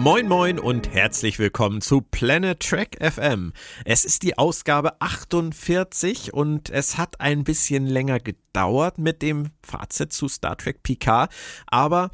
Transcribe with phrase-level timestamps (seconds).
[0.00, 3.52] Moin moin und herzlich willkommen zu Planet Trek FM.
[3.84, 10.14] Es ist die Ausgabe 48 und es hat ein bisschen länger gedauert mit dem Fazit
[10.14, 11.30] zu Star Trek Picard,
[11.66, 12.10] aber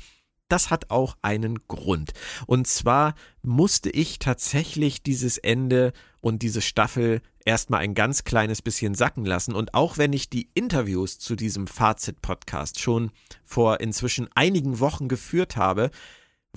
[0.48, 2.10] das hat auch einen Grund.
[2.48, 8.96] Und zwar musste ich tatsächlich dieses Ende und diese Staffel erstmal ein ganz kleines bisschen
[8.96, 9.54] sacken lassen.
[9.54, 13.12] Und auch wenn ich die Interviews zu diesem Fazit-Podcast schon
[13.44, 15.92] vor inzwischen einigen Wochen geführt habe,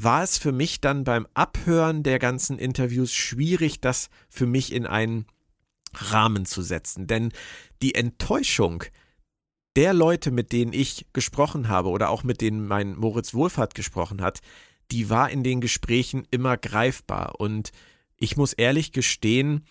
[0.02, 4.86] war es für mich dann beim Abhören der ganzen Interviews schwierig, das für mich in
[4.86, 5.26] einen
[5.94, 7.06] Rahmen zu setzen.
[7.06, 7.34] Denn
[7.82, 8.86] die Enttäuschung
[9.76, 14.22] der Leute, mit denen ich gesprochen habe oder auch mit denen mein Moritz Wohlfahrt gesprochen
[14.22, 14.40] hat,
[14.90, 17.40] die war in den Gesprächen immer greifbar.
[17.40, 17.72] Und
[18.16, 19.66] ich muss ehrlich gestehen,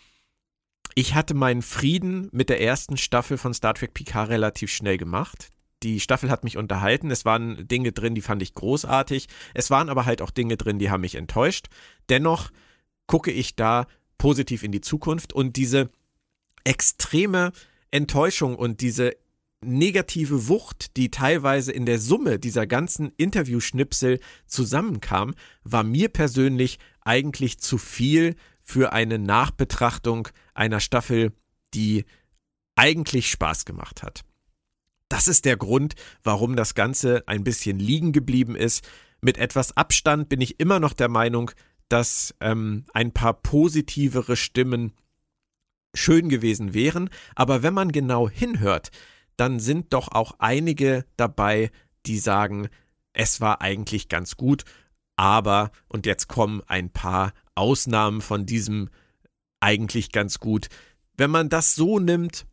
[0.94, 5.50] ich hatte meinen Frieden mit der ersten Staffel von Star Trek Picard relativ schnell gemacht.
[5.82, 7.10] Die Staffel hat mich unterhalten.
[7.10, 9.28] Es waren Dinge drin, die fand ich großartig.
[9.54, 11.68] Es waren aber halt auch Dinge drin, die haben mich enttäuscht.
[12.08, 12.50] Dennoch
[13.06, 13.86] gucke ich da
[14.18, 15.90] positiv in die Zukunft und diese
[16.64, 17.52] extreme
[17.90, 19.16] Enttäuschung und diese
[19.60, 25.34] negative Wucht, die teilweise in der Summe dieser ganzen Interviewschnipsel zusammenkam,
[25.64, 31.32] war mir persönlich eigentlich zu viel für eine Nachbetrachtung einer Staffel,
[31.74, 32.04] die
[32.76, 34.24] eigentlich Spaß gemacht hat.
[35.08, 38.86] Das ist der Grund, warum das Ganze ein bisschen liegen geblieben ist.
[39.20, 41.50] Mit etwas Abstand bin ich immer noch der Meinung,
[41.88, 44.92] dass ähm, ein paar positivere Stimmen
[45.94, 47.08] schön gewesen wären.
[47.34, 48.90] Aber wenn man genau hinhört,
[49.36, 51.70] dann sind doch auch einige dabei,
[52.06, 52.68] die sagen,
[53.12, 54.64] es war eigentlich ganz gut,
[55.16, 58.88] aber, und jetzt kommen ein paar Ausnahmen von diesem
[59.58, 60.68] eigentlich ganz gut.
[61.16, 62.46] Wenn man das so nimmt,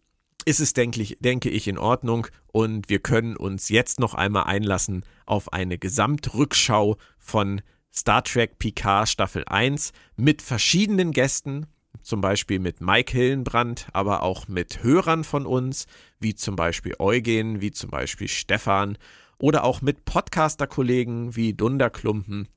[0.45, 2.27] ist es, denke ich, denke ich, in Ordnung.
[2.53, 7.61] Und wir können uns jetzt noch einmal einlassen auf eine Gesamtrückschau von
[7.93, 11.65] Star Trek Picard Staffel 1 mit verschiedenen Gästen,
[12.01, 15.87] zum Beispiel mit Mike Hillenbrand, aber auch mit Hörern von uns,
[16.19, 18.97] wie zum Beispiel Eugen, wie zum Beispiel Stefan
[19.37, 22.47] oder auch mit Podcaster-Kollegen wie Dunderklumpen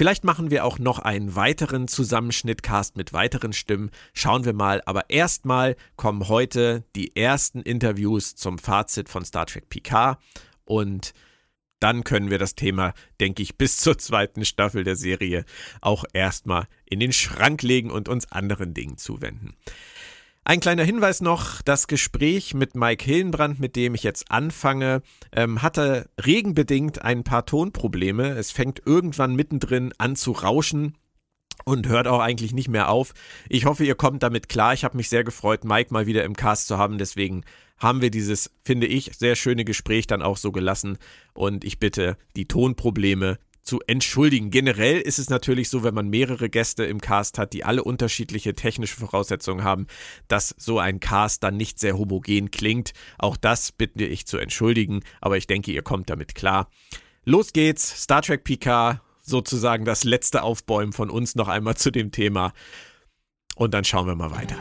[0.00, 3.90] Vielleicht machen wir auch noch einen weiteren Zusammenschnittcast mit weiteren Stimmen.
[4.14, 4.80] Schauen wir mal.
[4.86, 10.18] Aber erstmal kommen heute die ersten Interviews zum Fazit von Star Trek Picard.
[10.64, 11.12] Und
[11.80, 15.44] dann können wir das Thema, denke ich, bis zur zweiten Staffel der Serie
[15.82, 19.54] auch erstmal in den Schrank legen und uns anderen Dingen zuwenden.
[20.50, 25.00] Ein kleiner Hinweis noch, das Gespräch mit Mike Hillenbrand, mit dem ich jetzt anfange,
[25.30, 28.30] ähm, hatte regenbedingt ein paar Tonprobleme.
[28.30, 30.98] Es fängt irgendwann mittendrin an zu rauschen
[31.64, 33.12] und hört auch eigentlich nicht mehr auf.
[33.48, 34.74] Ich hoffe, ihr kommt damit klar.
[34.74, 36.98] Ich habe mich sehr gefreut, Mike mal wieder im Cast zu haben.
[36.98, 37.44] Deswegen
[37.78, 40.98] haben wir dieses, finde ich, sehr schöne Gespräch dann auch so gelassen.
[41.32, 44.50] Und ich bitte, die Tonprobleme zu entschuldigen.
[44.50, 48.54] Generell ist es natürlich so, wenn man mehrere Gäste im Cast hat, die alle unterschiedliche
[48.54, 49.86] technische Voraussetzungen haben,
[50.28, 52.92] dass so ein Cast dann nicht sehr homogen klingt.
[53.18, 56.68] Auch das bitte ich zu entschuldigen, aber ich denke, ihr kommt damit klar.
[57.24, 62.10] Los geht's, Star Trek PK, sozusagen das letzte Aufbäumen von uns noch einmal zu dem
[62.10, 62.52] Thema.
[63.56, 64.56] Und dann schauen wir mal weiter.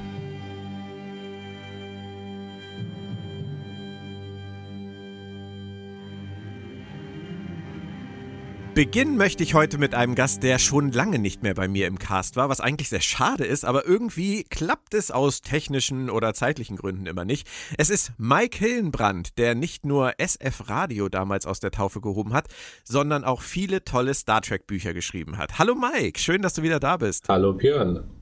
[8.76, 11.98] Beginnen möchte ich heute mit einem Gast, der schon lange nicht mehr bei mir im
[11.98, 16.78] Cast war, was eigentlich sehr schade ist, aber irgendwie klappt es aus technischen oder zeitlichen
[16.78, 17.48] Gründen immer nicht.
[17.78, 22.48] Es ist Mike Hillenbrand, der nicht nur SF Radio damals aus der Taufe gehoben hat,
[22.84, 25.58] sondern auch viele tolle Star Trek Bücher geschrieben hat.
[25.58, 27.28] Hallo Mike, schön, dass du wieder da bist.
[27.28, 28.19] Hallo Björn.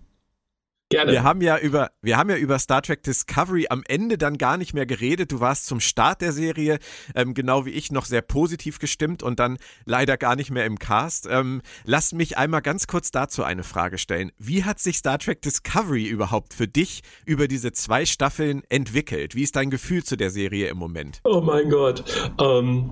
[0.90, 1.12] Gerne.
[1.12, 4.56] Wir haben ja über, wir haben ja über Star Trek Discovery am Ende dann gar
[4.56, 5.34] nicht mehr geredet.
[5.34, 6.80] Du warst zum Start der Serie,
[7.14, 10.80] ähm, genau wie ich, noch sehr positiv gestimmt und dann leider gar nicht mehr im
[10.80, 11.28] Cast.
[11.30, 14.32] Ähm, lass mich einmal ganz kurz dazu eine Frage stellen.
[14.38, 19.36] Wie hat sich Star Trek Discovery überhaupt für dich über diese zwei Staffeln entwickelt?
[19.36, 21.20] Wie ist dein Gefühl zu der Serie im Moment?
[21.26, 22.06] Oh mein Gott.
[22.40, 22.92] Ähm,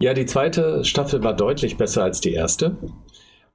[0.00, 2.76] ja, die zweite Staffel war deutlich besser als die erste.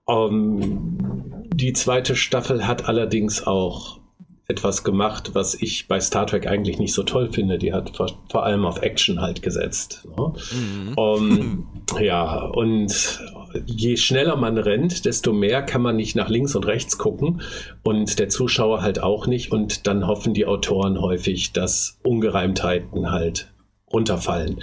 [0.05, 3.99] Um, ähm, die zweite Staffel hat allerdings auch
[4.47, 7.57] etwas gemacht, was ich bei Star Trek eigentlich nicht so toll finde.
[7.57, 10.07] Die hat vor, vor allem auf Action halt gesetzt.
[10.15, 10.33] Ne?
[10.51, 10.93] Mhm.
[10.95, 11.67] Um, ähm,
[11.99, 13.19] ja, und
[13.65, 17.41] je schneller man rennt, desto mehr kann man nicht nach links und rechts gucken
[17.83, 19.51] und der Zuschauer halt auch nicht.
[19.51, 23.51] Und dann hoffen die Autoren häufig, dass Ungereimtheiten halt
[23.91, 24.59] runterfallen.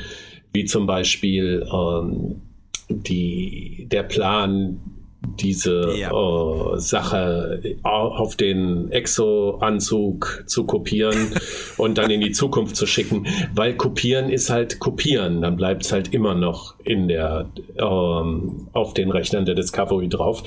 [0.53, 2.43] Wie zum Beispiel ähm,
[2.89, 5.02] die, der Plan,
[5.39, 6.13] diese ja.
[6.13, 11.35] uh, Sache auf den Exo-Anzug zu kopieren
[11.77, 15.93] und dann in die Zukunft zu schicken, weil kopieren ist halt kopieren, dann bleibt es
[15.93, 17.47] halt immer noch in der
[17.79, 20.43] ähm, auf den Rechnern der Discovery drauf.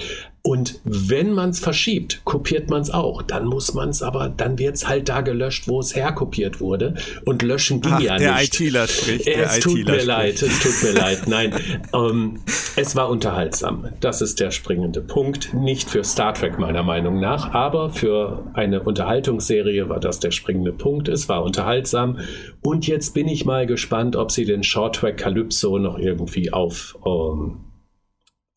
[0.45, 3.23] Und wenn man es verschiebt, kopiert man es auch.
[3.23, 6.93] Dann muss man es aber, dann wird es halt da gelöscht, wo es herkopiert wurde.
[7.25, 8.59] Und löschen ging Ach, ja der nicht.
[8.59, 9.27] ITler spricht.
[9.27, 10.07] Es der tut ITler mir spricht.
[10.07, 11.27] leid, es tut mir leid.
[11.27, 11.53] Nein,
[11.95, 12.41] ähm,
[12.75, 13.89] es war unterhaltsam.
[14.01, 15.53] Das ist der springende Punkt.
[15.53, 20.73] Nicht für Star Trek meiner Meinung nach, aber für eine Unterhaltungsserie war das der springende
[20.73, 21.07] Punkt.
[21.07, 22.17] Es war unterhaltsam.
[22.63, 27.59] Und jetzt bin ich mal gespannt, ob sie den Shorttrack Calypso noch irgendwie auf, ähm,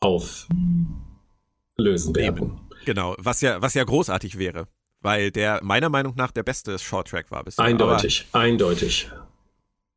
[0.00, 0.46] auf
[1.76, 2.58] lösen werden.
[2.86, 4.66] Genau, was ja, was ja großartig wäre,
[5.02, 7.62] weil der meiner Meinung nach der beste Shorttrack war bisher.
[7.62, 9.10] Eindeutig, Aber eindeutig.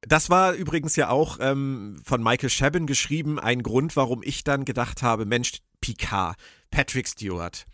[0.02, 4.66] Das war übrigens ja auch ähm, von Michael Shabin geschrieben, ein Grund, warum ich dann
[4.66, 6.38] gedacht habe, Mensch, Picard,
[6.72, 7.66] Patrick Stewart,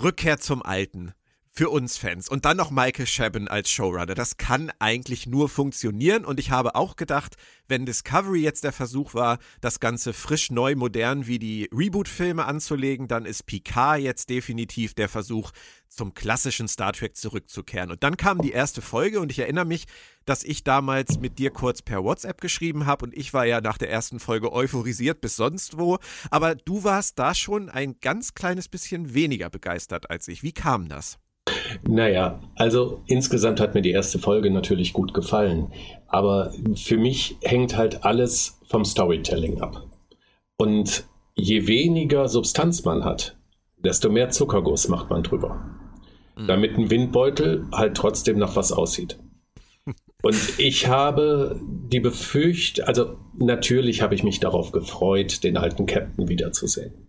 [0.00, 1.12] Rückkehr zum Alten
[1.58, 2.28] für uns Fans.
[2.28, 4.14] Und dann noch Michael Chabon als Showrunner.
[4.14, 6.24] Das kann eigentlich nur funktionieren.
[6.24, 7.34] Und ich habe auch gedacht,
[7.66, 13.08] wenn Discovery jetzt der Versuch war, das Ganze frisch, neu, modern wie die Reboot-Filme anzulegen,
[13.08, 15.50] dann ist Picard jetzt definitiv der Versuch,
[15.88, 17.90] zum klassischen Star Trek zurückzukehren.
[17.90, 19.86] Und dann kam die erste Folge und ich erinnere mich,
[20.26, 23.78] dass ich damals mit dir kurz per WhatsApp geschrieben habe und ich war ja nach
[23.78, 25.98] der ersten Folge euphorisiert bis sonst wo.
[26.30, 30.44] Aber du warst da schon ein ganz kleines bisschen weniger begeistert als ich.
[30.44, 31.18] Wie kam das?
[31.86, 35.72] Naja, also insgesamt hat mir die erste Folge natürlich gut gefallen.
[36.06, 39.86] Aber für mich hängt halt alles vom Storytelling ab.
[40.56, 41.04] Und
[41.34, 43.36] je weniger Substanz man hat,
[43.76, 45.64] desto mehr Zuckerguss macht man drüber.
[46.36, 46.46] Mhm.
[46.46, 49.18] Damit ein Windbeutel halt trotzdem nach was aussieht.
[50.22, 56.28] Und ich habe die Befürchtung, also natürlich habe ich mich darauf gefreut, den alten Captain
[56.28, 57.07] wiederzusehen.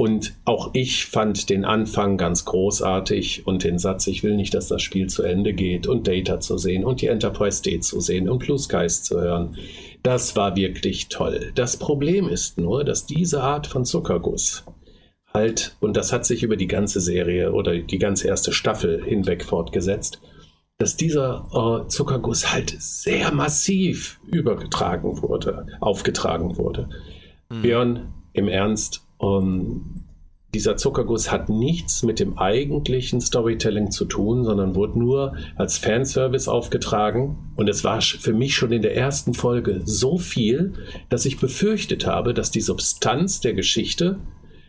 [0.00, 4.68] Und auch ich fand den Anfang ganz großartig und den Satz, ich will nicht, dass
[4.68, 8.28] das Spiel zu Ende geht und Data zu sehen und die Enterprise D zu sehen
[8.28, 9.56] und Blue Skies zu hören.
[10.04, 11.50] Das war wirklich toll.
[11.56, 14.64] Das Problem ist nur, dass diese Art von Zuckerguss
[15.34, 19.44] halt, und das hat sich über die ganze Serie oder die ganze erste Staffel hinweg
[19.44, 20.20] fortgesetzt,
[20.78, 26.88] dass dieser äh, Zuckerguss halt sehr massiv übergetragen wurde, aufgetragen wurde.
[27.50, 27.62] Mhm.
[27.62, 30.04] Björn, im Ernst, um,
[30.54, 36.48] dieser Zuckerguss hat nichts mit dem eigentlichen Storytelling zu tun, sondern wurde nur als Fanservice
[36.48, 37.52] aufgetragen.
[37.56, 40.72] Und es war für mich schon in der ersten Folge so viel,
[41.10, 44.18] dass ich befürchtet habe, dass die Substanz der Geschichte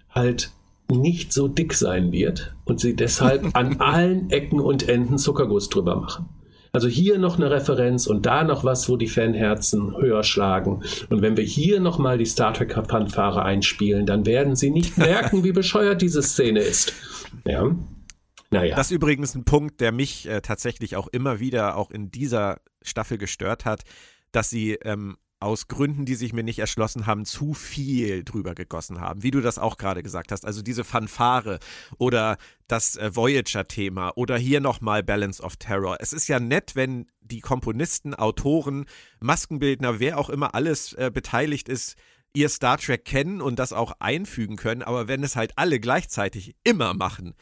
[0.10, 0.52] halt
[0.92, 5.96] nicht so dick sein wird und sie deshalb an allen Ecken und Enden Zuckerguss drüber
[5.96, 6.28] machen.
[6.72, 10.84] Also hier noch eine Referenz und da noch was, wo die Fanherzen höher schlagen.
[11.10, 15.44] Und wenn wir hier nochmal die Star Trek Fanfare einspielen, dann werden sie nicht merken,
[15.44, 16.94] wie bescheuert diese Szene ist.
[17.46, 17.76] Ja.
[18.52, 18.76] Naja.
[18.76, 22.62] Das ist übrigens ein Punkt, der mich äh, tatsächlich auch immer wieder auch in dieser
[22.82, 23.84] Staffel gestört hat,
[24.32, 29.00] dass sie ähm, aus Gründen, die sich mir nicht erschlossen haben, zu viel drüber gegossen
[29.00, 30.46] haben, wie du das auch gerade gesagt hast.
[30.46, 31.60] Also diese Fanfare
[31.98, 32.38] oder
[32.68, 35.98] das äh, Voyager-Thema oder hier nochmal Balance of Terror.
[36.00, 38.86] Es ist ja nett, wenn die Komponisten, Autoren,
[39.22, 41.96] Maskenbildner, wer auch immer alles äh, beteiligt ist,
[42.34, 44.84] ihr Star Trek kennen und das auch einfügen können.
[44.84, 47.34] Aber wenn es halt alle gleichzeitig immer machen,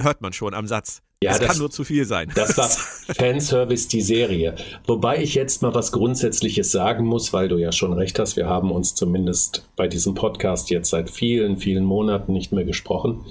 [0.00, 1.02] hört man schon am Satz.
[1.22, 2.30] Ja, das, das, kann nur zu viel sein.
[2.34, 2.68] Das war
[3.16, 4.54] Fanservice, die Serie.
[4.86, 8.36] Wobei ich jetzt mal was Grundsätzliches sagen muss, weil du ja schon recht hast.
[8.36, 13.26] Wir haben uns zumindest bei diesem Podcast jetzt seit vielen, vielen Monaten nicht mehr gesprochen.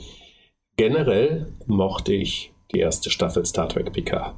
[0.75, 4.35] Generell mochte ich die erste Staffel Star Trek Picard.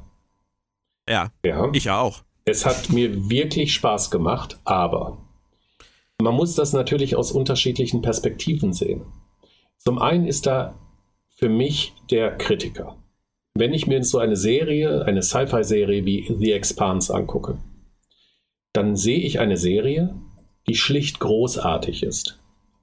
[1.08, 1.68] Ja, ja.
[1.72, 2.22] ich auch.
[2.44, 5.18] Es hat mir wirklich Spaß gemacht, aber
[6.22, 9.06] man muss das natürlich aus unterschiedlichen Perspektiven sehen.
[9.78, 10.78] Zum einen ist da
[11.34, 12.99] für mich der Kritiker
[13.60, 17.58] wenn ich mir so eine Serie, eine Sci-Fi-Serie wie The Expanse angucke,
[18.72, 20.14] dann sehe ich eine Serie,
[20.66, 22.38] die schlicht großartig ist.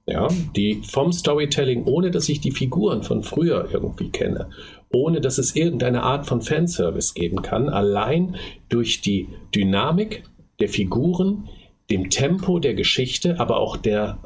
[0.06, 4.48] Ja, die vom Storytelling, ohne dass ich die Figuren von früher irgendwie kenne,
[4.90, 8.36] ohne dass es irgendeine Art von Fanservice geben kann, allein
[8.70, 10.22] durch die Dynamik
[10.60, 11.50] der Figuren,
[11.90, 14.18] dem Tempo der Geschichte, aber auch der,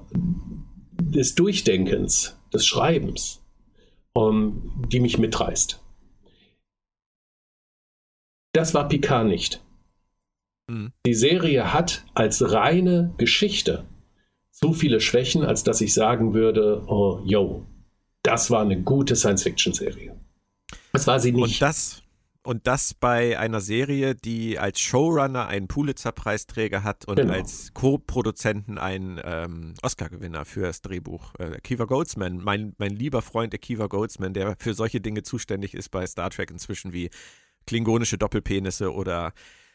[1.00, 3.42] des Durchdenkens, des Schreibens,
[4.12, 5.81] um, die mich mitreißt.
[8.52, 9.62] Das war Picard nicht.
[10.68, 10.92] Mhm.
[11.06, 13.84] Die Serie hat als reine Geschichte
[14.50, 17.66] so viele Schwächen, als dass ich sagen würde, oh, yo,
[18.22, 20.14] das war eine gute Science-Fiction-Serie.
[20.92, 21.42] Das war sie nicht.
[21.42, 22.02] Und das,
[22.44, 27.34] Und das bei einer Serie, die als Showrunner einen Pulitzer-Preisträger hat und genau.
[27.34, 31.34] als Co-Produzenten einen ähm, Oscar-Gewinner für das Drehbuch.
[31.38, 35.90] Äh, Akiva Goldsman, mein, mein lieber Freund Akiva Goldsman, der für solche Dinge zuständig ist
[35.90, 37.10] bei Star Trek inzwischen wie
[37.66, 39.32] klingonische Doppelpenisse oder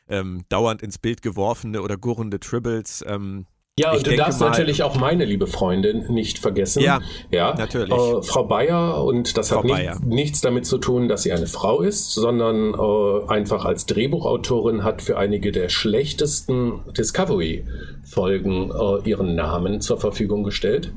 [0.10, 3.03] ähm, dauernd ins Bild geworfene oder gurrende Tribbles.
[3.08, 3.46] Ähm,
[3.79, 6.82] ja, und du darfst mal, natürlich auch meine liebe Freundin nicht vergessen.
[6.82, 7.94] Ja, ja natürlich.
[7.94, 11.46] Äh, Frau Bayer, und das Frau hat nicht, nichts damit zu tun, dass sie eine
[11.46, 19.36] Frau ist, sondern äh, einfach als Drehbuchautorin hat für einige der schlechtesten Discovery-Folgen äh, ihren
[19.36, 20.91] Namen zur Verfügung gestellt.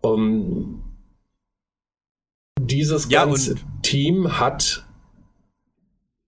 [0.00, 0.82] Um,
[2.58, 4.83] dieses ja, ganze Team hat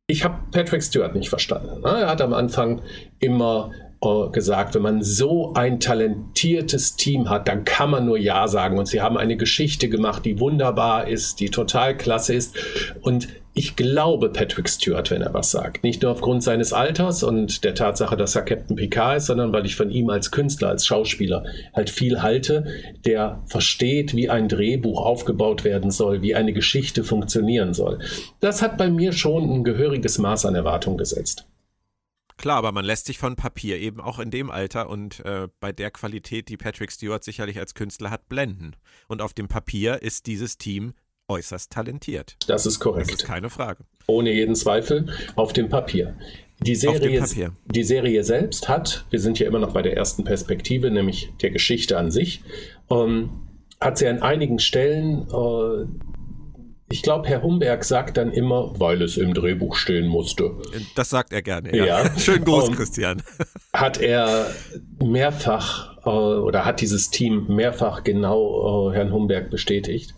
[0.06, 1.80] ich habe Patrick Stewart nicht verstanden.
[1.80, 1.88] Ne?
[1.88, 2.80] Er hat am Anfang
[3.18, 3.72] immer
[4.06, 8.78] äh, gesagt, wenn man so ein talentiertes Team hat, dann kann man nur Ja sagen.
[8.78, 12.56] Und sie haben eine Geschichte gemacht, die wunderbar ist, die total klasse ist.
[13.00, 15.82] Und ich glaube Patrick Stewart, wenn er was sagt.
[15.82, 19.64] Nicht nur aufgrund seines Alters und der Tatsache, dass er Captain Picard ist, sondern weil
[19.64, 22.66] ich von ihm als Künstler, als Schauspieler halt viel halte,
[23.06, 27.98] der versteht, wie ein Drehbuch aufgebaut werden soll, wie eine Geschichte funktionieren soll.
[28.40, 31.46] Das hat bei mir schon ein gehöriges Maß an Erwartung gesetzt.
[32.36, 35.72] Klar, aber man lässt sich von Papier eben auch in dem Alter und äh, bei
[35.72, 38.76] der Qualität, die Patrick Stewart sicherlich als Künstler hat, blenden.
[39.08, 40.94] Und auf dem Papier ist dieses Team
[41.28, 42.36] äußerst talentiert.
[42.46, 43.10] Das ist korrekt.
[43.10, 43.84] Das ist keine Frage.
[44.06, 46.16] Ohne jeden Zweifel auf dem Papier.
[46.60, 47.52] Die Serie, Papier.
[47.66, 51.50] die Serie selbst hat, wir sind ja immer noch bei der ersten Perspektive, nämlich der
[51.50, 52.42] Geschichte an sich,
[52.90, 53.30] ähm,
[53.80, 55.86] hat sie an einigen Stellen, äh,
[56.88, 60.52] ich glaube, Herr Humberg sagt dann immer, weil es im Drehbuch stehen musste.
[60.94, 61.84] Das sagt er gerne, ja.
[61.84, 62.10] ja.
[62.18, 63.22] Schönen Gruß, um, Christian.
[63.72, 64.46] Hat er
[65.02, 70.14] mehrfach äh, oder hat dieses Team mehrfach genau äh, Herrn Humberg bestätigt.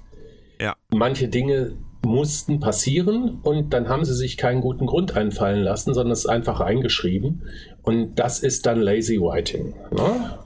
[0.60, 0.76] Ja.
[0.90, 6.12] Manche Dinge mussten passieren und dann haben sie sich keinen guten Grund einfallen lassen, sondern
[6.12, 7.42] es ist einfach eingeschrieben.
[7.82, 9.74] Und das ist dann Lazy Writing.
[9.90, 10.38] Ne?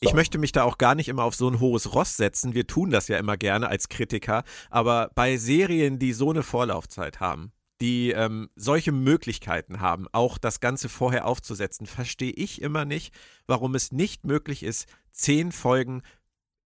[0.00, 2.54] Ich möchte mich da auch gar nicht immer auf so ein hohes Ross setzen.
[2.54, 4.44] Wir tun das ja immer gerne als Kritiker.
[4.70, 10.60] Aber bei Serien, die so eine Vorlaufzeit haben, die ähm, solche Möglichkeiten haben, auch das
[10.60, 13.14] Ganze vorher aufzusetzen, verstehe ich immer nicht,
[13.46, 16.02] warum es nicht möglich ist, zehn Folgen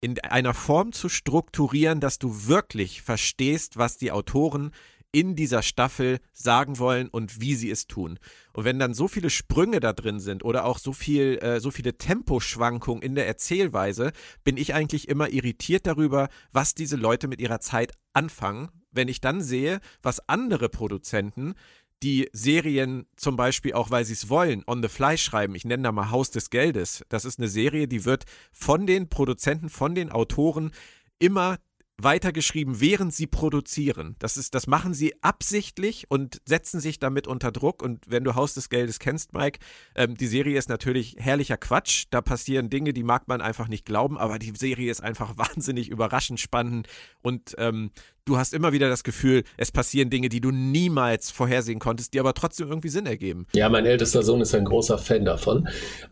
[0.00, 4.72] in einer Form zu strukturieren, dass du wirklich verstehst, was die Autoren
[5.12, 8.18] in dieser Staffel sagen wollen und wie sie es tun.
[8.52, 11.70] Und wenn dann so viele Sprünge da drin sind oder auch so viel, äh, so
[11.70, 14.12] viele Temposchwankungen in der Erzählweise,
[14.44, 18.68] bin ich eigentlich immer irritiert darüber, was diese Leute mit ihrer Zeit anfangen.
[18.92, 21.54] Wenn ich dann sehe, was andere Produzenten
[22.02, 25.54] die Serien zum Beispiel auch, weil sie es wollen, on the fly schreiben.
[25.54, 27.04] Ich nenne da mal Haus des Geldes.
[27.08, 30.72] Das ist eine Serie, die wird von den Produzenten, von den Autoren
[31.18, 31.58] immer
[32.02, 34.16] weitergeschrieben, während sie produzieren.
[34.19, 37.83] Das ist, das machen sie absichtlich und setzen sich damit unter Druck.
[37.83, 39.59] Und wenn du Haus des Geldes kennst, Mike,
[39.95, 42.07] ähm, die Serie ist natürlich herrlicher Quatsch.
[42.11, 45.88] Da passieren Dinge, die mag man einfach nicht glauben, aber die Serie ist einfach wahnsinnig
[45.88, 46.88] überraschend spannend
[47.23, 47.90] und ähm,
[48.25, 52.21] du hast immer wieder das Gefühl, es passieren Dinge, die du niemals vorhersehen konntest, die
[52.21, 53.47] aber trotzdem irgendwie Sinn ergeben.
[53.52, 55.69] Ja, mein ältester Sohn ist ein großer Fan davon.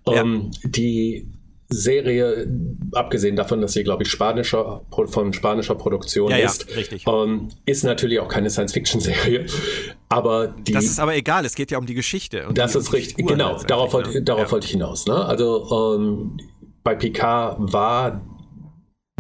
[0.07, 0.23] Ja.
[0.23, 1.29] Um, ähm, die
[1.71, 2.49] Serie,
[2.93, 7.85] abgesehen davon, dass sie, glaube ich, spanischer, von spanischer Produktion ja, ist, ja, ähm, ist
[7.85, 9.47] natürlich auch keine Science-Fiction-Serie.
[10.09, 12.49] Aber die, das ist aber egal, es geht ja um die Geschichte.
[12.55, 14.23] das ist richtig, genau, darauf, wollte, ne?
[14.23, 14.53] darauf ja.
[14.53, 15.07] wollte ich hinaus.
[15.07, 15.23] Ne?
[15.23, 16.39] Also ähm,
[16.83, 18.23] bei Picard war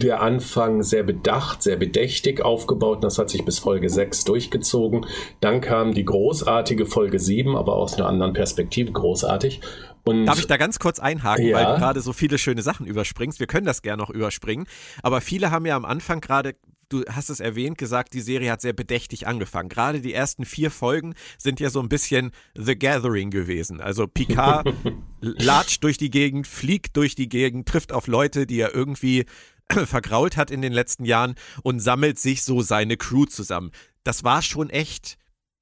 [0.00, 3.04] der Anfang sehr bedacht, sehr bedächtig aufgebaut.
[3.04, 5.06] Das hat sich bis Folge 6 durchgezogen.
[5.40, 9.60] Dann kam die großartige Folge 7, aber aus einer anderen Perspektive großartig.
[10.08, 11.56] Und Darf ich da ganz kurz einhaken, ja.
[11.56, 13.40] weil du gerade so viele schöne Sachen überspringst?
[13.40, 14.66] Wir können das gerne noch überspringen.
[15.02, 16.54] Aber viele haben ja am Anfang gerade
[16.88, 19.68] du hast es erwähnt, gesagt, die Serie hat sehr bedächtig angefangen.
[19.68, 23.80] Gerade die ersten vier Folgen sind ja so ein bisschen The Gathering gewesen.
[23.80, 24.72] Also Picard
[25.20, 29.26] latscht durch die Gegend, fliegt durch die Gegend, trifft auf Leute, die er irgendwie
[29.70, 33.70] vergrault hat in den letzten Jahren und sammelt sich so seine Crew zusammen.
[34.04, 35.18] Das war schon echt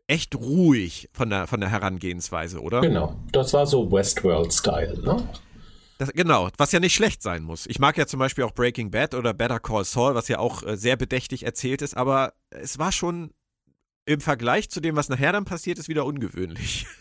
[0.06, 2.80] echt ruhig von der, von der Herangehensweise, oder?
[2.80, 5.28] Genau, das war so Westworld-Style, ne?
[5.98, 7.66] Das, genau, was ja nicht schlecht sein muss.
[7.66, 10.62] Ich mag ja zum Beispiel auch Breaking Bad oder Better Call Saul, was ja auch
[10.62, 13.30] äh, sehr bedächtig erzählt ist, aber es war schon
[14.04, 16.86] im Vergleich zu dem, was nachher dann passiert ist, wieder ungewöhnlich.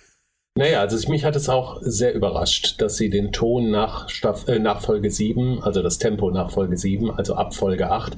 [0.58, 4.58] Naja, also mich hat es auch sehr überrascht, dass sie den Ton nach, Staff äh,
[4.58, 8.18] nach Folge 7, also das Tempo nach Folge 7, also ab Folge 8,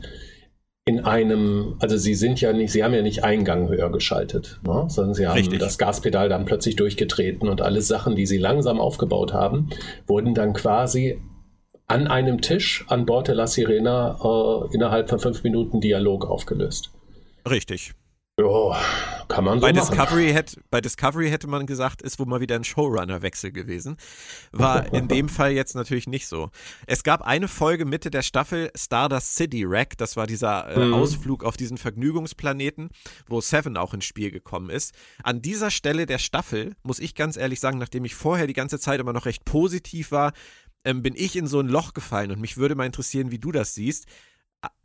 [0.88, 4.86] in einem, also sie sind ja nicht, sie haben ja nicht Eingang höher geschaltet, ne?
[4.88, 5.60] sondern sie haben Richtig.
[5.60, 9.70] das Gaspedal dann plötzlich durchgetreten und alle Sachen, die sie langsam aufgebaut haben,
[10.08, 11.22] wurden dann quasi
[11.88, 16.92] an einem Tisch an Bord der La Sirena äh, innerhalb von fünf Minuten Dialog aufgelöst.
[17.48, 17.92] Richtig.
[18.40, 18.80] Ja,
[19.30, 19.90] kann man so bei machen.
[19.90, 23.98] Discovery hätte, bei Discovery hätte man gesagt, ist wohl mal wieder ein Showrunner-Wechsel gewesen.
[24.52, 26.52] War in dem Fall jetzt natürlich nicht so.
[26.86, 30.94] Es gab eine Folge Mitte der Staffel Stardust City Wreck, das war dieser äh, mhm.
[30.94, 32.90] Ausflug auf diesen Vergnügungsplaneten,
[33.28, 34.94] wo Seven auch ins Spiel gekommen ist.
[35.24, 38.80] An dieser Stelle der Staffel, muss ich ganz ehrlich sagen, nachdem ich vorher die ganze
[38.80, 40.34] Zeit immer noch recht positiv war,
[40.86, 43.52] ähm, bin ich in so ein Loch gefallen und mich würde mal interessieren, wie du
[43.52, 44.06] das siehst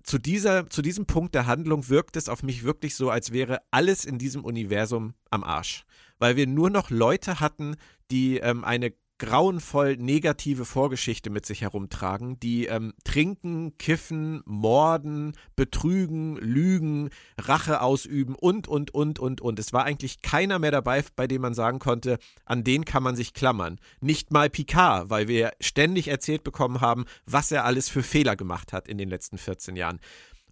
[0.03, 3.61] zu, dieser, zu diesem Punkt der Handlung wirkt es auf mich wirklich so, als wäre
[3.71, 5.85] alles in diesem Universum am Arsch.
[6.19, 7.77] Weil wir nur noch Leute hatten,
[8.11, 16.37] die ähm, eine grauenvoll negative Vorgeschichte mit sich herumtragen, die ähm, trinken, kiffen, morden, betrügen,
[16.39, 19.59] lügen, Rache ausüben und, und, und, und, und.
[19.61, 23.15] Es war eigentlich keiner mehr dabei, bei dem man sagen konnte, an den kann man
[23.15, 23.79] sich klammern.
[24.01, 28.73] Nicht mal Picard, weil wir ständig erzählt bekommen haben, was er alles für Fehler gemacht
[28.73, 30.01] hat in den letzten 14 Jahren.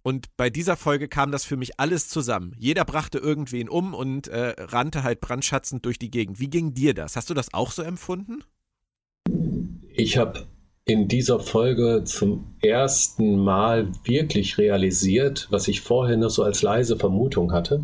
[0.01, 2.55] Und bei dieser Folge kam das für mich alles zusammen.
[2.57, 6.39] Jeder brachte irgendwen um und äh, rannte halt brandschatzend durch die Gegend.
[6.39, 7.17] Wie ging dir das?
[7.17, 8.45] Hast du das auch so empfunden?
[9.93, 10.47] Ich habe
[10.85, 16.97] in dieser Folge zum ersten Mal wirklich realisiert, was ich vorher nur so als leise
[16.97, 17.83] Vermutung hatte,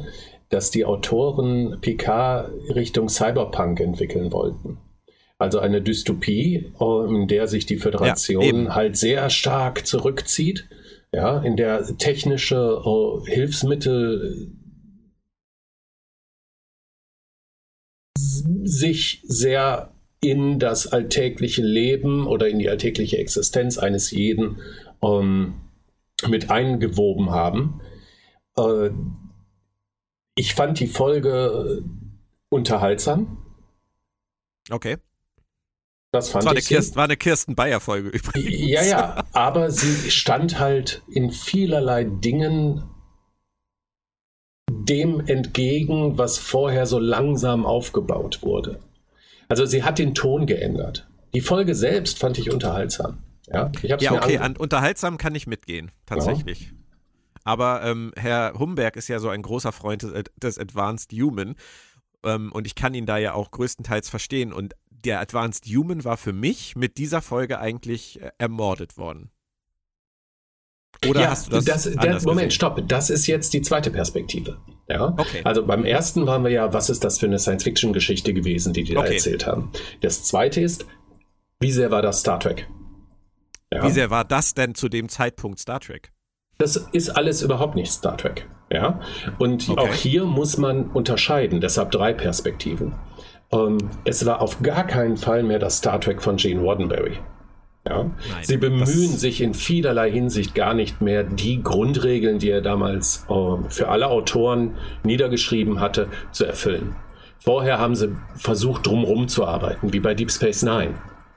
[0.50, 4.78] dass die Autoren Picard Richtung Cyberpunk entwickeln wollten.
[5.38, 10.68] Also eine Dystopie, in der sich die Föderation ja, halt sehr stark zurückzieht,
[11.12, 14.52] ja, in der technische uh, Hilfsmittel
[18.64, 24.60] sich sehr in das alltägliche Leben oder in die alltägliche Existenz eines jeden
[25.04, 25.62] ähm,
[26.28, 27.82] mit eingewoben haben.
[28.58, 28.90] Äh,
[30.36, 31.84] ich fand die Folge
[32.50, 33.38] unterhaltsam.
[34.70, 34.98] Okay.
[36.12, 36.68] Das fand das war ich.
[36.70, 38.60] Eine Kirsten, war eine Kirsten Bayer-Folge übrigens.
[38.60, 42.84] Ja, ja, aber sie stand halt in vielerlei Dingen
[44.70, 48.80] dem entgegen, was vorher so langsam aufgebaut wurde.
[49.48, 51.08] Also sie hat den Ton geändert.
[51.34, 53.20] Die Folge selbst fand ich unterhaltsam.
[53.48, 56.68] Ja, ich ja okay, an unterhaltsam kann ich mitgehen, tatsächlich.
[56.68, 56.72] Ja.
[57.46, 61.56] Aber ähm, Herr Humberg ist ja so ein großer Freund des, des Advanced Human
[62.26, 64.52] ähm, und ich kann ihn da ja auch größtenteils verstehen.
[64.52, 69.32] Und der Advanced Human war für mich mit dieser Folge eigentlich äh, ermordet worden.
[71.06, 72.52] Oder ja, hast du das, das der, Moment, gesehen?
[72.52, 72.82] stopp.
[72.88, 74.58] Das ist jetzt die zweite Perspektive.
[74.90, 75.14] Ja?
[75.18, 75.42] Okay.
[75.44, 78.98] Also beim ersten waren wir ja, was ist das für eine Science-Fiction-Geschichte gewesen, die die
[78.98, 79.08] okay.
[79.08, 79.72] da erzählt haben.
[80.02, 80.86] Das zweite ist,
[81.60, 82.68] wie sehr war das Star Trek?
[83.72, 83.84] Ja?
[83.84, 86.12] Wie sehr war das denn zu dem Zeitpunkt Star Trek?
[86.58, 88.48] Das ist alles überhaupt nicht Star Trek.
[88.72, 89.00] Ja?
[89.38, 89.80] Und okay.
[89.80, 92.96] auch hier muss man unterscheiden, deshalb drei Perspektiven.
[93.50, 97.18] Um, ähm, es war auf gar keinen Fall mehr das Star Trek von Gene Roddenberry.
[97.88, 98.04] Ja?
[98.04, 103.26] Nein, Sie bemühen sich in vielerlei Hinsicht gar nicht mehr, die Grundregeln, die er damals
[103.30, 106.96] äh, für alle Autoren niedergeschrieben hatte, zu erfüllen.
[107.40, 110.96] Vorher haben sie versucht, drumherum zu arbeiten, wie bei Deep Space Nine.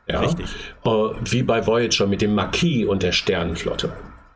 [0.09, 0.21] Ja?
[0.21, 0.47] Richtig.
[0.85, 0.91] Äh,
[1.25, 3.93] wie bei Voyager mit dem Marquis und der Sternenflotte.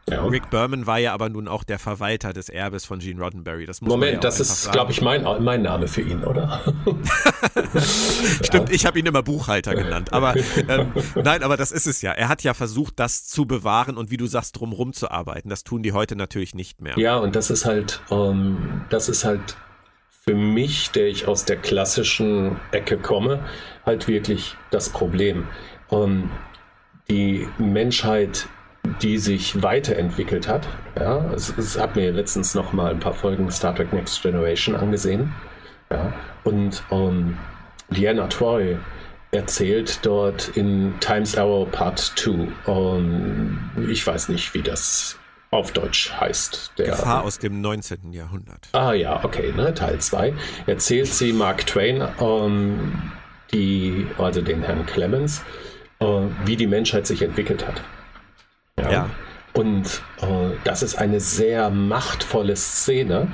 [0.08, 0.22] Ja.
[0.26, 3.64] Rick Berman war ja aber nun auch der Verwalter des Erbes von Gene Roddenberry.
[3.64, 6.60] Das Moment, ja das ist, glaube ich, mein, mein Name für ihn, oder?
[8.42, 10.12] Stimmt, ich habe ihn immer Buchhalter genannt.
[10.12, 10.34] Aber
[10.68, 12.12] ähm, nein, aber das ist es ja.
[12.12, 15.48] Er hat ja versucht, das zu bewahren und wie du sagst, drumherum zu arbeiten.
[15.48, 16.98] Das tun die heute natürlich nicht mehr.
[16.98, 19.56] Ja, und das ist halt, ähm, das ist halt
[20.24, 23.44] für mich, der ich aus der klassischen Ecke komme,
[23.86, 25.48] halt wirklich das Problem.
[25.90, 26.30] Ähm,
[27.08, 28.48] die Menschheit
[29.02, 30.66] die sich weiterentwickelt hat.
[30.98, 34.76] Ja, es, es hat mir letztens noch mal ein paar Folgen Star Trek Next Generation
[34.76, 35.32] angesehen.
[35.90, 36.12] Ja,
[36.44, 37.36] und um,
[37.90, 38.76] Diana Troy
[39.30, 42.48] erzählt dort in Times Arrow Part 2.
[42.66, 45.18] Um, ich weiß nicht, wie das
[45.50, 46.72] auf Deutsch heißt.
[46.78, 48.12] Der, Gefahr aus dem 19.
[48.12, 48.68] Jahrhundert.
[48.72, 50.34] Ah ja, okay, ne, Teil 2.
[50.66, 53.12] Erzählt sie Mark Twain, um,
[53.52, 55.42] die, also den Herrn Clemens,
[56.00, 57.80] uh, wie die Menschheit sich entwickelt hat.
[58.78, 58.90] Ja.
[58.90, 59.10] ja.
[59.52, 63.28] Und äh, das ist eine sehr machtvolle Szene,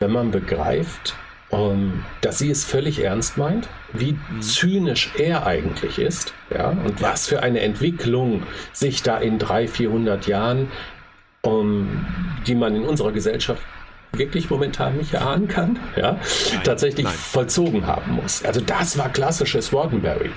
[0.00, 1.14] wenn man begreift,
[1.50, 4.42] ähm, dass sie es völlig ernst meint, wie mhm.
[4.42, 10.26] zynisch er eigentlich ist, ja, und was für eine Entwicklung sich da in 300, 400
[10.26, 10.68] Jahren,
[11.44, 12.04] ähm,
[12.46, 13.62] die man in unserer Gesellschaft
[14.12, 17.14] wirklich momentan nicht erahnen kann, ja, nein, tatsächlich nein.
[17.14, 18.44] vollzogen haben muss.
[18.44, 20.30] Also das war klassisches Roddenberry.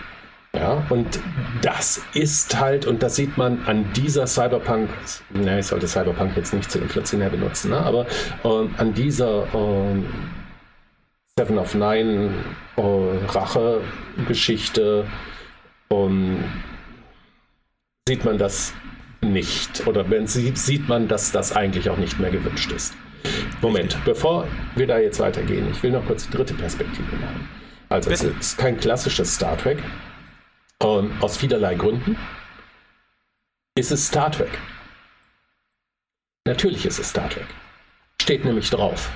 [0.56, 1.20] Ja, und
[1.62, 4.90] das ist halt, und das sieht man an dieser Cyberpunk,
[5.32, 8.06] na, ich sollte Cyberpunk jetzt nicht zu inflationär benutzen, ne, aber
[8.44, 10.02] äh, an dieser äh,
[11.38, 12.30] Seven of Nine
[12.78, 12.82] äh,
[13.28, 15.06] Rache-Geschichte
[15.90, 16.44] ähm,
[18.08, 18.74] sieht man das
[19.22, 19.86] nicht.
[19.88, 22.94] Oder wenn sie, sieht man, dass das eigentlich auch nicht mehr gewünscht ist.
[23.62, 27.50] Moment, bevor wir da jetzt weitergehen, ich will noch kurz die dritte Perspektive machen.
[27.90, 28.34] Also Bitte?
[28.40, 29.80] es ist kein klassisches Star Trek.
[30.82, 32.18] Und aus vielerlei Gründen
[33.76, 34.58] ist es Star Trek.
[36.46, 37.48] Natürlich ist es Star Trek.
[38.22, 39.10] Steht nämlich drauf.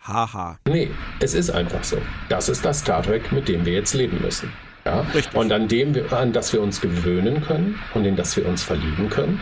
[0.00, 0.58] Haha.
[0.66, 1.98] Nee, es ist einfach so.
[2.28, 4.52] Das ist das Star Trek, mit dem wir jetzt leben müssen.
[4.84, 5.00] Ja?
[5.14, 5.34] Richtig.
[5.34, 8.62] Und an dem wir, an das wir uns gewöhnen können und in das wir uns
[8.62, 9.40] verlieben können.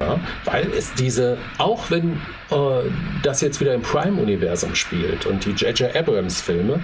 [0.00, 0.18] Ja?
[0.44, 2.90] Weil es diese, auch wenn äh,
[3.22, 5.94] das jetzt wieder im Prime-Universum spielt und die J.J.
[5.94, 6.80] Abrams-Filme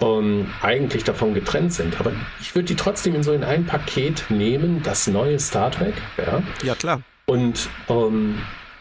[0.00, 4.24] ähm, eigentlich davon getrennt sind, aber ich würde die trotzdem in so in ein Paket
[4.28, 5.94] nehmen, das neue Star Trek.
[6.16, 7.02] Ja, ja klar.
[7.26, 8.38] Und ähm,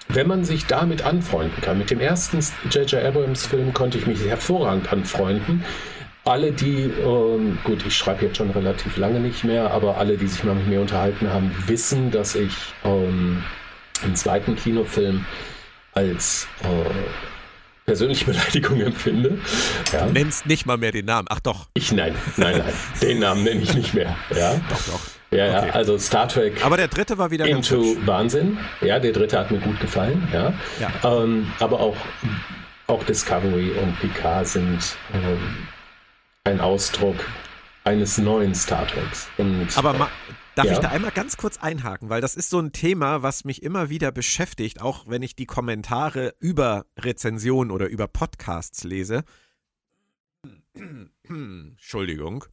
[0.09, 3.03] wenn man sich damit anfreunden kann, mit dem ersten J.J.
[3.03, 5.65] Abrams-Film konnte ich mich hervorragend anfreunden.
[6.23, 10.27] Alle, die, ähm, gut, ich schreibe jetzt schon relativ lange nicht mehr, aber alle, die
[10.27, 12.53] sich mal mit mir unterhalten haben, wissen, dass ich
[12.83, 13.43] ähm,
[14.03, 15.25] einen zweiten Kinofilm
[15.93, 17.36] als äh,
[17.87, 19.39] persönliche Beleidigung empfinde.
[19.93, 20.05] Ja.
[20.05, 21.27] Du nennst nicht mal mehr den Namen.
[21.31, 21.69] Ach doch.
[21.73, 22.73] Ich nein, nein, nein.
[23.01, 24.15] den Namen nenne ich nicht mehr.
[24.35, 24.55] Ja.
[24.69, 24.99] Doch, doch.
[25.31, 25.67] Ja, okay.
[25.67, 26.65] ja, also Star Trek.
[26.65, 28.57] Aber der dritte war wieder Into Wahnsinn.
[28.81, 30.27] Ja, der dritte hat mir gut gefallen.
[30.33, 30.53] Ja.
[30.79, 30.89] ja.
[31.03, 31.95] Ähm, aber auch,
[32.87, 35.67] auch Discovery und Picard sind ähm,
[36.43, 37.15] ein Ausdruck
[37.85, 39.29] eines neuen Star Treks.
[39.37, 40.09] Und, aber ma,
[40.57, 40.73] darf ja.
[40.73, 43.89] ich da einmal ganz kurz einhaken, weil das ist so ein Thema, was mich immer
[43.89, 49.23] wieder beschäftigt, auch wenn ich die Kommentare über Rezensionen oder über Podcasts lese.
[51.27, 52.45] Entschuldigung.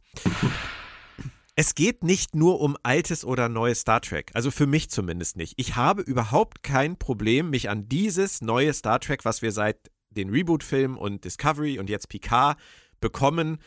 [1.56, 5.54] Es geht nicht nur um altes oder neues Star Trek, also für mich zumindest nicht.
[5.56, 10.30] Ich habe überhaupt kein Problem, mich an dieses neue Star Trek, was wir seit den
[10.30, 12.58] Reboot-Filmen und Discovery und jetzt Picard
[13.00, 13.58] bekommen,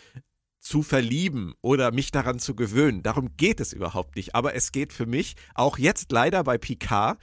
[0.68, 3.02] zu verlieben oder mich daran zu gewöhnen.
[3.02, 4.36] Darum geht es überhaupt nicht.
[4.36, 7.18] Aber es geht für mich auch jetzt leider bei Picard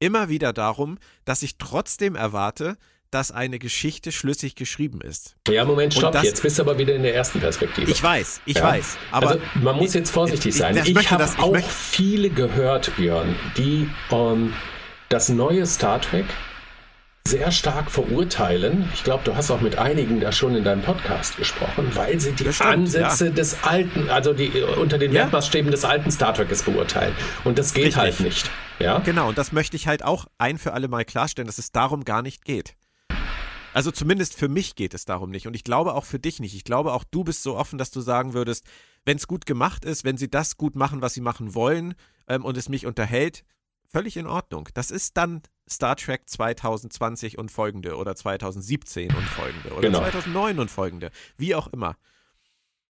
[0.00, 2.76] immer wieder darum, dass ich trotzdem erwarte,
[3.10, 5.36] dass eine Geschichte schlüssig geschrieben ist.
[5.48, 6.12] Ja, Moment, stopp.
[6.12, 7.90] Das, jetzt bist du aber wieder in der ersten Perspektive.
[7.90, 8.64] Ich weiß, ich ja?
[8.64, 8.98] weiß.
[9.12, 10.76] Aber also, man muss jetzt vorsichtig sein.
[10.76, 14.52] Ich, ich, habe auch möchte, viele gehört, Björn, die ähm,
[15.08, 16.26] das neue Star Trek
[17.28, 18.88] sehr stark verurteilen.
[18.94, 22.32] Ich glaube, du hast auch mit einigen da schon in deinem Podcast gesprochen, weil sie
[22.32, 23.32] die stimmt, Ansätze ja.
[23.32, 25.22] des alten, also die unter den ja.
[25.22, 27.14] Wertmaßstäben des alten Star Treks beurteilen.
[27.44, 28.02] Und das geht Richtig.
[28.02, 28.50] halt nicht.
[28.78, 28.98] Ja?
[29.00, 32.04] Genau, und das möchte ich halt auch ein für alle Mal klarstellen, dass es darum
[32.04, 32.74] gar nicht geht.
[33.74, 35.46] Also zumindest für mich geht es darum nicht.
[35.46, 36.54] Und ich glaube auch für dich nicht.
[36.54, 38.64] Ich glaube auch du bist so offen, dass du sagen würdest,
[39.04, 41.94] wenn es gut gemacht ist, wenn sie das gut machen, was sie machen wollen
[42.26, 43.44] ähm, und es mich unterhält,
[43.88, 44.68] völlig in Ordnung.
[44.74, 49.98] Das ist dann Star Trek 2020 und folgende oder 2017 und folgende oder genau.
[50.00, 51.96] 2009 und folgende, wie auch immer.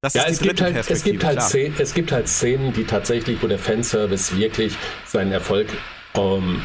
[0.00, 3.42] Das ja, es gibt, halt, es, gibt halt Szenen, es gibt halt Szenen, die tatsächlich,
[3.42, 4.76] wo der Fanservice wirklich
[5.07, 5.68] seinen Erfolg
[6.14, 6.62] ähm,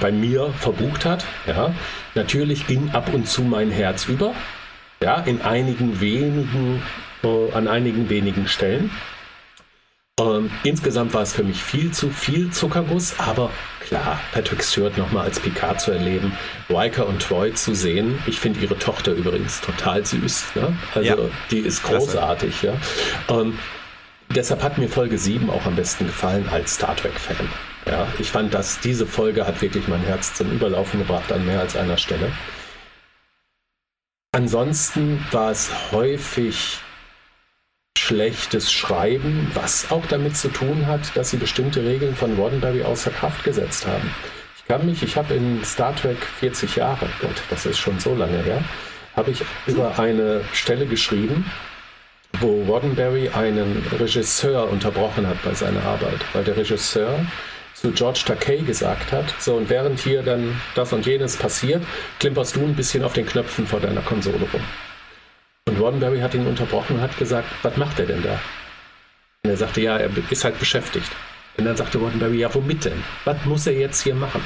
[0.00, 1.24] bei mir verbucht hat.
[1.46, 1.72] Ja.
[2.16, 4.34] Natürlich ging ab und zu mein Herz über.
[5.00, 6.82] Ja, in einigen wenigen,
[7.22, 8.90] äh, an einigen wenigen Stellen.
[10.18, 15.24] Ähm, insgesamt war es für mich viel zu viel Zuckerguss, aber klar, Patrick Stewart nochmal
[15.24, 16.32] als Picard zu erleben,
[16.68, 18.18] Riker und Troy zu sehen.
[18.26, 20.54] Ich finde ihre Tochter übrigens total süß.
[20.56, 20.76] Ne?
[20.94, 21.16] Also ja.
[21.50, 22.62] die ist großartig.
[22.62, 22.74] Ja?
[23.28, 23.58] Ähm,
[24.34, 27.48] deshalb hat mir Folge 7 auch am besten gefallen als Star Trek-Fan.
[27.86, 31.60] Ja, ich fand, dass diese Folge hat wirklich mein Herz zum Überlaufen gebracht an mehr
[31.60, 32.30] als einer Stelle.
[34.32, 36.78] Ansonsten war es häufig
[38.00, 43.10] schlechtes Schreiben, was auch damit zu tun hat, dass sie bestimmte Regeln von Roddenberry außer
[43.10, 44.10] Kraft gesetzt haben.
[44.56, 48.14] Ich kann mich, ich habe in Star Trek 40 Jahre, Gott, das ist schon so
[48.14, 48.64] lange her,
[49.14, 51.44] habe ich über eine Stelle geschrieben,
[52.40, 57.20] wo Roddenberry einen Regisseur unterbrochen hat bei seiner Arbeit, weil der Regisseur
[57.74, 61.82] zu George Takei gesagt hat, so und während hier dann das und jenes passiert,
[62.18, 64.62] klimperst du ein bisschen auf den Knöpfen vor deiner Konsole rum.
[65.70, 68.40] Und Roddenberry hat ihn unterbrochen und hat gesagt, was macht er denn da?
[69.44, 71.08] Und er sagte, ja, er ist halt beschäftigt.
[71.56, 73.04] Und dann sagte Roddenberry, ja, womit denn?
[73.24, 74.44] Was muss er jetzt hier machen?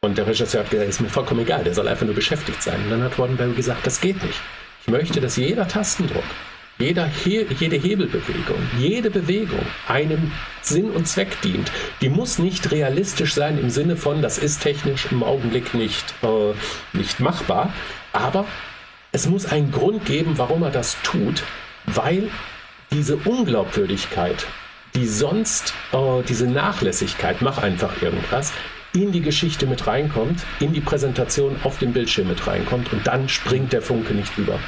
[0.00, 2.74] Und der Regisseur hat gesagt, ist mir vollkommen egal, der soll einfach nur beschäftigt sein.
[2.84, 4.40] Und dann hat Roddenberry gesagt, das geht nicht.
[4.84, 6.24] Ich möchte, dass jeder Tastendruck,
[6.78, 11.70] jeder He jede Hebelbewegung, jede Bewegung einem Sinn und Zweck dient.
[12.00, 16.52] Die muss nicht realistisch sein im Sinne von, das ist technisch im Augenblick nicht, äh,
[16.96, 17.72] nicht machbar,
[18.12, 18.44] aber
[19.16, 21.42] es muss einen Grund geben, warum er das tut,
[21.86, 22.28] weil
[22.92, 24.46] diese Unglaubwürdigkeit,
[24.94, 28.52] die sonst, äh, diese Nachlässigkeit, mach einfach irgendwas,
[28.92, 33.30] in die Geschichte mit reinkommt, in die Präsentation auf dem Bildschirm mit reinkommt und dann
[33.30, 34.58] springt der Funke nicht über.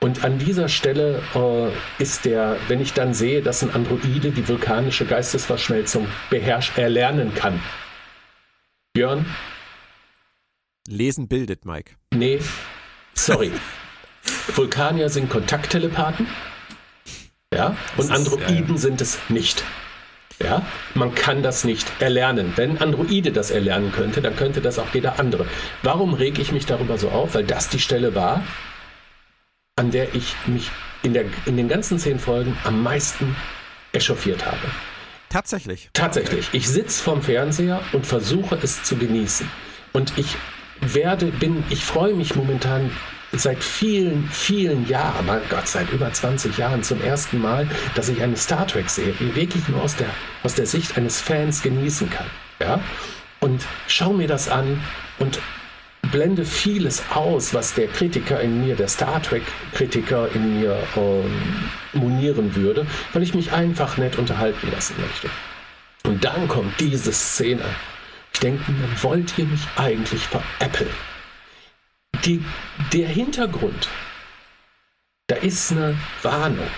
[0.00, 4.48] Und an dieser Stelle äh, ist der, wenn ich dann sehe, dass ein Androide die
[4.48, 7.60] vulkanische Geistesverschmelzung beherrscht, erlernen kann.
[8.94, 9.26] Björn,
[10.88, 11.96] Lesen bildet, Mike.
[12.14, 12.40] Nee,
[13.14, 13.52] sorry.
[14.54, 16.26] Vulkanier sind Kontakttelepathen.
[17.52, 19.64] Ja, und Androiden sind es nicht.
[20.42, 22.52] Ja, man kann das nicht erlernen.
[22.56, 25.46] Wenn Androide das erlernen könnte, dann könnte das auch jeder andere.
[25.82, 27.36] Warum reg ich mich darüber so auf?
[27.36, 28.42] Weil das die Stelle war,
[29.76, 30.70] an der ich mich
[31.02, 33.36] in, der, in den ganzen zehn Folgen am meisten
[33.92, 34.58] echauffiert habe.
[35.28, 35.90] Tatsächlich.
[35.92, 36.48] Tatsächlich.
[36.52, 39.48] Ich sitze vorm Fernseher und versuche es zu genießen.
[39.92, 40.36] Und ich
[40.92, 42.90] werde, bin, ich freue mich momentan
[43.32, 48.22] seit vielen, vielen Jahren, mein Gott, seit über 20 Jahren zum ersten Mal, dass ich
[48.22, 50.08] eine Star Trek-Serie wirklich nur aus der,
[50.42, 52.26] aus der Sicht eines Fans genießen kann.
[52.60, 52.80] Ja?
[53.40, 54.80] Und schau mir das an
[55.18, 55.40] und
[56.12, 62.54] blende vieles aus, was der Kritiker in mir, der Star Trek-Kritiker in mir ähm, monieren
[62.54, 65.28] würde, weil ich mich einfach nett unterhalten lassen möchte.
[66.04, 67.64] Und dann kommt diese Szene.
[68.34, 70.90] Ich denke mir, wollt ihr mich eigentlich veräppeln?
[72.24, 72.42] die,
[72.92, 73.88] der Hintergrund,
[75.26, 76.68] da ist eine Warnung.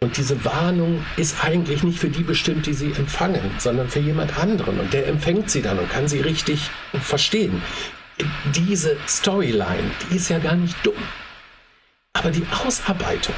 [0.00, 4.38] Und diese Warnung ist eigentlich nicht für die bestimmt, die sie empfangen, sondern für jemand
[4.38, 4.78] anderen.
[4.78, 7.62] Und der empfängt sie dann und kann sie richtig verstehen.
[8.54, 10.94] Diese Storyline, die ist ja gar nicht dumm.
[12.12, 13.34] Aber die Ausarbeitung,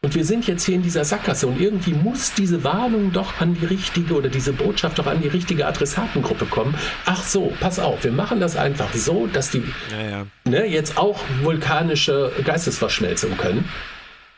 [0.00, 3.54] und wir sind jetzt hier in dieser Sackgasse und irgendwie muss diese Warnung doch an
[3.54, 6.76] die richtige oder diese Botschaft doch an die richtige Adressatengruppe kommen.
[7.04, 10.26] Ach so, pass auf, wir machen das einfach so, dass die ja, ja.
[10.44, 13.68] Ne, jetzt auch vulkanische Geistesverschmelzung können.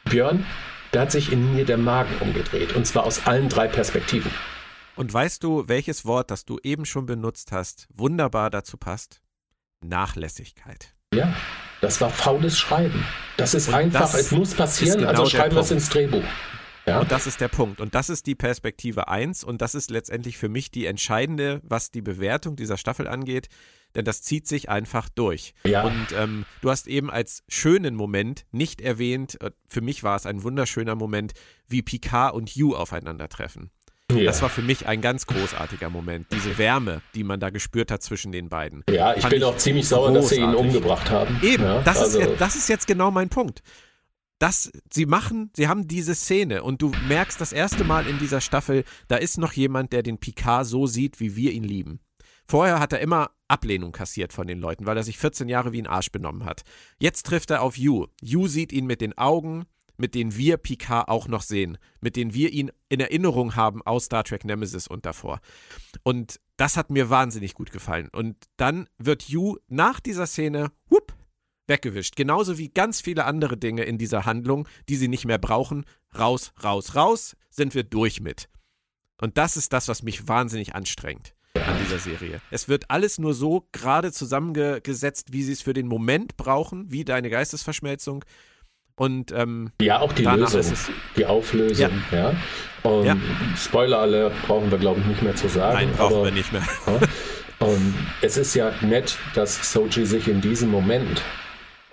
[0.05, 0.47] Björn,
[0.93, 4.31] da hat sich in mir der Magen umgedreht und zwar aus allen drei Perspektiven.
[4.97, 9.21] Und weißt du, welches Wort, das du eben schon benutzt hast, wunderbar dazu passt?
[9.83, 10.95] Nachlässigkeit.
[11.13, 11.35] Ja.
[11.81, 13.05] Das war faules Schreiben.
[13.37, 16.25] Das ist und einfach, das es muss passieren, genau also schreiben wir es ins Drehbuch.
[16.87, 17.01] Ja?
[17.01, 17.81] Und das ist der Punkt.
[17.81, 21.91] Und das ist die Perspektive 1 und das ist letztendlich für mich die entscheidende, was
[21.91, 23.49] die Bewertung dieser Staffel angeht,
[23.95, 25.55] denn das zieht sich einfach durch.
[25.65, 25.83] Ja.
[25.83, 30.27] Und ähm, du hast eben als schönen Moment nicht erwähnt, äh, für mich war es
[30.27, 31.33] ein wunderschöner Moment,
[31.67, 33.71] wie Picard und Hugh aufeinandertreffen.
[34.17, 34.25] Ja.
[34.25, 36.27] Das war für mich ein ganz großartiger Moment.
[36.33, 38.85] Diese Wärme, die man da gespürt hat zwischen den beiden.
[38.91, 40.39] Ja, ich bin auch ziemlich sauer, großartig.
[40.39, 41.39] dass sie ihn umgebracht haben.
[41.43, 42.21] Eben, ja, das, also.
[42.21, 43.63] ist, das ist jetzt genau mein Punkt.
[44.39, 48.41] Das, sie machen, sie haben diese Szene und du merkst das erste Mal in dieser
[48.41, 52.01] Staffel, da ist noch jemand, der den Picard so sieht, wie wir ihn lieben.
[52.47, 55.83] Vorher hat er immer Ablehnung kassiert von den Leuten, weil er sich 14 Jahre wie
[55.83, 56.63] ein Arsch benommen hat.
[56.99, 58.07] Jetzt trifft er auf Yu.
[58.23, 59.67] Yu sieht ihn mit den Augen,
[60.01, 64.07] mit denen wir Picard auch noch sehen, mit denen wir ihn in Erinnerung haben aus
[64.07, 65.41] Star Trek Nemesis und davor.
[66.03, 68.09] Und das hat mir wahnsinnig gut gefallen.
[68.13, 71.15] Und dann wird Yu nach dieser Szene, whoop,
[71.67, 72.17] weggewischt.
[72.17, 75.85] Genauso wie ganz viele andere Dinge in dieser Handlung, die sie nicht mehr brauchen.
[76.19, 78.49] Raus, raus, raus, sind wir durch mit.
[79.21, 82.41] Und das ist das, was mich wahnsinnig anstrengt an dieser Serie.
[82.51, 87.05] Es wird alles nur so gerade zusammengesetzt, wie sie es für den Moment brauchen, wie
[87.05, 88.25] deine Geistesverschmelzung,
[89.01, 90.63] und ähm, ja, auch die Lösung,
[91.17, 92.19] die Auflösung, ja.
[92.19, 92.35] ja.
[92.83, 93.17] Und ja.
[93.57, 95.73] Spoiler alle brauchen wir, glaube ich, nicht mehr zu sagen.
[95.73, 96.63] Nein, brauchen aber, wir nicht mehr.
[97.61, 101.23] und es ist ja nett, dass Soji sich in diesem Moment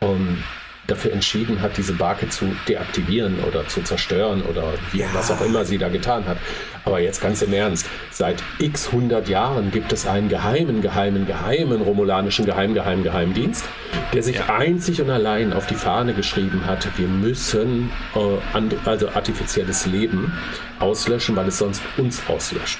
[0.01, 0.43] um,
[0.87, 5.07] dafür entschieden hat, diese Barke zu deaktivieren oder zu zerstören oder wie, ja.
[5.13, 6.37] was auch immer sie da getan hat.
[6.85, 11.81] Aber jetzt ganz im Ernst, seit x hundert Jahren gibt es einen geheimen, geheimen, geheimen
[11.81, 13.65] romulanischen Geheim, Geheim, Geheimdienst,
[14.13, 14.45] der sich ja.
[14.55, 20.31] einzig und allein auf die Fahne geschrieben hat, wir müssen äh, also artifizielles Leben
[20.79, 22.79] auslöschen, weil es sonst uns auslöscht.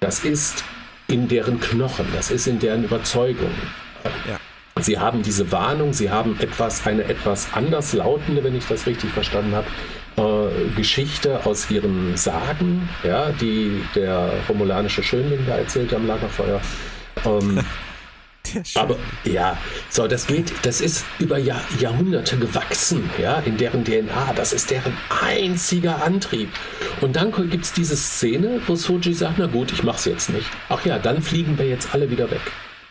[0.00, 0.64] Das ist
[1.08, 3.52] in deren Knochen, das ist in deren Überzeugung.
[4.28, 4.38] Ja.
[4.82, 9.10] Sie haben diese Warnung, sie haben etwas, eine etwas anders lautende, wenn ich das richtig
[9.10, 9.66] verstanden habe,
[10.16, 16.60] äh, Geschichte aus ihren Sagen, ja, die der romulanische Schönling da erzählt am Lagerfeuer.
[17.24, 17.60] Ähm,
[18.74, 19.56] aber ja,
[19.88, 24.32] so das geht, das ist über Jahr, Jahrhunderte gewachsen, ja, in deren DNA.
[24.34, 26.50] Das ist deren einziger Antrieb.
[27.00, 30.46] Und dann gibt es diese Szene, wo Soji sagt, na gut, ich mach's jetzt nicht.
[30.68, 32.40] Ach ja, dann fliegen wir jetzt alle wieder weg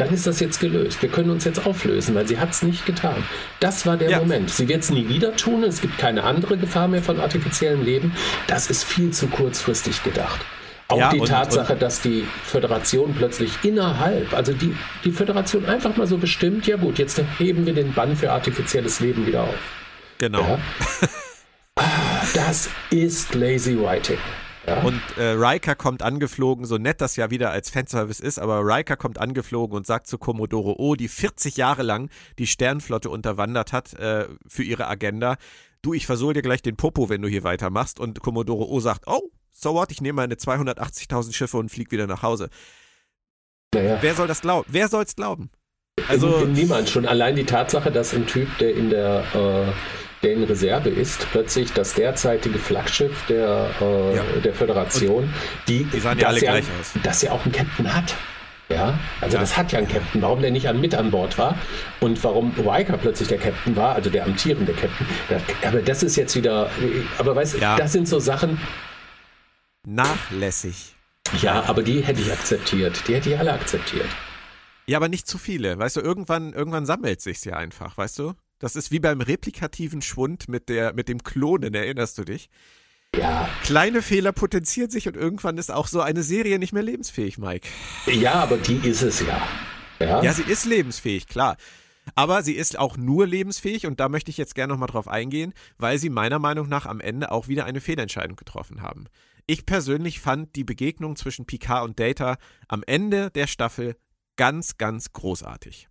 [0.02, 1.00] dann ist das jetzt gelöst.
[1.04, 3.24] Wir können uns jetzt auflösen, weil sie hat es nicht getan.
[3.60, 4.20] Das war der ja.
[4.20, 4.50] Moment.
[4.50, 5.64] Sie wird es nie wieder tun.
[5.64, 8.12] Es gibt keine andere Gefahr mehr von artifiziellem Leben.
[8.48, 10.42] Das ist viel zu kurzfristig gedacht.
[10.88, 15.66] Auch ja, die und, Tatsache, und, dass die Föderation plötzlich innerhalb, also die, die Föderation
[15.66, 19.44] einfach mal so bestimmt, ja gut, jetzt heben wir den Bann für artifizielles Leben wieder
[19.44, 19.60] auf.
[20.18, 20.42] Genau.
[20.42, 20.60] Ja?
[21.76, 24.18] ah, das ist lazy writing.
[24.68, 24.84] Ja.
[24.84, 28.96] Und äh, Riker kommt angeflogen, so nett das ja wieder als Fanservice ist, aber Riker
[28.96, 33.94] kommt angeflogen und sagt zu Commodore O, die 40 Jahre lang die Sternflotte unterwandert hat
[33.94, 35.38] äh, für ihre Agenda,
[35.82, 38.00] du, ich versohl dir gleich den Popo, wenn du hier weitermachst.
[38.00, 42.08] Und Commodore O sagt, oh, so what, ich nehme meine 280.000 Schiffe und flieg wieder
[42.08, 42.50] nach Hause.
[43.74, 43.98] Naja.
[44.02, 44.68] Wer soll das glauben?
[44.72, 45.50] Wer soll es glauben?
[46.08, 46.90] Also niemand.
[46.90, 49.72] Schon allein die Tatsache, dass ein Typ, der in der äh,
[50.24, 54.24] der in Reserve ist, plötzlich das derzeitige Flaggschiff der, äh, ja.
[54.44, 55.34] der Föderation,
[55.68, 56.94] die, die sahen ja alle ja, gleich aus.
[57.04, 58.16] dass ja auch einen Captain hat.
[58.70, 59.42] Ja, also ja.
[59.42, 60.22] das hat ja einen Captain.
[60.22, 61.58] Warum der nicht an, mit an Bord war
[62.00, 65.08] und warum Riker plötzlich der Captain war, also der amtierende Captain.
[65.68, 66.70] Aber das ist jetzt wieder,
[67.18, 67.76] aber weißt du, ja.
[67.76, 68.60] das sind so Sachen.
[69.86, 70.96] Nachlässig.
[71.42, 73.02] Ja, aber die hätte ich akzeptiert.
[73.08, 74.08] Die hätte ich alle akzeptiert.
[74.88, 75.78] Ja, aber nicht zu viele.
[75.78, 78.34] Weißt du, irgendwann, irgendwann sammelt sich's ja einfach, weißt du?
[78.60, 82.50] Das ist wie beim replikativen Schwund mit, der, mit dem Klonen, erinnerst du dich?
[83.16, 83.50] Ja.
[83.64, 87.68] Kleine Fehler potenzieren sich und irgendwann ist auch so eine Serie nicht mehr lebensfähig, Mike.
[88.06, 89.48] Ja, aber die ist es ja.
[90.00, 91.58] Ja, ja sie ist lebensfähig, klar.
[92.16, 95.54] Aber sie ist auch nur lebensfähig und da möchte ich jetzt gerne nochmal drauf eingehen,
[95.78, 99.06] weil sie meiner Meinung nach am Ende auch wieder eine Fehlentscheidung getroffen haben.
[99.46, 103.96] Ich persönlich fand die Begegnung zwischen Picard und Data am Ende der Staffel
[104.42, 105.88] ganz, ganz großartig.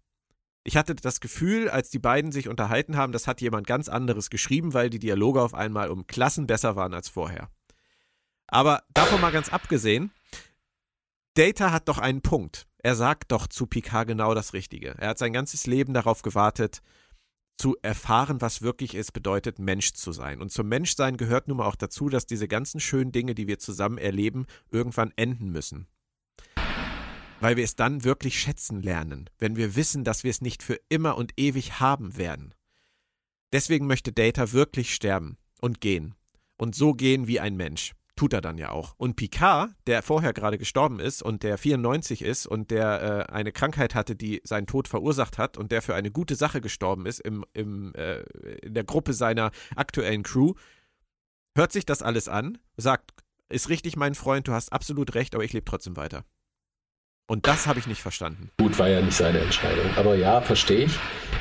[0.65, 4.29] Ich hatte das Gefühl, als die beiden sich unterhalten haben, das hat jemand ganz anderes
[4.29, 7.49] geschrieben, weil die Dialoge auf einmal um Klassen besser waren als vorher.
[8.49, 10.11] Aber davon mal ganz abgesehen,
[11.35, 12.67] Data hat doch einen Punkt.
[12.79, 14.97] Er sagt doch zu Picard genau das Richtige.
[14.99, 16.83] Er hat sein ganzes Leben darauf gewartet,
[17.55, 20.41] zu erfahren, was wirklich ist, bedeutet, Mensch zu sein.
[20.41, 23.61] Und zum Menschsein gehört nun mal auch dazu, dass diese ganzen schönen Dinge, die wir
[23.61, 25.87] zusammen erleben, irgendwann enden müssen
[27.41, 30.79] weil wir es dann wirklich schätzen lernen, wenn wir wissen, dass wir es nicht für
[30.89, 32.55] immer und ewig haben werden.
[33.53, 36.15] Deswegen möchte Data wirklich sterben und gehen.
[36.57, 37.95] Und so gehen wie ein Mensch.
[38.15, 38.95] Tut er dann ja auch.
[38.99, 43.51] Und Picard, der vorher gerade gestorben ist und der 94 ist und der äh, eine
[43.51, 47.21] Krankheit hatte, die seinen Tod verursacht hat und der für eine gute Sache gestorben ist
[47.21, 48.21] im, im, äh,
[48.63, 50.53] in der Gruppe seiner aktuellen Crew,
[51.57, 53.13] hört sich das alles an, sagt,
[53.49, 56.25] ist richtig, mein Freund, du hast absolut recht, aber ich lebe trotzdem weiter.
[57.31, 58.51] Und das habe ich nicht verstanden.
[58.59, 59.89] Gut, war ja nicht seine Entscheidung.
[59.95, 60.99] Aber ja, verstehe ich.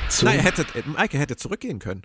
[0.08, 2.02] Zu Nein, er hätte, Maike hätte zurückgehen können.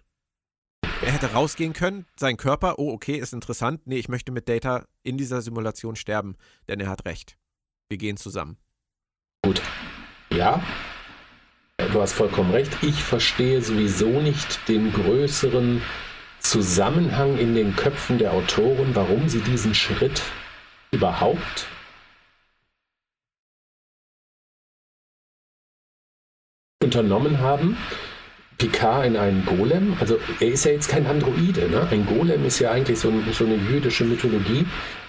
[1.03, 3.85] Er hätte rausgehen können, sein Körper, oh, okay, ist interessant.
[3.85, 6.35] Nee, ich möchte mit Data in dieser Simulation sterben,
[6.67, 7.37] denn er hat recht.
[7.87, 8.57] Wir gehen zusammen.
[9.43, 9.61] Gut.
[10.31, 10.63] Ja,
[11.77, 12.75] du hast vollkommen recht.
[12.81, 15.83] Ich verstehe sowieso nicht den größeren
[16.39, 20.23] Zusammenhang in den Köpfen der Autoren, warum sie diesen Schritt
[20.89, 21.67] überhaupt
[26.85, 27.77] unternommen haben,
[28.57, 31.87] Picard in einen Golem, also er ist ja jetzt kein Androide, ne?
[31.91, 34.65] Ein Golem ist ja eigentlich so, so eine jüdische Mythologie.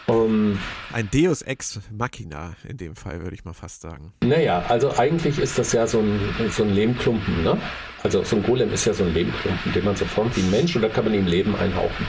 [0.06, 0.58] Um,
[0.92, 4.12] ein Deus ex machina in dem Fall, würde ich mal fast sagen.
[4.24, 6.18] Naja, also eigentlich ist das ja so ein,
[6.50, 7.56] so ein Lehmklumpen, ne?
[8.02, 10.50] Also so ein Golem ist ja so ein Lehmklumpen, den man so formt wie ein
[10.50, 12.06] Mensch und da kann man ihm Leben einhauchen.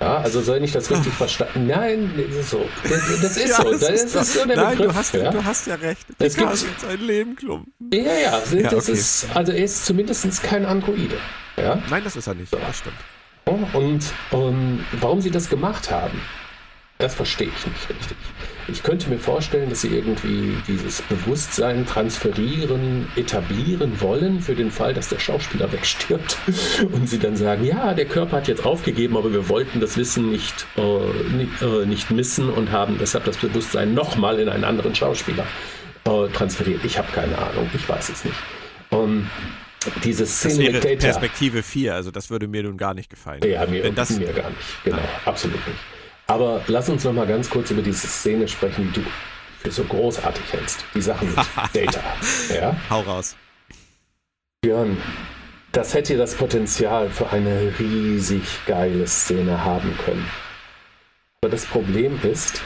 [0.00, 1.66] Ja, also soll ich das richtig verstanden?
[1.66, 2.64] Nein, das ist so.
[2.84, 3.70] Das, das ist ja, so.
[3.72, 5.30] Das, das ist, ist, so der Nein, Begriff, du hast, ja?
[5.30, 6.06] du hast ja recht.
[6.18, 7.72] Es gibt ein Lebenklumpen.
[7.92, 8.92] Ja, ja, ja das okay.
[8.92, 11.16] ist, also er ist zumindest kein Androide.
[11.56, 11.82] Ja?
[11.90, 12.52] Nein, das ist er nicht.
[12.52, 12.96] Das stimmt.
[13.72, 16.20] Und, und warum sie das gemacht haben,
[16.98, 18.16] das verstehe ich nicht richtig.
[18.70, 24.92] Ich könnte mir vorstellen, dass sie irgendwie dieses Bewusstsein transferieren, etablieren wollen für den Fall,
[24.92, 26.36] dass der Schauspieler wegstirbt
[26.92, 30.30] und sie dann sagen, ja, der Körper hat jetzt aufgegeben, aber wir wollten das Wissen
[30.30, 30.82] nicht, äh,
[31.34, 35.46] nicht, äh, nicht missen und haben deshalb das Bewusstsein nochmal in einen anderen Schauspieler
[36.04, 36.84] äh, transferiert.
[36.84, 38.36] Ich habe keine Ahnung, ich weiß es nicht.
[38.90, 39.30] Und
[40.04, 43.40] diese Szene das wäre Perspektive 4, also das würde mir nun gar nicht gefallen.
[43.44, 44.84] Ja, mir, das, mir gar nicht.
[44.84, 45.06] Genau, nein.
[45.24, 45.78] absolut nicht.
[46.30, 49.08] Aber lass uns noch mal ganz kurz über diese Szene sprechen, die du
[49.60, 50.84] für so großartig hältst.
[50.94, 51.38] Die Sachen mit
[51.72, 52.00] Data.
[52.54, 52.76] Ja?
[52.90, 53.34] Hau raus.
[54.60, 54.98] Björn,
[55.72, 60.28] das hätte das Potenzial für eine riesig geile Szene haben können.
[61.40, 62.60] Aber das Problem ist,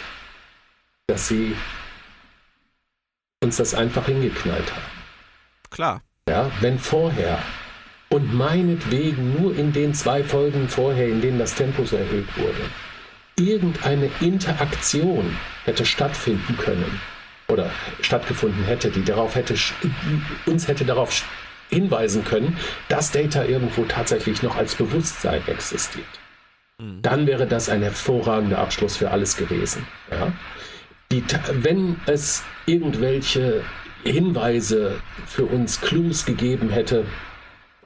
[1.07, 1.55] dass sie
[3.45, 4.93] uns das einfach hingeknallt haben.
[5.71, 6.03] Klar.
[6.29, 7.39] Ja, wenn vorher
[8.09, 12.71] und meinetwegen nur in den zwei Folgen vorher, in denen das Tempo so erhöht wurde,
[13.51, 17.01] irgendeine Interaktion hätte stattfinden können
[17.49, 19.55] oder stattgefunden hätte, die darauf hätte,
[20.47, 21.25] uns hätte darauf
[21.71, 22.57] hinweisen können,
[22.89, 26.05] dass Data irgendwo tatsächlich noch als Bewusstsein existiert.
[26.79, 27.03] Mhm.
[27.03, 29.87] Dann wäre das ein hervorragender Abschluss für alles gewesen.
[30.11, 30.33] Ja?
[31.11, 33.63] Die, wenn es irgendwelche
[34.05, 37.05] Hinweise für uns, Clues gegeben hätte,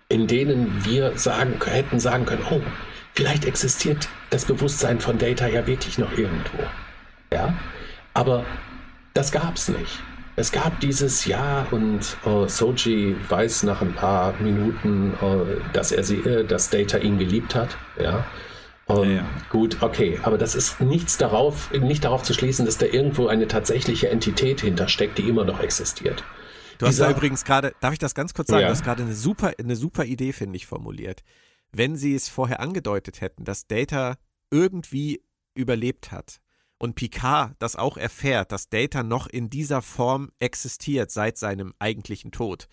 [0.09, 2.61] in denen wir sagen, hätten sagen können, oh,
[3.17, 6.59] Vielleicht existiert das Bewusstsein von Data ja wirklich noch irgendwo.
[7.33, 7.55] Ja,
[8.13, 8.45] aber
[9.15, 10.03] das gab es nicht.
[10.37, 16.05] Es gab dieses Ja und uh, Soji weiß nach ein paar Minuten, uh, dass er
[16.05, 17.79] sie, uh, dass Data ihn geliebt hat.
[17.99, 18.27] Ja.
[18.85, 19.27] Um, ja, ja.
[19.49, 23.49] Gut, okay, aber das ist nichts darauf, nicht darauf zu schließen, dass da irgendwo eine
[23.49, 26.23] tatsächliche Entität hintersteckt, die immer noch existiert.
[26.77, 28.69] Du hast da übrigens gerade, darf ich das ganz kurz sagen, ja.
[28.69, 31.23] du hast gerade eine super, eine super Idee, finde ich, formuliert.
[31.73, 34.17] Wenn sie es vorher angedeutet hätten, dass Data
[34.51, 35.23] irgendwie
[35.55, 36.41] überlebt hat
[36.79, 42.33] und Picard das auch erfährt, dass Data noch in dieser Form existiert seit seinem eigentlichen
[42.33, 42.69] Tod.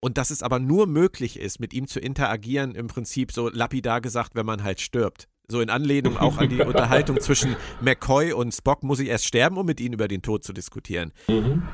[0.00, 4.00] Und dass es aber nur möglich ist, mit ihm zu interagieren, im Prinzip so lapidar
[4.00, 5.28] gesagt, wenn man halt stirbt.
[5.48, 9.56] So in Anlehnung auch an die Unterhaltung zwischen McCoy und Spock, muss ich erst sterben,
[9.56, 11.12] um mit ihnen über den Tod zu diskutieren.
[11.26, 11.66] Mhm.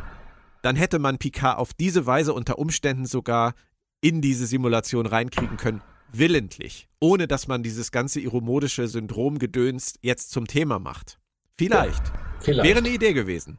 [0.62, 3.54] Dann hätte man Picard auf diese Weise unter Umständen sogar
[4.00, 5.82] in diese Simulation reinkriegen können,
[6.18, 11.18] willentlich, ohne dass man dieses ganze iromodische Syndromgedöns jetzt zum Thema macht.
[11.56, 12.02] Vielleicht.
[12.40, 12.68] Vielleicht.
[12.68, 13.58] Wäre eine Idee gewesen.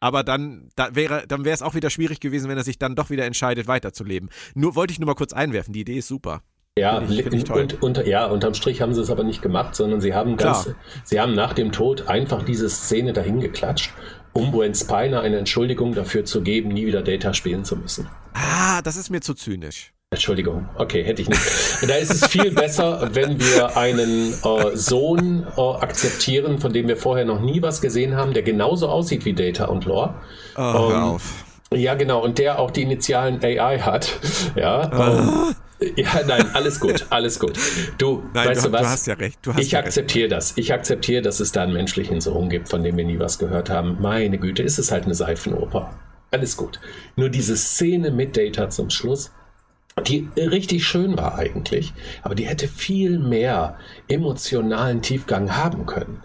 [0.00, 2.94] Aber dann, da wäre, dann wäre es auch wieder schwierig gewesen, wenn er sich dann
[2.94, 4.30] doch wieder entscheidet, weiterzuleben.
[4.54, 5.72] Nur wollte ich nur mal kurz einwerfen.
[5.72, 6.42] Die Idee ist super.
[6.78, 7.62] Ja, find ich, find ich toll.
[7.62, 10.70] Und, unter, ja, unterm Strich haben sie es aber nicht gemacht, sondern sie haben ganz,
[11.02, 13.92] sie haben nach dem Tod einfach diese Szene dahin geklatscht,
[14.32, 18.08] um Buen Spiner eine Entschuldigung dafür zu geben, nie wieder Data spielen zu müssen.
[18.34, 19.92] Ah, das ist mir zu zynisch.
[20.10, 21.42] Entschuldigung, okay, hätte ich nicht.
[21.86, 26.96] Da ist es viel besser, wenn wir einen äh, Sohn äh, akzeptieren, von dem wir
[26.96, 30.14] vorher noch nie was gesehen haben, der genauso aussieht wie Data und Lore.
[30.56, 31.44] Oh, ähm, hör auf.
[31.74, 34.18] Ja, genau, und der auch die initialen AI hat.
[34.56, 35.84] Ja, oh.
[35.86, 37.52] ähm, ja, nein, alles gut, alles gut.
[37.98, 38.80] Du, nein, weißt du, du was?
[38.80, 39.38] Du hast ja recht.
[39.42, 40.54] Du hast ich ja akzeptiere das.
[40.56, 43.68] Ich akzeptiere, dass es da einen menschlichen Sohn gibt, von dem wir nie was gehört
[43.68, 43.98] haben.
[44.00, 45.94] Meine Güte, ist es halt eine Seifenoper.
[46.30, 46.80] Alles gut.
[47.14, 49.32] Nur diese Szene mit Data zum Schluss
[50.00, 51.92] die richtig schön war eigentlich,
[52.22, 53.76] aber die hätte viel mehr
[54.08, 56.22] emotionalen Tiefgang haben können,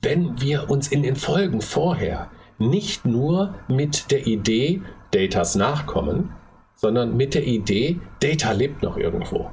[0.00, 6.30] wenn wir uns in den Folgen vorher nicht nur mit der Idee Datas Nachkommen,
[6.74, 9.50] sondern mit der Idee Data lebt noch irgendwo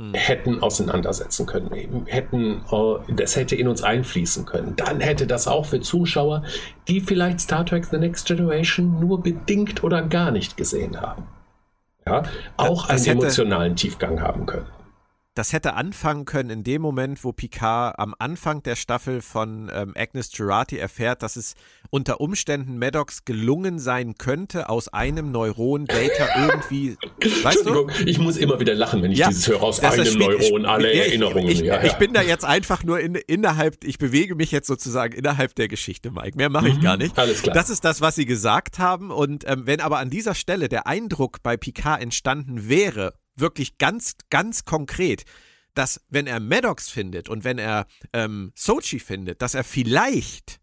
[0.00, 0.14] hm.
[0.14, 4.74] hätten auseinandersetzen können, hätten, äh, das hätte in uns einfließen können.
[4.76, 6.42] Dann hätte das auch für Zuschauer,
[6.88, 11.24] die vielleicht Star Trek The Next Generation nur bedingt oder gar nicht gesehen haben,
[12.06, 12.22] ja,
[12.56, 14.66] auch einen hätte, emotionalen Tiefgang haben können.
[15.34, 19.94] Das hätte anfangen können in dem Moment, wo Picard am Anfang der Staffel von ähm,
[19.96, 21.54] Agnes Girardi erfährt, dass es
[21.90, 26.96] unter Umständen Maddox gelungen sein könnte, aus einem Neuron Data irgendwie.
[27.44, 27.86] Weißt du?
[28.06, 30.98] ich muss immer wieder lachen, wenn ich ja, dieses höre, aus einem Neuron alle ich,
[30.98, 31.48] Erinnerungen.
[31.48, 34.66] Ich, ich, ja, ich, bin da jetzt einfach nur in, innerhalb, ich bewege mich jetzt
[34.66, 36.36] sozusagen innerhalb der Geschichte, Mike.
[36.36, 37.16] Mehr mache ich mhm, gar nicht.
[37.16, 37.54] Alles klar.
[37.54, 39.12] Das ist das, was sie gesagt haben.
[39.12, 44.14] Und ähm, wenn aber an dieser Stelle der Eindruck bei Picard entstanden wäre, wirklich ganz,
[44.30, 45.24] ganz konkret,
[45.74, 50.60] dass wenn er Maddox findet und wenn er ähm, Sochi findet, dass er vielleicht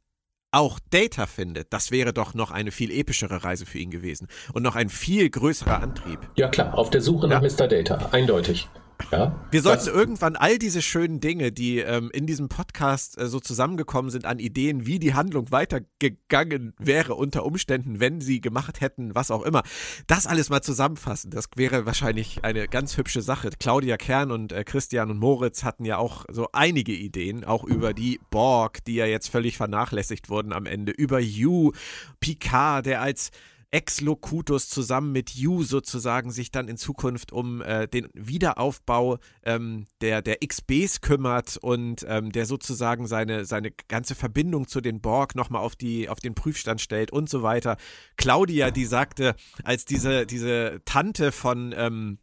[0.51, 4.63] auch Data findet, das wäre doch noch eine viel epischere Reise für ihn gewesen und
[4.63, 6.19] noch ein viel größerer Antrieb.
[6.35, 7.67] Ja klar, auf der Suche nach Mr.
[7.67, 8.67] Data, eindeutig.
[9.11, 13.39] Ja, wir sollten irgendwann all diese schönen Dinge, die ähm, in diesem Podcast äh, so
[13.39, 19.15] zusammengekommen sind, an Ideen, wie die Handlung weitergegangen wäre unter Umständen, wenn sie gemacht hätten,
[19.15, 19.63] was auch immer,
[20.07, 21.31] das alles mal zusammenfassen.
[21.31, 23.49] Das wäre wahrscheinlich eine ganz hübsche Sache.
[23.59, 27.93] Claudia Kern und äh, Christian und Moritz hatten ja auch so einige Ideen, auch über
[27.93, 31.71] die Borg, die ja jetzt völlig vernachlässigt wurden am Ende, über You,
[32.19, 33.31] Picard, der als
[33.71, 40.21] Ex-Locutus zusammen mit You sozusagen sich dann in Zukunft um äh, den Wiederaufbau ähm, der,
[40.21, 45.61] der XBs kümmert und ähm, der sozusagen seine, seine ganze Verbindung zu den Borg nochmal
[45.61, 45.73] auf,
[46.07, 47.77] auf den Prüfstand stellt und so weiter.
[48.15, 52.19] Claudia, die sagte, als diese, diese Tante von, ähm,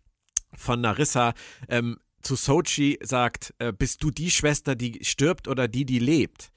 [0.55, 1.35] von Narissa
[1.69, 6.54] ähm, zu Sochi sagt, äh, bist du die Schwester, die stirbt oder die, die lebt?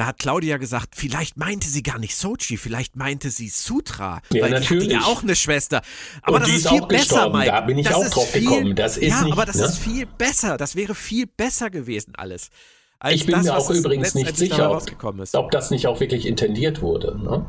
[0.00, 4.22] Da hat Claudia gesagt, vielleicht meinte sie gar nicht Sochi, vielleicht meinte sie Sutra.
[4.32, 4.88] Ja, weil natürlich.
[4.88, 5.82] Die hat ja auch eine Schwester.
[6.22, 7.50] Aber Und das ist, ist viel besser, Mike.
[7.50, 8.74] Da bin ich das auch drauf viel, gekommen.
[8.74, 9.66] Das ist ja, nicht, aber das ne?
[9.66, 10.56] ist viel besser.
[10.56, 12.48] Das wäre viel besser gewesen alles.
[13.10, 14.80] ich bin das, mir auch übrigens nicht sicher,
[15.34, 17.18] ob das nicht auch wirklich intendiert wurde.
[17.22, 17.44] Ne?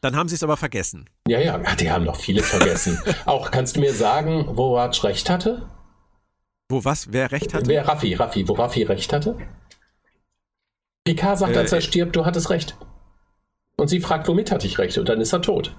[0.00, 1.10] Dann haben sie es aber vergessen.
[1.28, 2.98] Ja, ja, die haben noch viele vergessen.
[3.26, 5.68] auch kannst du mir sagen, wo Raj recht hatte?
[6.70, 7.12] Wo was?
[7.12, 7.66] Wer recht hatte?
[7.66, 9.36] Wer Raffi, Raffi, wo Raffi recht hatte?
[11.04, 12.76] Picard sagt, äh, als er stirbt, du hattest recht.
[13.76, 14.96] Und sie fragt, womit hatte ich recht?
[14.98, 15.74] Und dann ist er tot.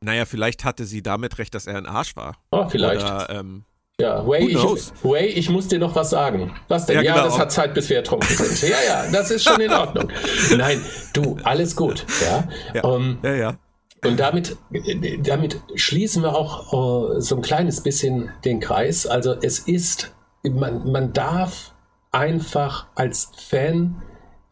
[0.00, 2.36] Naja, vielleicht hatte sie damit recht, dass er ein Arsch war.
[2.50, 3.02] Oh, vielleicht.
[3.02, 3.64] Oder, ähm,
[4.00, 6.52] ja, Way ich, Way, ich muss dir noch was sagen.
[6.68, 6.96] Was denn?
[6.96, 7.26] Ja, ja genau.
[7.26, 8.68] das hat Zeit, bis wir ertrunken sind.
[8.68, 10.10] ja, ja, das ist schon in Ordnung.
[10.56, 10.80] Nein,
[11.12, 12.04] du, alles gut.
[12.20, 13.34] Ja, ja, um, ja.
[13.34, 13.56] ja.
[14.04, 14.56] Und damit,
[15.22, 19.06] damit schließen wir auch uh, so ein kleines bisschen den Kreis.
[19.06, 20.12] Also es ist,
[20.42, 21.72] man, man darf
[22.10, 24.02] einfach als Fan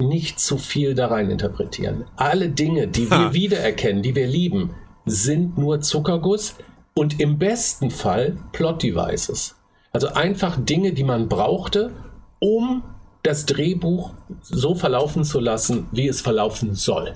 [0.08, 2.04] nicht zu viel da rein interpretieren.
[2.16, 3.32] Alle Dinge, die wir ha.
[3.32, 4.74] wiedererkennen, die wir lieben,
[5.04, 6.56] sind nur Zuckerguss
[6.94, 9.56] und im besten Fall Plot-Devices.
[9.92, 11.92] Also einfach Dinge, die man brauchte,
[12.38, 12.82] um
[13.22, 17.14] das Drehbuch so verlaufen zu lassen, wie es verlaufen soll.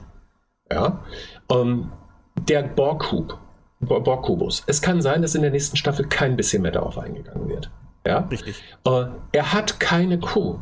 [0.70, 1.04] Ja?
[1.50, 1.90] Ähm,
[2.36, 4.62] der Borg-Kubus.
[4.66, 7.70] Es kann sein, dass in der nächsten Staffel kein bisschen mehr darauf eingegangen wird.
[8.06, 8.20] Ja?
[8.30, 8.62] Richtig.
[8.84, 10.58] Äh, er hat keine Crew.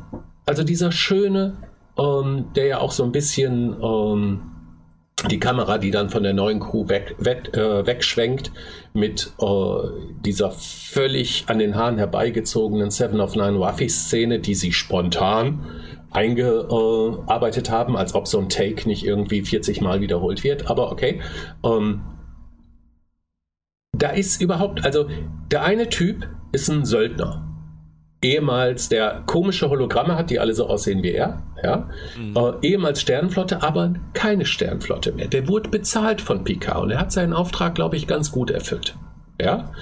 [0.46, 1.56] Also dieser schöne,
[1.98, 4.54] ähm, der ja auch so ein bisschen ähm,
[5.30, 8.52] die Kamera, die dann von der neuen Crew weg, weg, äh, wegschwenkt,
[8.92, 9.46] mit äh,
[10.24, 15.66] dieser völlig an den Haaren herbeigezogenen Seven of Nine Waffy-Szene, die sie spontan
[16.10, 20.70] eingearbeitet haben, als ob so ein Take nicht irgendwie 40 Mal wiederholt wird.
[20.70, 21.20] Aber okay.
[21.64, 22.02] Ähm,
[23.96, 25.08] da ist überhaupt, also
[25.50, 27.43] der eine Typ ist ein Söldner.
[28.24, 31.42] Ehemals, der komische Hologramme hat, die alle so aussehen wie er.
[31.62, 31.90] Ja?
[32.18, 32.34] Mhm.
[32.34, 35.28] Äh, ehemals Sternenflotte, aber keine Sternenflotte mehr.
[35.28, 38.96] Der wurde bezahlt von Picard und er hat seinen Auftrag, glaube ich, ganz gut erfüllt.
[39.38, 39.72] Ja.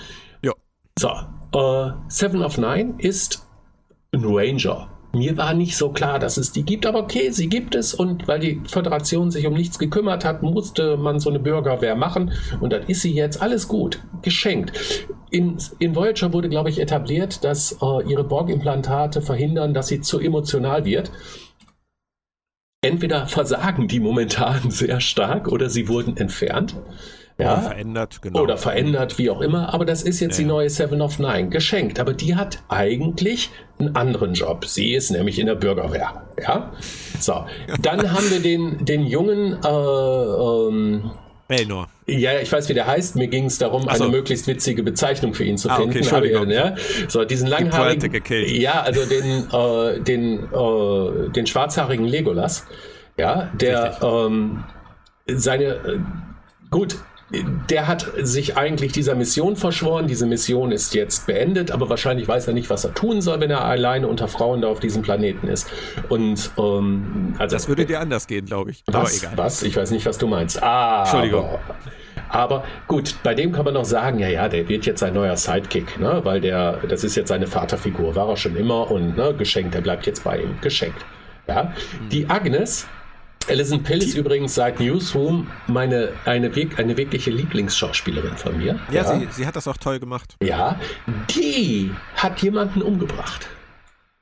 [0.42, 0.52] Ja.
[0.98, 1.08] So.
[1.54, 3.46] Äh, Seven of Nine ist
[4.12, 4.88] ein Ranger.
[5.14, 8.26] Mir war nicht so klar, dass es die gibt, aber okay, sie gibt es und
[8.28, 12.72] weil die Föderation sich um nichts gekümmert hat, musste man so eine Bürgerwehr machen und
[12.72, 14.72] dann ist sie jetzt alles gut, geschenkt.
[15.30, 20.18] In, in Voyager wurde, glaube ich, etabliert, dass äh, ihre Borg-Implantate verhindern, dass sie zu
[20.18, 21.10] emotional wird.
[22.82, 26.74] Entweder versagen die momentan sehr stark oder sie wurden entfernt.
[27.38, 27.54] Ja?
[27.54, 28.42] Oder verändert, genau.
[28.42, 29.72] Oder verändert, wie auch immer.
[29.72, 30.44] Aber das ist jetzt ja.
[30.44, 31.98] die neue Seven of Nine geschenkt.
[31.98, 34.64] Aber die hat eigentlich einen anderen Job.
[34.66, 36.22] Sie ist nämlich in der Bürgerwehr.
[36.40, 36.72] Ja.
[37.18, 37.44] So.
[37.80, 41.10] Dann haben wir den, den jungen, äh, ähm,
[41.48, 41.88] Belnor.
[42.06, 43.16] Ja, ich weiß, wie der heißt.
[43.16, 43.88] Mir ging es darum, so.
[43.88, 45.90] eine möglichst witzige Bezeichnung für ihn zu ah, finden.
[45.90, 46.50] Okay, Entschuldigung.
[46.50, 46.74] ja,
[47.08, 48.22] so, diesen langhaarigen.
[48.46, 52.66] Ja, also den, äh, den, äh, den schwarzhaarigen Legolas.
[53.18, 54.64] Ja, der ähm,
[55.26, 55.64] seine.
[55.64, 55.98] Äh,
[56.70, 56.96] gut,
[57.70, 60.06] der hat sich eigentlich dieser Mission verschworen.
[60.06, 63.50] Diese Mission ist jetzt beendet, aber wahrscheinlich weiß er nicht, was er tun soll, wenn
[63.50, 65.70] er alleine unter Frauen da auf diesem Planeten ist.
[66.08, 68.82] Und ähm, also das würde dir anders gehen, glaube ich.
[68.86, 69.26] Was?
[69.36, 69.62] Was?
[69.62, 70.62] Ich weiß nicht, was du meinst.
[70.62, 71.58] Ah, Entschuldigung.
[72.28, 75.36] Aber gut, bei dem kann man noch sagen, ja, ja, der wird jetzt ein neuer
[75.36, 76.20] Sidekick, ne?
[76.24, 79.82] weil der, das ist jetzt seine Vaterfigur, war er schon immer und ne, geschenkt, der
[79.82, 81.04] bleibt jetzt bei ihm, geschenkt.
[81.46, 81.64] Ja?
[81.64, 82.08] Mhm.
[82.08, 82.86] Die Agnes
[83.48, 88.78] Alison Pill ist übrigens seit Newsroom meine, eine, eine wirkliche Lieblingsschauspielerin von mir.
[88.90, 89.18] Ja, ja.
[89.18, 90.36] Sie, sie hat das auch toll gemacht.
[90.42, 90.78] Ja,
[91.30, 93.48] die hat jemanden umgebracht.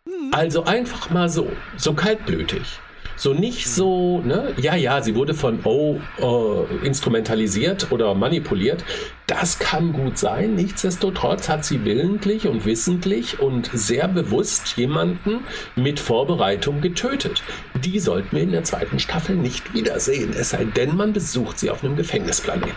[0.07, 0.31] Hm.
[0.33, 2.81] Also einfach mal so, so kaltblütig.
[3.21, 4.55] So nicht so, ne?
[4.57, 8.83] Ja, ja, sie wurde von O äh, instrumentalisiert oder manipuliert.
[9.27, 10.55] Das kann gut sein.
[10.55, 15.41] Nichtsdestotrotz hat sie willentlich und wissentlich und sehr bewusst jemanden
[15.77, 17.43] mit Vorbereitung getötet.
[17.85, 20.33] Die sollten wir in der zweiten Staffel nicht wiedersehen.
[20.33, 22.73] Es sei denn, man besucht sie auf einem Gefängnisplaneten.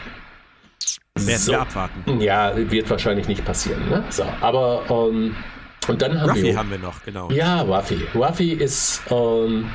[1.19, 1.53] Werden so.
[1.53, 2.19] wir abwarten.
[2.19, 3.87] Ja, wird wahrscheinlich nicht passieren.
[3.87, 4.03] Ne?
[4.09, 5.37] So, aber ähm,
[5.87, 6.57] und dann haben Ruffy wir.
[6.57, 7.31] haben wir noch, genau.
[7.31, 8.05] Ja, Ruffy.
[8.13, 9.03] Ruffy ist.
[9.09, 9.69] Ähm,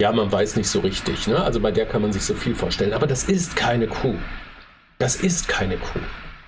[0.00, 1.26] ja, man weiß nicht so richtig.
[1.26, 1.42] Ne?
[1.42, 2.92] Also bei der kann man sich so viel vorstellen.
[2.92, 4.14] Aber das ist keine Kuh.
[4.98, 6.00] Das ist keine Kuh.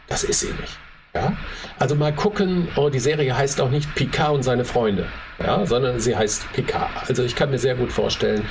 [0.07, 0.79] Das ist sie nicht.
[1.15, 1.37] Ja?
[1.79, 5.09] Also mal gucken, oh, die Serie heißt auch nicht Picard und seine Freunde,
[5.41, 5.67] ja?
[5.67, 6.91] sondern sie heißt Picard.
[7.09, 8.47] Also ich kann mir sehr gut vorstellen,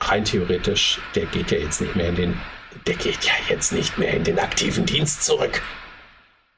[0.00, 2.40] rein theoretisch, der geht ja jetzt nicht mehr in den,
[2.86, 5.60] der geht ja jetzt nicht mehr in den aktiven Dienst zurück.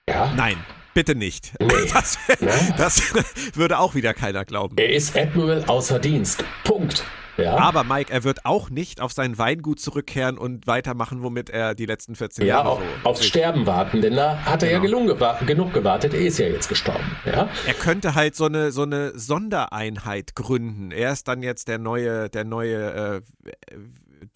[0.09, 0.33] Ja?
[0.37, 0.57] Nein,
[0.95, 1.53] bitte nicht.
[1.61, 1.69] Nee.
[1.93, 2.19] Das,
[2.77, 3.03] das,
[3.55, 4.77] würde auch wieder keiner glauben.
[4.79, 6.45] Er ist Admiral außer Dienst.
[6.65, 7.05] Punkt.
[7.37, 7.57] Ja.
[7.57, 11.87] Aber Mike, er wird auch nicht auf sein Weingut zurückkehren und weitermachen, womit er die
[11.87, 14.83] letzten 14 ja, Jahre auf, so aufs Sterben warten, denn da hat er genau.
[14.83, 17.17] ja gelungen, genug gewartet, er ist ja jetzt gestorben.
[17.25, 17.49] Ja?
[17.67, 20.91] Er könnte halt so eine, so eine Sondereinheit gründen.
[20.91, 23.21] Er ist dann jetzt der neue, der neue äh,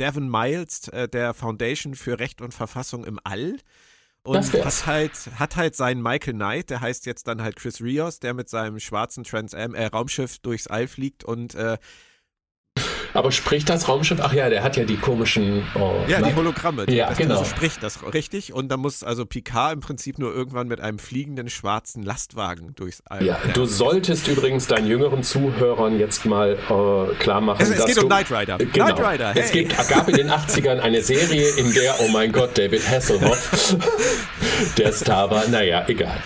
[0.00, 3.56] Devin Miles äh, der Foundation für Recht und Verfassung im All
[4.26, 8.18] und hat halt, hat halt seinen Michael Knight, der heißt jetzt dann halt Chris Rios,
[8.18, 11.78] der mit seinem schwarzen Trans äh, Raumschiff durchs All fliegt und äh,
[13.16, 14.18] aber spricht das Raumschiff?
[14.20, 15.62] Ach ja, der hat ja die komischen.
[15.74, 16.86] Oh, ja, die Hologramme.
[16.86, 17.38] Die, ja, das, genau.
[17.38, 18.52] Also spricht das richtig.
[18.52, 23.02] Und da muss also Picard im Prinzip nur irgendwann mit einem fliegenden schwarzen Lastwagen durchs
[23.06, 23.24] All.
[23.24, 27.62] Ja, du solltest übrigens deinen jüngeren Zuhörern jetzt mal äh, klar machen.
[27.62, 28.58] Es, es geht du, um Knight Rider.
[28.58, 29.32] Genau, Knight Rider.
[29.32, 29.42] Hey.
[29.42, 33.76] Es gibt, gab in den 80ern eine Serie, in der, oh mein Gott, David Hasselhoff
[34.78, 35.46] der Star war.
[35.48, 36.18] Naja, egal.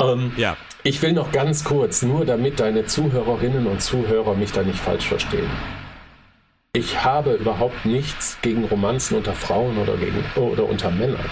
[0.00, 0.56] Ähm, ja.
[0.84, 5.06] Ich will noch ganz kurz, nur damit deine Zuhörerinnen und Zuhörer mich da nicht falsch
[5.06, 5.48] verstehen.
[6.74, 11.28] Ich habe überhaupt nichts gegen Romanzen unter Frauen oder, gegen, oder unter Männern.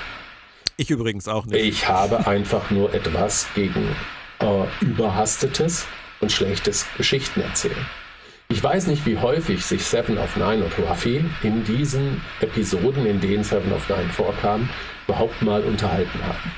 [0.77, 1.65] Ich übrigens auch nicht.
[1.65, 3.97] Ich habe einfach nur etwas gegen
[4.41, 5.87] äh, überhastetes
[6.21, 7.87] und schlechtes Geschichtenerzählen.
[8.51, 13.19] Ich weiß nicht, wie häufig sich Seven of Nine und Ruffy in diesen Episoden, in
[13.19, 14.69] denen Seven of Nine vorkam,
[15.07, 16.53] überhaupt mal unterhalten haben.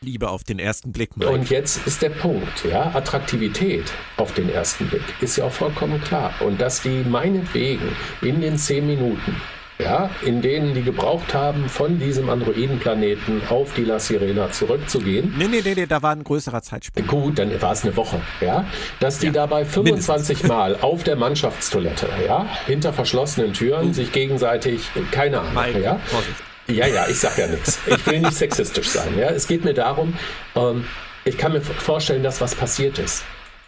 [0.00, 1.16] Liebe auf den ersten Blick.
[1.16, 1.30] Mike.
[1.30, 6.00] Und jetzt ist der Punkt, ja, Attraktivität auf den ersten Blick ist ja auch vollkommen
[6.00, 6.32] klar.
[6.40, 9.34] Und dass die meinetwegen in den zehn Minuten
[9.78, 15.34] ja, in denen die gebraucht haben, von diesem Androidenplaneten auf die La Sirena zurückzugehen.
[15.38, 17.06] Nee, nee, nee, nee da war ein größerer Zeitsprung.
[17.06, 18.64] Gut, dann war es eine Woche, ja.
[18.98, 20.48] Dass die ja, dabei 25 mindestens.
[20.48, 23.92] Mal auf der Mannschaftstoilette, ja, hinter verschlossenen Türen, uh.
[23.92, 26.00] sich gegenseitig, keine Ahnung, Mike, ja.
[26.06, 26.47] Vorsicht.
[26.70, 27.78] Ja, ja, ich sag ja nichts.
[27.86, 29.30] Ich will nicht sexistisch sein, ja.
[29.30, 30.14] Es geht mir darum,
[30.54, 30.84] ähm,
[31.24, 33.24] ich kann mir vorstellen, dass was passiert ist.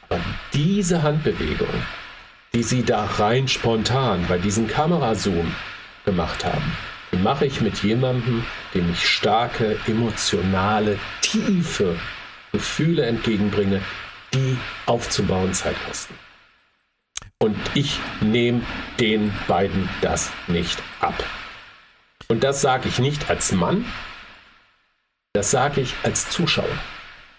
[0.09, 0.21] Aber
[0.53, 1.69] diese Handbewegung,
[2.53, 5.55] die sie da rein spontan bei diesem Kamerazoom
[6.05, 6.77] gemacht haben.
[7.13, 8.45] Die mache ich mit jemandem,
[8.75, 11.97] dem ich starke, emotionale, tiefe
[12.53, 13.81] Gefühle entgegenbringe,
[14.35, 16.15] die aufzubauen Zeit kosten.
[17.39, 18.63] Und ich nehme
[18.99, 21.15] den beiden das nicht ab.
[22.31, 23.85] Und das sage ich nicht als Mann,
[25.35, 26.79] das sage ich als Zuschauer.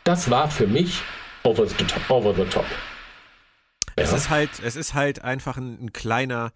[0.04, 1.02] Das war für mich
[1.44, 2.10] over the top.
[2.10, 2.66] Over the top.
[3.98, 4.04] Ja.
[4.04, 6.52] Es, ist halt, es ist halt einfach ein, ein kleiner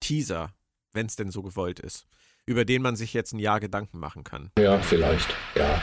[0.00, 0.52] Teaser
[0.92, 2.06] wenn es denn so gewollt ist,
[2.46, 4.50] über den man sich jetzt ein Jahr Gedanken machen kann.
[4.58, 5.80] Ja, vielleicht, ja.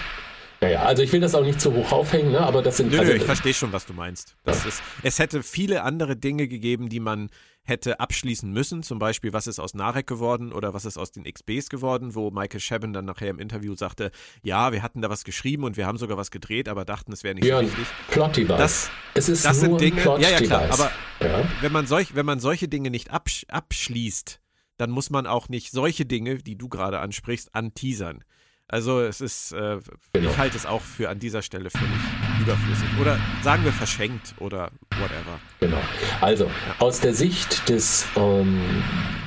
[0.59, 2.39] Naja, also ich will das auch nicht zu hoch aufhängen, ne?
[2.39, 2.91] aber das sind.
[2.91, 4.35] Nö, also, nö ich verstehe schon, was du meinst.
[4.45, 4.53] Ja.
[4.53, 7.29] Ist, es hätte viele andere Dinge gegeben, die man
[7.67, 8.81] hätte abschließen müssen.
[8.81, 12.31] Zum Beispiel, was ist aus Narek geworden oder was ist aus den XBs geworden, wo
[12.31, 14.11] Michael Sheben dann nachher im Interview sagte,
[14.41, 17.23] ja, wir hatten da was geschrieben und wir haben sogar was gedreht, aber dachten, es
[17.23, 17.85] wäre nicht ja, so wichtig.
[18.09, 18.57] Plot-Device.
[18.57, 21.43] Das, es ist das sind Dinge, ja, ja, klar, aber ja.
[21.61, 24.39] Wenn, man solch, wenn man solche Dinge nicht absch abschließt,
[24.77, 28.23] dann muss man auch nicht solche Dinge, die du gerade ansprichst, anteasern.
[28.69, 29.79] Also es ist, äh,
[30.11, 30.29] genau.
[30.29, 31.87] ich halte es auch für an dieser Stelle völlig
[32.41, 32.87] überflüssig.
[32.99, 35.39] Oder sagen wir verschenkt oder whatever.
[35.61, 35.81] Genau.
[36.19, 36.51] Also ja.
[36.79, 38.59] aus der Sicht des, ähm,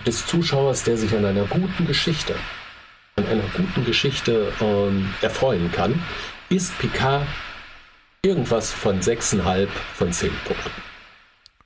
[0.07, 2.35] des Zuschauers, der sich an einer guten Geschichte,
[3.17, 6.03] an einer guten Geschichte ähm, erfreuen kann,
[6.51, 7.27] ist Picard
[8.23, 10.71] irgendwas von 6,5 von 10 Punkten.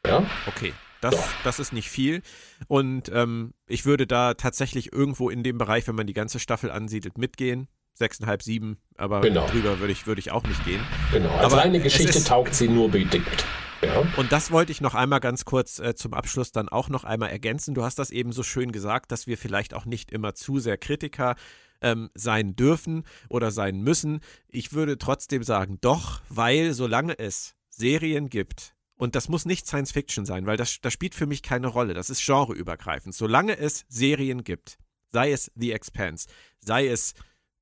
[0.07, 0.23] Ja?
[0.47, 0.73] Okay.
[1.11, 2.23] Das, das ist nicht viel.
[2.69, 6.71] Und ähm, ich würde da tatsächlich irgendwo in dem Bereich, wenn man die ganze Staffel
[6.71, 7.69] ansiedelt, mitgehen.
[7.97, 9.47] Sechseinhalb, sieben, aber genau.
[9.47, 10.81] drüber würde ich, würde ich auch nicht gehen.
[11.13, 13.45] Genau, als aber reine Geschichte ist, taugt sie nur bedingt.
[13.83, 14.03] Ja.
[14.17, 17.31] Und das wollte ich noch einmal ganz kurz äh, zum Abschluss dann auch noch einmal
[17.31, 17.75] ergänzen.
[17.75, 20.77] Du hast das eben so schön gesagt, dass wir vielleicht auch nicht immer zu sehr
[20.77, 21.37] Kritiker
[21.83, 24.21] ähm, sein dürfen oder sein müssen.
[24.49, 28.74] Ich würde trotzdem sagen, doch, weil solange es Serien gibt,
[29.05, 31.93] und das muss nicht Science Fiction sein, weil das, das spielt für mich keine Rolle.
[31.93, 33.15] Das ist genreübergreifend.
[33.15, 34.79] Solange es Serien gibt,
[35.13, 36.27] sei es The Expanse,
[36.61, 37.13] sei es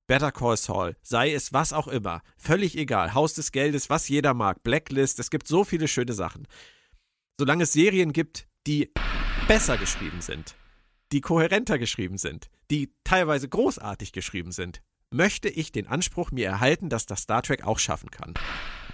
[0.07, 3.14] Better Call Saul, sei es was auch immer, völlig egal.
[3.14, 6.47] Haus des Geldes, was jeder mag, Blacklist, es gibt so viele schöne Sachen.
[7.40, 8.93] Solange es Serien gibt, die
[9.49, 10.55] besser geschrieben sind,
[11.11, 14.80] die kohärenter geschrieben sind, die teilweise großartig geschrieben sind,
[15.13, 18.35] möchte ich den Anspruch mir erhalten, dass das Star Trek auch schaffen kann.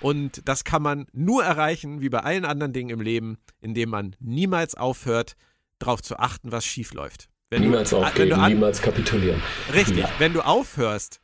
[0.01, 4.17] Und das kann man nur erreichen, wie bei allen anderen Dingen im Leben, indem man
[4.21, 5.35] niemals aufhört,
[5.79, 7.29] darauf zu achten, was schief läuft.
[7.51, 9.43] Niemals du, aufgeben, an, niemals kapitulieren.
[9.73, 10.11] Richtig, ja.
[10.19, 11.21] wenn du aufhörst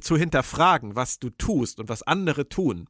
[0.00, 2.88] zu hinterfragen, was du tust und was andere tun,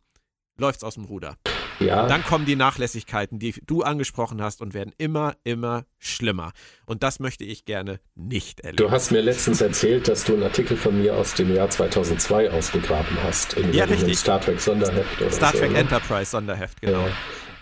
[0.57, 1.37] läuft es aus dem Ruder.
[1.80, 2.06] Ja.
[2.06, 6.52] Dann kommen die Nachlässigkeiten, die du angesprochen hast und werden immer, immer schlimmer.
[6.86, 8.76] Und das möchte ich gerne nicht erleben.
[8.76, 12.50] Du hast mir letztens erzählt, dass du einen Artikel von mir aus dem Jahr 2002
[12.50, 13.54] ausgegraben hast.
[13.54, 14.18] In ja, richtig.
[14.18, 15.20] Star Trek Sonderheft.
[15.20, 15.78] Oder Star Trek so, ne?
[15.78, 17.06] Enterprise Sonderheft, genau.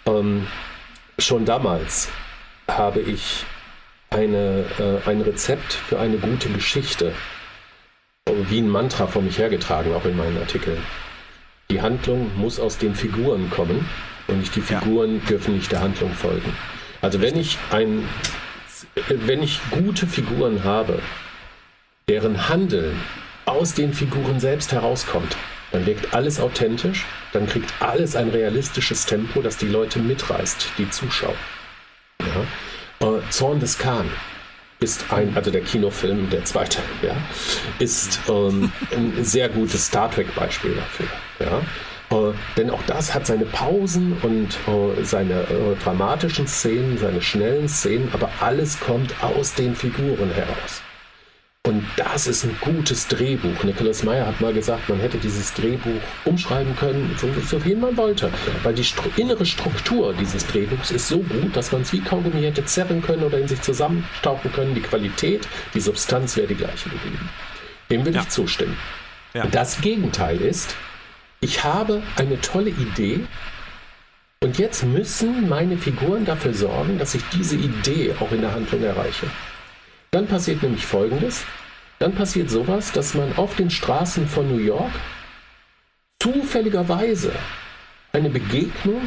[0.06, 0.18] Ja.
[0.18, 0.46] Ähm,
[1.18, 2.08] schon damals
[2.68, 3.44] habe ich
[4.10, 7.14] eine, äh, ein Rezept für eine gute Geschichte
[8.48, 10.78] wie ein Mantra vor mich hergetragen, auch in meinen Artikeln.
[11.70, 13.88] Die Handlung muss aus den Figuren kommen
[14.26, 15.28] und nicht die Figuren ja.
[15.30, 16.52] dürfen nicht der Handlung folgen.
[17.00, 18.08] Also wenn ich ein,
[19.08, 21.00] wenn ich gute Figuren habe,
[22.08, 23.00] deren Handeln
[23.46, 25.36] aus den Figuren selbst herauskommt,
[25.70, 30.90] dann wirkt alles authentisch, dann kriegt alles ein realistisches Tempo, das die Leute mitreißt, die
[30.90, 31.36] Zuschauer.
[32.20, 33.06] Ja?
[33.06, 34.10] Äh, Zorn des Khan
[34.80, 37.14] ist ein, also der Kinofilm, der zweite, ja,
[37.78, 41.06] ist ähm, ein sehr gutes Star Trek-Beispiel dafür.
[41.38, 41.60] Ja?
[42.10, 47.68] Äh, denn auch das hat seine Pausen und äh, seine äh, dramatischen Szenen, seine schnellen
[47.68, 50.82] Szenen, aber alles kommt aus den Figuren heraus.
[51.70, 53.62] Und das ist ein gutes Drehbuch.
[53.62, 57.96] Nicholas Meyer hat mal gesagt, man hätte dieses Drehbuch umschreiben können, so, so viel man
[57.96, 58.28] wollte.
[58.64, 62.42] Weil die Stru innere Struktur dieses Drehbuchs ist so gut, dass man es wie Kaugummi
[62.42, 64.74] hätte zerren können oder in sich zusammenstauchen können.
[64.74, 67.28] Die Qualität, die Substanz wäre die gleiche geblieben.
[67.88, 68.22] Dem will ja.
[68.22, 68.76] ich zustimmen.
[69.32, 69.46] Ja.
[69.46, 70.74] Das Gegenteil ist,
[71.40, 73.20] ich habe eine tolle Idee
[74.42, 78.82] und jetzt müssen meine Figuren dafür sorgen, dass ich diese Idee auch in der Handlung
[78.82, 79.26] erreiche.
[80.10, 81.44] Dann passiert nämlich Folgendes.
[82.00, 84.90] Dann passiert sowas, dass man auf den Straßen von New York
[86.18, 87.30] zufälligerweise
[88.14, 89.02] eine Begegnung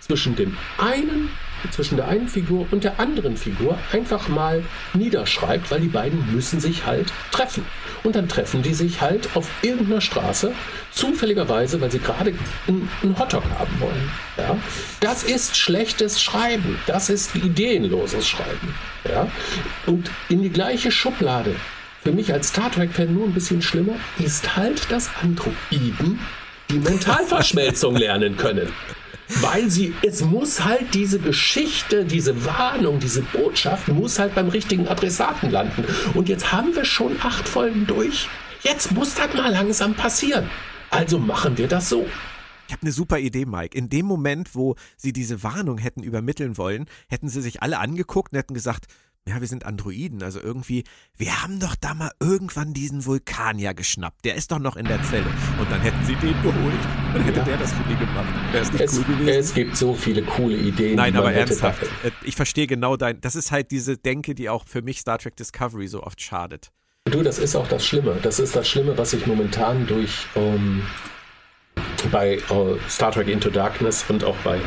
[0.00, 1.30] zwischen dem einen,
[1.70, 4.62] zwischen der einen Figur und der anderen Figur einfach mal
[4.92, 7.64] niederschreibt, weil die beiden müssen sich halt treffen.
[8.04, 10.52] Und dann treffen die sich halt auf irgendeiner Straße,
[10.92, 12.34] zufälligerweise, weil sie gerade
[12.68, 14.10] einen, Hotdog haben wollen.
[14.36, 14.58] Ja?
[15.00, 18.74] Das ist schlechtes Schreiben, das ist ideenloses Schreiben.
[19.08, 19.26] Ja?
[19.86, 21.56] Und in die gleiche Schublade
[22.06, 26.20] für mich als Star Trek-Fan nur ein bisschen schlimmer, ist halt, dass Androiden
[26.70, 28.68] die Mentalverschmelzung lernen können.
[29.40, 34.86] Weil sie, es muss halt diese Geschichte, diese Warnung, diese Botschaft muss halt beim richtigen
[34.86, 35.84] Adressaten landen.
[36.14, 38.28] Und jetzt haben wir schon acht Folgen durch.
[38.62, 40.48] Jetzt muss das mal langsam passieren.
[40.90, 42.06] Also machen wir das so.
[42.68, 43.76] Ich habe eine super Idee, Mike.
[43.76, 48.32] In dem Moment, wo sie diese Warnung hätten übermitteln wollen, hätten sie sich alle angeguckt
[48.32, 48.86] und hätten gesagt,
[49.28, 50.84] ja, wir sind Androiden, also irgendwie,
[51.16, 54.24] wir haben doch da mal irgendwann diesen Vulkanier geschnappt.
[54.24, 55.26] Der ist doch noch in der Zelle.
[55.58, 56.74] Und dann hätten sie den geholt.
[57.12, 57.44] Dann hätte ja.
[57.44, 58.28] der das für die gemacht.
[58.52, 59.28] Wäre es nicht es, cool gewesen?
[59.28, 60.94] Es gibt so viele coole Ideen.
[60.94, 61.82] Nein, aber ernsthaft.
[61.82, 63.20] Äh, ich verstehe genau dein.
[63.20, 66.70] Das ist halt diese Denke, die auch für mich Star Trek Discovery so oft schadet.
[67.06, 68.18] Du, das ist auch das Schlimme.
[68.22, 70.82] Das ist das Schlimme, was ich momentan durch ähm,
[72.12, 74.60] bei uh, Star Trek Into Darkness und auch bei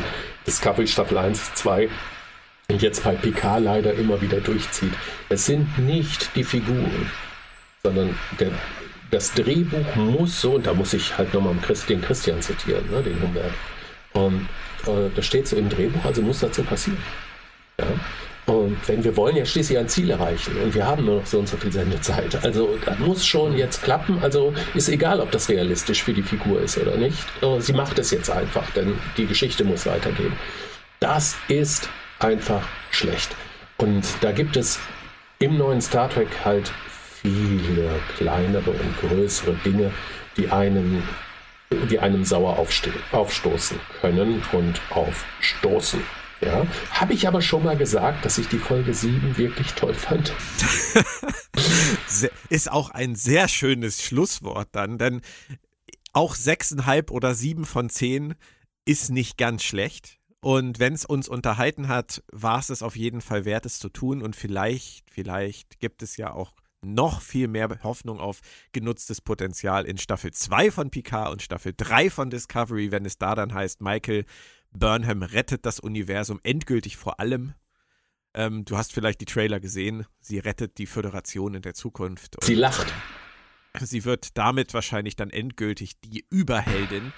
[0.46, 1.90] Discovery Staffel 1, 2 und
[2.78, 4.92] jetzt bei Picard leider immer wieder durchzieht.
[5.28, 7.10] Es sind nicht die Figuren,
[7.82, 8.50] sondern der,
[9.10, 11.54] das Drehbuch muss so, und da muss ich halt nochmal
[11.88, 13.52] den Christian zitieren, ne, den Humbert.
[14.12, 14.48] Und
[14.86, 16.98] äh, das steht so im Drehbuch, also muss so passieren.
[17.78, 17.86] Ja?
[18.46, 21.38] Und wenn wir wollen ja schließlich ein Ziel erreichen und wir haben nur noch so
[21.38, 22.42] und so viel Sendezeit.
[22.42, 24.18] Also das muss schon jetzt klappen.
[24.22, 27.18] Also ist egal, ob das realistisch für die Figur ist oder nicht.
[27.60, 30.32] Sie macht es jetzt einfach, denn die Geschichte muss weitergehen.
[30.98, 31.88] Das ist
[32.20, 33.34] einfach schlecht.
[33.78, 34.78] Und da gibt es
[35.38, 36.70] im neuen Star Trek halt
[37.22, 39.90] viele kleinere und größere Dinge,
[40.36, 41.02] die einen,
[41.90, 42.58] die einem sauer
[43.12, 46.02] aufstoßen können und aufstoßen.
[46.42, 50.32] Ja, habe ich aber schon mal gesagt, dass ich die Folge 7 wirklich toll fand.
[52.48, 55.20] Ist auch ein sehr schönes Schlusswort dann, denn
[56.14, 58.34] auch 6,5 oder 7 von 10
[58.86, 60.19] ist nicht ganz schlecht.
[60.40, 63.90] Und wenn es uns unterhalten hat, war es es auf jeden Fall wert, es zu
[63.90, 64.22] tun.
[64.22, 68.40] Und vielleicht, vielleicht gibt es ja auch noch viel mehr Hoffnung auf
[68.72, 73.34] genutztes Potenzial in Staffel 2 von Picard und Staffel 3 von Discovery, wenn es da
[73.34, 74.24] dann heißt, Michael
[74.72, 77.54] Burnham rettet das Universum endgültig vor allem.
[78.32, 80.06] Ähm, du hast vielleicht die Trailer gesehen.
[80.20, 82.36] Sie rettet die Föderation in der Zukunft.
[82.42, 82.92] Sie lacht.
[83.78, 87.12] Sie wird damit wahrscheinlich dann endgültig die Überheldin.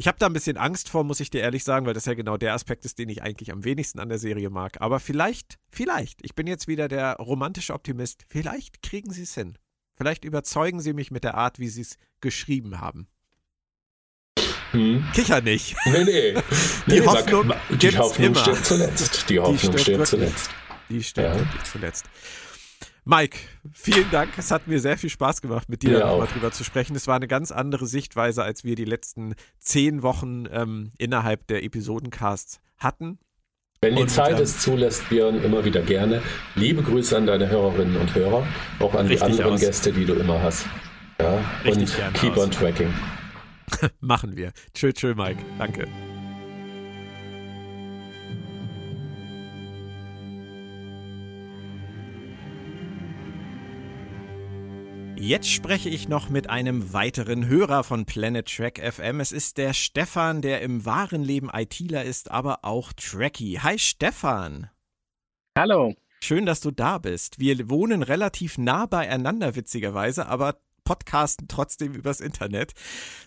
[0.00, 2.14] Ich habe da ein bisschen Angst vor, muss ich dir ehrlich sagen, weil das ja
[2.14, 4.80] genau der Aspekt ist, den ich eigentlich am wenigsten an der Serie mag.
[4.80, 9.58] Aber vielleicht, vielleicht, ich bin jetzt wieder der romantische Optimist, vielleicht kriegen sie es hin.
[9.98, 13.08] Vielleicht überzeugen sie mich mit der Art, wie sie es geschrieben haben.
[14.70, 15.04] Hm.
[15.12, 15.76] Kicher nicht.
[15.84, 16.32] Nee, nee.
[16.86, 19.28] Die nee, Hoffnung, sag, die Hoffnung stirbt zuletzt.
[19.28, 20.50] Die Hoffnung die stirbt zuletzt.
[20.88, 21.64] Die stirbt ja.
[21.70, 22.06] zuletzt.
[23.04, 23.38] Mike,
[23.72, 24.30] vielen Dank.
[24.36, 26.94] Es hat mir sehr viel Spaß gemacht, mit dir darüber drüber zu sprechen.
[26.94, 31.64] Es war eine ganz andere Sichtweise, als wir die letzten zehn Wochen ähm, innerhalb der
[31.64, 33.18] Episodencasts hatten.
[33.82, 36.22] Wenn die und, Zeit ähm, es zulässt, Björn, immer wieder gerne.
[36.54, 38.46] Liebe Grüße an deine Hörerinnen und Hörer,
[38.78, 39.60] auch an die anderen aus.
[39.60, 40.66] Gäste, die du immer hast.
[41.18, 42.44] Ja, und keep aus.
[42.44, 42.92] on tracking.
[44.00, 44.52] Machen wir.
[44.74, 45.42] Tschö, tschö, Mike.
[45.58, 45.86] Danke.
[55.20, 59.20] Jetzt spreche ich noch mit einem weiteren Hörer von Planet Track FM.
[59.20, 63.58] Es ist der Stefan, der im wahren Leben ITler ist, aber auch Tracky.
[63.62, 64.70] Hi Stefan.
[65.58, 65.94] Hallo.
[66.22, 67.38] Schön, dass du da bist.
[67.38, 72.72] Wir wohnen relativ nah beieinander, witzigerweise, aber podcasten trotzdem übers Internet.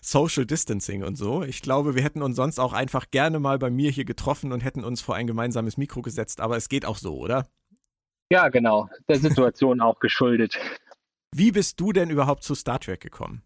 [0.02, 1.44] Social Distancing und so.
[1.44, 4.64] Ich glaube, wir hätten uns sonst auch einfach gerne mal bei mir hier getroffen und
[4.64, 7.46] hätten uns vor ein gemeinsames Mikro gesetzt, aber es geht auch so, oder?
[8.30, 8.88] Ja, genau.
[9.08, 10.58] Der Situation auch geschuldet.
[11.36, 13.42] Wie bist du denn überhaupt zu Star Trek gekommen?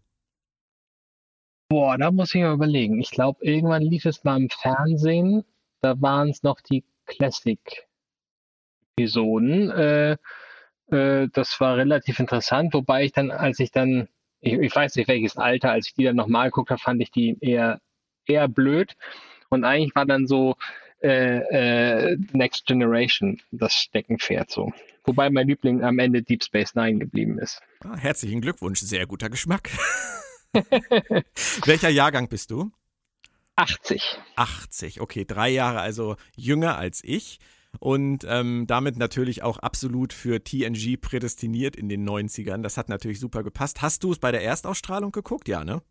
[1.69, 3.01] Boah, da muss ich mal überlegen.
[3.01, 5.43] Ich glaube, irgendwann lief es mal im Fernsehen.
[5.81, 9.71] Da waren es noch die Classic-Episoden.
[9.71, 10.17] Äh,
[10.91, 14.07] äh, das war relativ interessant, wobei ich dann, als ich dann,
[14.39, 17.09] ich, ich weiß nicht welches Alter, als ich die dann nochmal geguckt habe, fand ich
[17.09, 17.81] die eher,
[18.27, 18.95] eher blöd.
[19.49, 20.57] Und eigentlich war dann so
[21.01, 24.71] äh, äh, Next Generation das Steckenpferd so.
[25.05, 27.61] Wobei mein Liebling am Ende Deep Space Nine geblieben ist.
[27.83, 29.69] Ah, herzlichen Glückwunsch, sehr guter Geschmack.
[31.65, 32.71] Welcher Jahrgang bist du?
[33.55, 34.19] 80.
[34.35, 37.39] 80, okay, drei Jahre also jünger als ich
[37.79, 42.61] und ähm, damit natürlich auch absolut für TNG prädestiniert in den 90ern.
[42.61, 43.81] Das hat natürlich super gepasst.
[43.81, 45.47] Hast du es bei der Erstausstrahlung geguckt?
[45.47, 45.81] Ja, ne?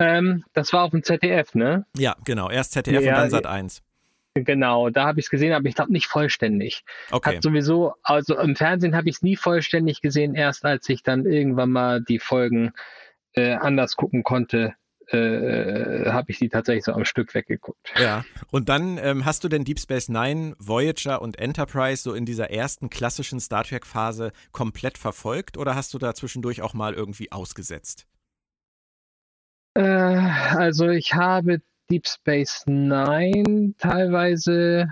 [0.00, 1.84] Ähm, das war auf dem ZDF, ne?
[1.96, 2.48] Ja, genau.
[2.48, 3.82] Erst ZDF ja, und dann Sat 1.
[4.44, 6.84] Genau, da habe ich es gesehen, aber ich glaube nicht vollständig.
[7.10, 7.36] Okay.
[7.36, 11.26] Hat sowieso, also im Fernsehen habe ich es nie vollständig gesehen, erst als ich dann
[11.26, 12.72] irgendwann mal die Folgen
[13.34, 14.74] äh, anders gucken konnte,
[15.08, 17.92] äh, habe ich die tatsächlich so am Stück weggeguckt.
[17.98, 22.26] Ja, und dann ähm, hast du denn Deep Space Nine, Voyager und Enterprise so in
[22.26, 27.32] dieser ersten klassischen Star Trek-Phase komplett verfolgt oder hast du da zwischendurch auch mal irgendwie
[27.32, 28.06] ausgesetzt?
[29.74, 34.88] Äh, also ich habe Deep Space Nine teilweise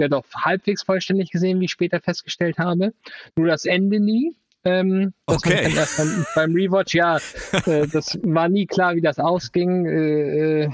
[0.00, 2.94] ja doch halbwegs vollständig gesehen, wie ich später festgestellt habe.
[3.36, 4.34] Nur das Ende nie.
[4.64, 5.72] Ähm, okay.
[5.96, 7.18] Beim, beim, Rewatch, ja,
[7.66, 9.86] äh, das war nie klar, wie das ausging.
[9.86, 10.70] Äh, äh,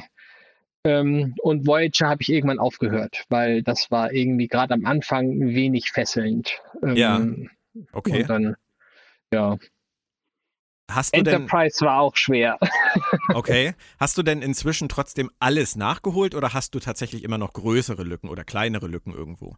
[0.86, 5.90] ähm, und Voyager habe ich irgendwann aufgehört, weil das war irgendwie gerade am Anfang wenig
[5.90, 6.60] fesselnd.
[6.82, 7.26] Ähm, ja.
[7.92, 8.22] Okay.
[8.22, 8.56] Und dann,
[9.32, 9.58] ja.
[10.90, 12.58] Hast du Enterprise denn, war auch schwer.
[13.34, 13.72] Okay.
[13.98, 18.28] Hast du denn inzwischen trotzdem alles nachgeholt oder hast du tatsächlich immer noch größere Lücken
[18.28, 19.56] oder kleinere Lücken irgendwo?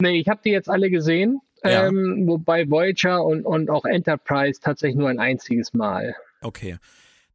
[0.00, 1.40] Nee, ich habe die jetzt alle gesehen.
[1.64, 1.86] Ja.
[1.86, 6.14] Ähm, wobei Voyager und, und auch Enterprise tatsächlich nur ein einziges Mal.
[6.42, 6.76] Okay.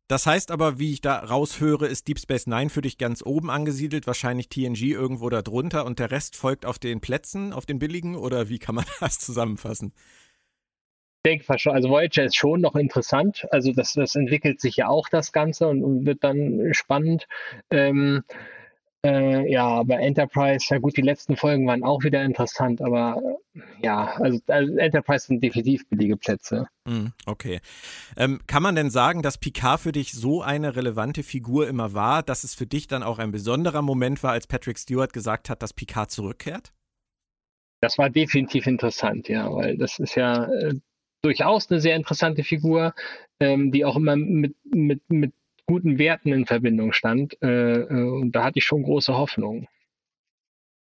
[0.07, 3.49] Das heißt aber, wie ich da raushöre, ist Deep Space Nine für dich ganz oben
[3.49, 7.79] angesiedelt, wahrscheinlich TNG irgendwo da drunter und der Rest folgt auf den Plätzen, auf den
[7.79, 9.93] billigen oder wie kann man das zusammenfassen?
[11.23, 14.87] Ich denke schon, also Voyager ist schon noch interessant, also das, das entwickelt sich ja
[14.87, 17.27] auch das Ganze und, und wird dann spannend.
[17.69, 18.23] Ähm,
[19.07, 23.21] äh, ja, aber Enterprise, ja gut, die letzten Folgen waren auch wieder interessant, aber
[23.53, 26.67] äh, ja, also, also, Enterprise sind definitiv billige Plätze.
[26.85, 27.59] Mm, okay.
[28.17, 32.23] Ähm, kann man denn sagen, dass Picard für dich so eine relevante Figur immer war,
[32.23, 35.61] dass es für dich dann auch ein besonderer Moment war, als Patrick Stewart gesagt hat,
[35.61, 36.73] dass Picard zurückkehrt?
[37.79, 40.73] Das war definitiv interessant, ja, weil das ist ja äh,
[41.27, 42.93] durchaus eine sehr interessante Figur,
[43.41, 45.33] ähm, die auch immer mit, mit, mit
[45.65, 47.37] guten Werten in Verbindung stand.
[47.41, 49.67] Äh, äh, und da hatte ich schon große Hoffnung.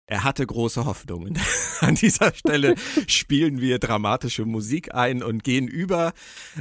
[0.07, 1.39] Er hatte große Hoffnungen.
[1.81, 2.75] An dieser Stelle
[3.07, 6.13] spielen wir dramatische Musik ein und gehen über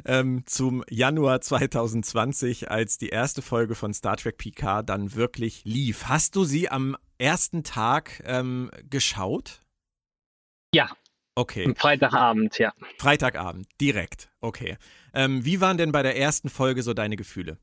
[0.05, 6.05] ähm, zum Januar 2020, als die erste Folge von Star Trek Picard dann wirklich lief.
[6.05, 9.63] Hast du sie am ersten Tag ähm, geschaut?
[10.75, 10.91] Ja.
[11.35, 11.73] Okay.
[11.77, 12.73] Freitagabend, ja.
[12.99, 14.31] Freitagabend, direkt.
[14.41, 14.77] Okay.
[15.15, 17.59] Ähm, wie waren denn bei der ersten Folge so deine Gefühle?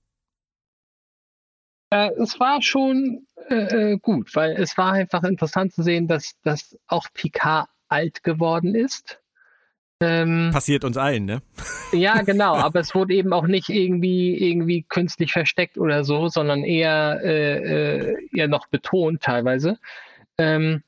[1.91, 6.33] Äh, es war schon äh, äh, gut, weil es war einfach interessant zu sehen, dass,
[6.43, 9.19] dass auch Picard alt geworden ist.
[10.01, 11.41] Ähm, Passiert uns allen, ne?
[11.91, 16.63] Ja, genau, aber es wurde eben auch nicht irgendwie, irgendwie künstlich versteckt oder so, sondern
[16.63, 19.79] eher, äh, äh, eher noch betont teilweise.
[20.37, 20.83] Ähm,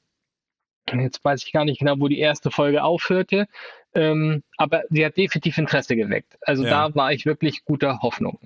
[0.94, 3.48] jetzt weiß ich gar nicht genau, wo die erste Folge aufhörte,
[3.94, 6.38] ähm, aber sie hat definitiv Interesse geweckt.
[6.42, 6.88] Also ja.
[6.88, 8.40] da war ich wirklich guter Hoffnung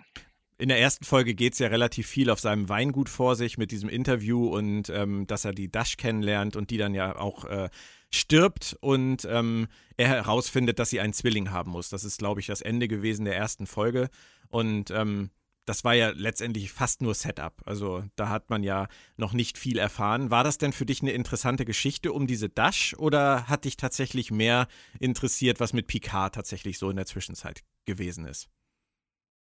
[0.58, 3.72] in der ersten Folge geht es ja relativ viel auf seinem Weingut vor sich mit
[3.72, 7.70] diesem Interview und ähm, dass er die Dash kennenlernt und die dann ja auch äh,
[8.10, 9.68] stirbt und ähm,
[9.98, 11.90] er herausfindet, dass sie einen Zwilling haben muss.
[11.90, 14.10] Das ist, glaube ich, das Ende gewesen der ersten Folge.
[14.50, 15.30] Und ähm,
[15.66, 17.62] das war ja letztendlich fast nur Setup.
[17.66, 18.88] Also da hat man ja
[19.18, 20.32] noch nicht viel erfahren.
[20.32, 24.32] War das denn für dich eine interessante Geschichte um diese Dash oder hat dich tatsächlich
[24.32, 24.68] mehr
[25.00, 28.48] interessiert, was mit Picard tatsächlich so in der Zwischenzeit gewesen ist?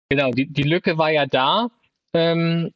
[0.09, 1.69] Genau, die, die Lücke war ja da.
[2.13, 2.71] Ähm,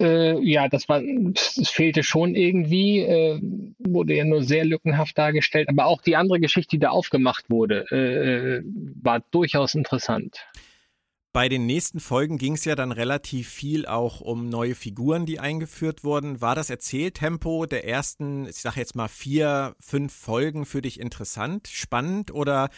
[0.00, 3.40] äh, ja, das war, es fehlte schon irgendwie, äh,
[3.78, 7.86] wurde ja nur sehr lückenhaft dargestellt, aber auch die andere Geschichte, die da aufgemacht wurde,
[7.90, 8.62] äh, äh
[9.02, 10.46] war durchaus interessant.
[11.32, 15.38] Bei den nächsten Folgen ging es ja dann relativ viel auch um neue Figuren, die
[15.38, 16.40] eingeführt wurden.
[16.40, 21.68] War das Erzähltempo der ersten, ich sage jetzt mal vier, fünf Folgen für dich interessant,
[21.68, 22.68] spannend oder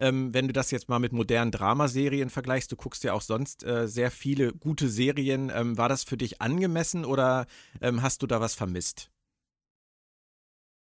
[0.00, 3.62] ähm, wenn du das jetzt mal mit modernen Dramaserien vergleichst, du guckst ja auch sonst
[3.62, 7.46] äh, sehr viele gute Serien, ähm, war das für dich angemessen oder
[7.80, 9.12] ähm, hast du da was vermisst?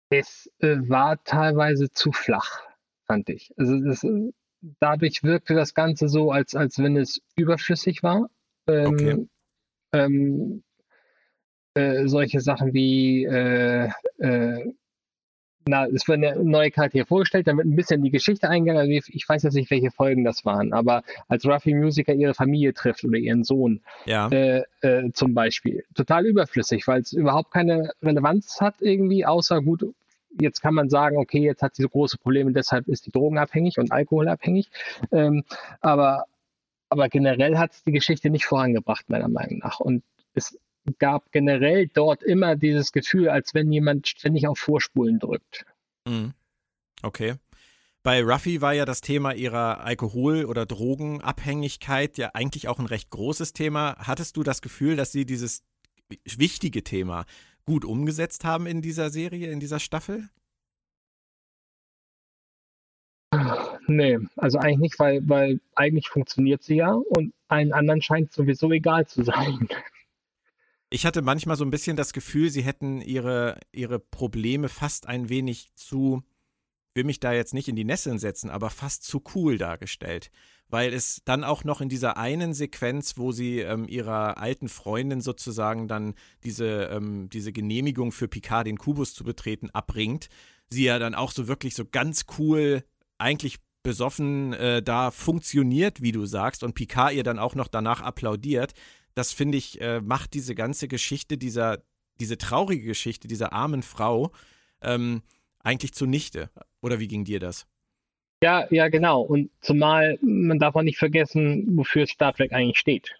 [0.09, 2.61] Es äh, war teilweise zu flach,
[3.07, 3.51] fand ich.
[3.57, 4.31] Also das, äh,
[4.79, 8.29] dadurch wirkte das Ganze so, als, als wenn es überflüssig war.
[8.67, 9.27] Ähm, okay.
[9.93, 10.63] Ähm,
[11.73, 13.89] äh, solche Sachen wie äh,
[14.19, 14.73] äh,
[15.67, 18.81] na, es wird eine neue Charaktere vorgestellt, wird ein bisschen die Geschichte eingegangen.
[18.81, 22.73] Also ich weiß jetzt nicht, welche Folgen das waren, aber als Ruffy Musiker ihre Familie
[22.73, 24.27] trifft oder ihren Sohn ja.
[24.29, 25.83] äh, äh, zum Beispiel.
[25.95, 29.85] Total überflüssig, weil es überhaupt keine Relevanz hat irgendwie, außer gut,
[30.39, 33.77] jetzt kann man sagen, okay, jetzt hat sie so große Probleme, deshalb ist die drogenabhängig
[33.77, 34.69] und alkoholabhängig.
[35.11, 35.43] Ähm,
[35.81, 36.25] aber,
[36.89, 39.79] aber generell hat es die Geschichte nicht vorangebracht, meiner Meinung nach.
[39.79, 40.57] Und es
[40.99, 45.65] gab generell dort immer dieses Gefühl, als wenn jemand ständig auf Vorspulen drückt.
[46.07, 46.33] Mhm.
[47.01, 47.35] Okay.
[48.03, 53.09] Bei Ruffy war ja das Thema ihrer Alkohol- oder Drogenabhängigkeit ja eigentlich auch ein recht
[53.09, 53.95] großes Thema.
[53.97, 55.63] Hattest du das Gefühl, dass sie dieses
[56.23, 57.25] wichtige Thema
[57.65, 60.29] gut umgesetzt haben in dieser Serie, in dieser Staffel?
[63.87, 68.35] Nee, also eigentlich nicht, weil, weil eigentlich funktioniert sie ja und allen anderen scheint es
[68.35, 69.67] sowieso egal zu sein.
[70.89, 75.29] Ich hatte manchmal so ein bisschen das Gefühl, sie hätten ihre, ihre Probleme fast ein
[75.29, 76.23] wenig zu,
[76.93, 80.31] will mich da jetzt nicht in die Nesseln setzen, aber fast zu cool dargestellt.
[80.69, 85.21] Weil es dann auch noch in dieser einen Sequenz, wo sie ähm, ihrer alten Freundin
[85.21, 90.27] sozusagen dann diese, ähm, diese Genehmigung für Picard den Kubus zu betreten abbringt,
[90.69, 92.83] sie ja dann auch so wirklich so ganz cool
[93.17, 98.01] eigentlich besoffen äh, da funktioniert, wie du sagst, und Picard ihr dann auch noch danach
[98.01, 98.73] applaudiert,
[99.13, 101.83] das finde ich, äh, macht diese ganze Geschichte, dieser,
[102.19, 104.31] diese traurige Geschichte dieser armen Frau
[104.81, 105.21] ähm,
[105.59, 106.49] eigentlich zunichte.
[106.81, 107.67] Oder wie ging dir das?
[108.43, 109.21] Ja, ja, genau.
[109.21, 113.15] Und zumal man darf auch nicht vergessen, wofür Star Trek eigentlich steht.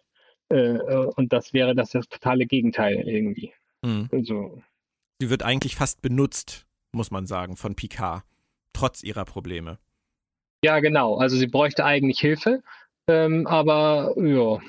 [0.49, 3.53] Äh, äh und das wäre das, das totale Gegenteil irgendwie.
[3.81, 4.09] Mhm.
[4.11, 4.61] Also.
[5.19, 8.23] Sie wird eigentlich fast benutzt, muss man sagen, von Picard,
[8.73, 9.79] trotz ihrer Probleme.
[10.63, 11.17] Ja, genau.
[11.17, 12.63] Also sie bräuchte eigentlich Hilfe,
[13.07, 14.59] ähm, aber ja,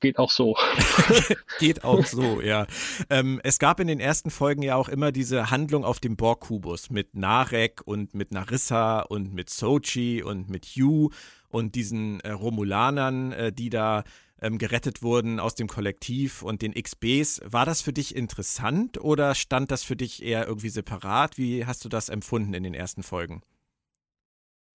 [0.00, 0.56] geht auch so.
[1.58, 2.66] geht auch so, ja.
[3.10, 6.90] Ähm, es gab in den ersten Folgen ja auch immer diese Handlung auf dem Borg-Kubus
[6.90, 11.14] mit Narek und mit Narissa und mit Sochi und mit Hugh
[11.48, 14.04] und diesen äh, Romulanern, äh, die da
[14.40, 17.40] ähm, gerettet wurden aus dem Kollektiv und den XBs.
[17.44, 21.38] War das für dich interessant oder stand das für dich eher irgendwie separat?
[21.38, 23.42] Wie hast du das empfunden in den ersten Folgen?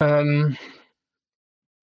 [0.01, 0.57] Ähm,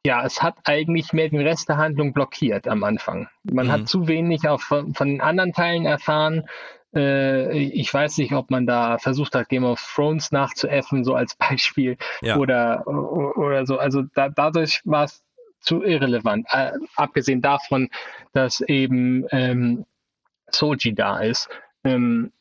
[0.06, 3.28] ja, es hat eigentlich mehr den Rest der Handlung blockiert am Anfang.
[3.44, 3.72] Man mhm.
[3.72, 6.48] hat zu wenig auch von, von den anderen Teilen erfahren.
[6.94, 11.34] Äh, ich weiß nicht, ob man da versucht hat, Game of Thrones nachzuäffen, so als
[11.36, 12.36] Beispiel ja.
[12.36, 13.78] oder, oder so.
[13.78, 15.22] Also da, dadurch war es
[15.60, 16.46] zu irrelevant.
[16.50, 17.88] Äh, abgesehen davon,
[18.32, 19.84] dass eben ähm,
[20.50, 21.48] Soji da ist.
[21.84, 22.32] Ähm,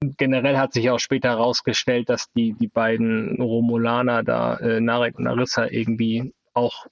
[0.00, 5.24] generell hat sich auch später herausgestellt, dass die, die beiden Romulaner da, äh, Narek und
[5.24, 6.86] Narissa, irgendwie auch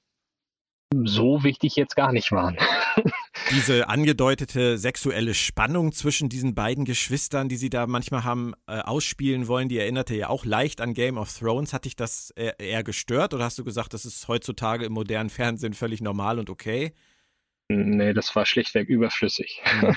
[1.05, 2.57] so wichtig jetzt gar nicht waren.
[3.51, 9.47] Diese angedeutete sexuelle Spannung zwischen diesen beiden Geschwistern, die sie da manchmal haben äh, ausspielen
[9.49, 11.73] wollen, die erinnerte ja auch leicht an Game of Thrones.
[11.73, 15.31] Hat dich das eher, eher gestört oder hast du gesagt, das ist heutzutage im modernen
[15.31, 16.93] Fernsehen völlig normal und okay?
[17.69, 19.63] Nee, das war schlichtweg überflüssig.
[19.83, 19.97] Mhm.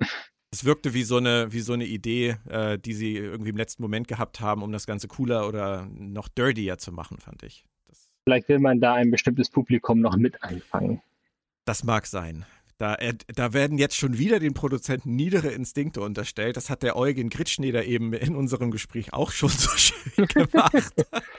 [0.52, 3.82] Es wirkte wie so eine, wie so eine Idee, äh, die sie irgendwie im letzten
[3.82, 7.66] Moment gehabt haben, um das Ganze cooler oder noch dirtier zu machen, fand ich.
[8.26, 11.00] Vielleicht will man da ein bestimmtes Publikum noch mit einfangen.
[11.64, 12.44] Das mag sein.
[12.76, 12.98] Da,
[13.34, 16.56] da, werden jetzt schon wieder den Produzenten niedere Instinkte unterstellt.
[16.56, 20.92] Das hat der Eugen Gritschneder eben in unserem Gespräch auch schon so schön gemacht.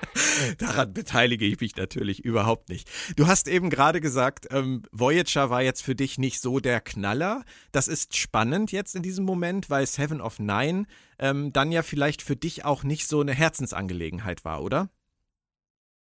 [0.58, 2.90] Daran beteilige ich mich natürlich überhaupt nicht.
[3.18, 7.44] Du hast eben gerade gesagt, ähm, Voyager war jetzt für dich nicht so der Knaller.
[7.74, 10.86] Das ist spannend jetzt in diesem Moment, weil Seven of Nine
[11.20, 14.90] ähm, dann ja vielleicht für dich auch nicht so eine Herzensangelegenheit war, oder?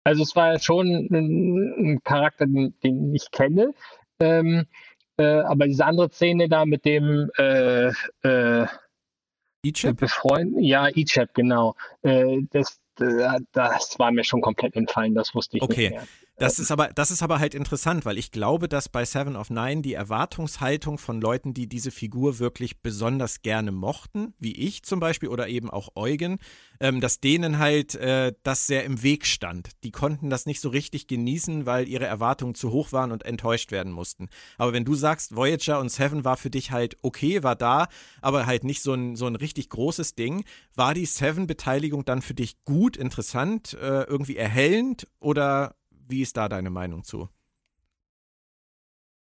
[0.04, 3.74] Also es war schon ein, ein Charakter, den, den ich kenne.
[4.20, 4.66] Ähm,
[5.18, 7.91] äh, aber diese andere Szene da mit dem äh,
[8.24, 8.68] äh,
[9.64, 9.97] Ichab?
[9.97, 11.76] Befreunden, ja, Ichab, genau.
[12.02, 15.82] Äh, das, äh, das war mir schon komplett entfallen, das wusste ich okay.
[15.82, 16.08] nicht mehr.
[16.42, 19.52] Das ist aber, das ist aber halt interessant, weil ich glaube, dass bei Seven of
[19.52, 25.00] Nine die Erwartungshaltung von Leuten, die diese Figur wirklich besonders gerne mochten, wie ich zum
[25.00, 26.39] Beispiel oder eben auch Eugen,
[26.80, 29.70] ähm, dass denen halt äh, das sehr im Weg stand.
[29.84, 33.72] Die konnten das nicht so richtig genießen, weil ihre Erwartungen zu hoch waren und enttäuscht
[33.72, 34.28] werden mussten.
[34.58, 37.88] Aber wenn du sagst, Voyager und Seven war für dich halt okay, war da,
[38.20, 42.34] aber halt nicht so ein, so ein richtig großes Ding, war die Seven-Beteiligung dann für
[42.34, 45.76] dich gut, interessant, äh, irgendwie erhellend oder
[46.12, 47.30] wie ist da deine Meinung zu?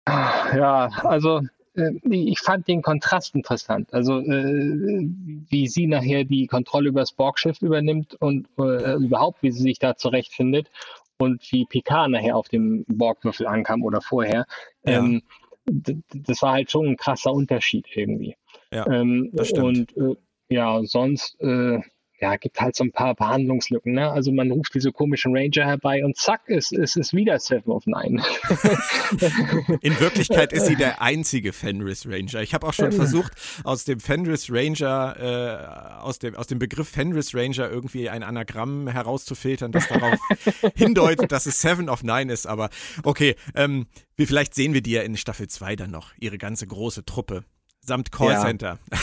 [0.07, 1.41] Ja, also
[1.75, 3.93] äh, ich fand den Kontrast interessant.
[3.93, 5.09] Also äh,
[5.49, 9.79] wie sie nachher die Kontrolle über das Borgschiff übernimmt und äh, überhaupt, wie sie sich
[9.79, 10.71] da zurechtfindet
[11.19, 14.47] und wie Picard nachher auf dem Borgwürfel ankam oder vorher.
[14.85, 14.99] Ja.
[14.99, 15.23] Ähm,
[15.67, 18.37] das war halt schon ein krasser Unterschied irgendwie.
[18.71, 19.97] Ja, ähm, das stimmt.
[19.97, 21.81] Und äh, ja, sonst äh,
[22.21, 23.93] ja, gibt halt so ein paar Behandlungslücken.
[23.93, 24.11] Ne?
[24.11, 27.85] Also man ruft diese komischen Ranger herbei und zack, es, es ist wieder Seven of
[27.87, 28.23] Nine.
[29.83, 32.41] In Wirklichkeit ist sie der einzige Fenris Ranger.
[32.41, 33.33] Ich habe auch schon versucht,
[33.65, 38.89] aus dem Fenris Ranger, äh, aus, dem, aus dem Begriff Fenris Ranger irgendwie ein Anagramm
[38.89, 40.19] herauszufiltern, das darauf
[40.75, 42.47] hindeutet, dass es Seven of Nine ist.
[42.47, 42.71] Aber
[43.03, 43.87] okay, ähm,
[44.17, 47.45] wir, vielleicht sehen wir die ja in Staffel 2 dann noch, ihre ganze große Truppe
[47.81, 48.79] samt Callcenter.
[48.91, 48.99] Ja.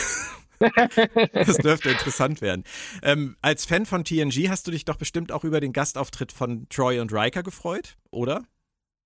[1.33, 2.63] das dürfte interessant werden.
[3.01, 6.67] Ähm, als Fan von TNG hast du dich doch bestimmt auch über den Gastauftritt von
[6.69, 8.43] Troy und Riker gefreut, oder?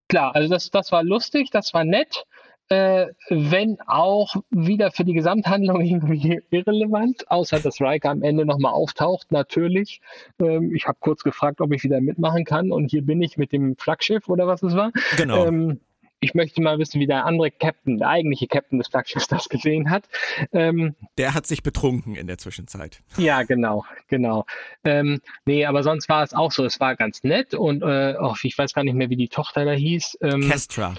[0.09, 2.25] Klar, also das, das war lustig, das war nett.
[2.69, 8.73] äh, wenn auch wieder für die Gesamthandlung irgendwie irrelevant, außer dass Riker am Ende nochmal
[8.73, 10.01] auftaucht, natürlich.
[10.39, 13.51] Ähm, ich habe kurz gefragt, ob ich wieder mitmachen kann und hier bin ich mit
[13.51, 14.91] dem Flaggschiff oder was es war.
[15.15, 15.45] Genau.
[15.45, 15.79] Ähm,
[16.19, 19.89] ich möchte mal wissen, wie der andere Captain, der eigentliche Captain des Flaggschiffs das gesehen
[19.89, 20.05] hat.
[20.51, 23.01] Ähm, der hat sich betrunken in der Zwischenzeit.
[23.17, 24.45] Ja, genau, genau.
[24.83, 28.35] Ähm, nee, aber sonst war es auch so, es war ganz nett und äh, oh,
[28.41, 30.17] ich weiß gar nicht mehr, wie die Tochter da hieß.
[30.21, 30.95] Ähm, Kestra.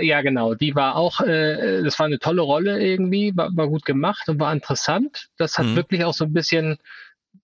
[0.00, 0.54] Ja, genau.
[0.54, 4.40] Die war auch, äh, das war eine tolle Rolle irgendwie, war, war gut gemacht und
[4.40, 5.28] war interessant.
[5.36, 5.76] Das hat mhm.
[5.76, 6.78] wirklich auch so ein bisschen,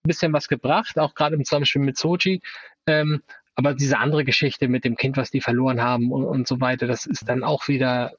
[0.03, 2.41] bisschen was gebracht, auch gerade im Zusammenspiel mit Sochi.
[2.87, 3.23] Ähm,
[3.59, 6.87] aber diese andere Geschichte mit dem Kind, was die verloren haben und, und so weiter,
[6.87, 8.13] das ist dann auch wieder,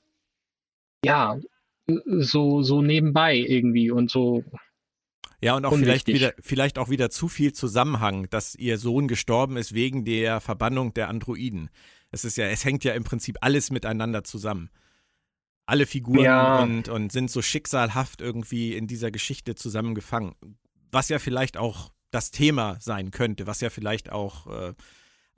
[1.05, 1.39] ja,
[1.87, 4.43] so, so nebenbei irgendwie und so.
[5.39, 9.55] Ja, und auch vielleicht wieder, vielleicht auch wieder zu viel Zusammenhang, dass ihr Sohn gestorben
[9.55, 11.69] ist wegen der Verbannung der Androiden.
[12.11, 14.69] Es ist ja, es hängt ja im Prinzip alles miteinander zusammen.
[15.65, 16.61] Alle Figuren ja.
[16.61, 20.35] und, und sind so schicksalhaft irgendwie in dieser Geschichte zusammengefangen.
[20.91, 24.73] Was ja vielleicht auch das Thema sein könnte, was ja vielleicht auch äh,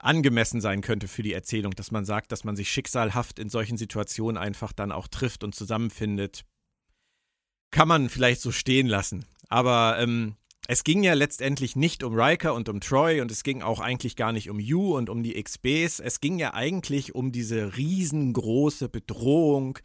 [0.02, 3.76] angemessen sein könnte für die Erzählung, dass man sagt, dass man sich schicksalhaft in solchen
[3.76, 6.44] Situationen einfach dann auch trifft und zusammenfindet.
[7.70, 9.24] Kann man vielleicht so stehen lassen.
[9.48, 10.36] Aber ähm,
[10.68, 14.16] es ging ja letztendlich nicht um Riker und um Troy und es ging auch eigentlich
[14.16, 16.00] gar nicht um You und um die XBs.
[16.00, 19.78] Es ging ja eigentlich um diese riesengroße Bedrohung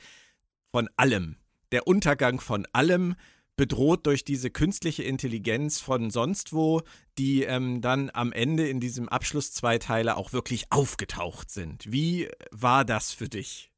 [0.72, 1.38] von allem.
[1.72, 3.16] Der Untergang von allem,
[3.58, 6.82] bedroht durch diese künstliche Intelligenz von sonst wo,
[7.18, 11.92] die ähm, dann am Ende in diesem Abschluss-Zweiteiler auch wirklich aufgetaucht sind.
[11.92, 13.72] Wie war das für dich?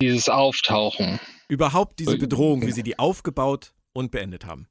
[0.00, 1.20] Dieses Auftauchen.
[1.46, 4.66] Überhaupt diese Bedrohung, wie sie die aufgebaut und beendet haben.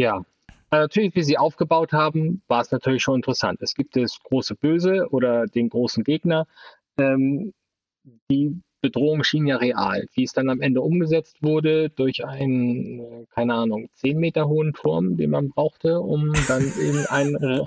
[0.00, 0.24] Ja,
[0.70, 3.62] äh, natürlich, wie sie aufgebaut haben, war es natürlich schon interessant.
[3.62, 6.46] Es gibt das große Böse oder den großen Gegner.
[6.98, 7.52] Ähm,
[8.30, 10.06] die Bedrohung schien ja real.
[10.14, 14.72] Wie es dann am Ende umgesetzt wurde durch einen, äh, keine Ahnung, zehn Meter hohen
[14.72, 17.66] Turm, den man brauchte, um dann in einen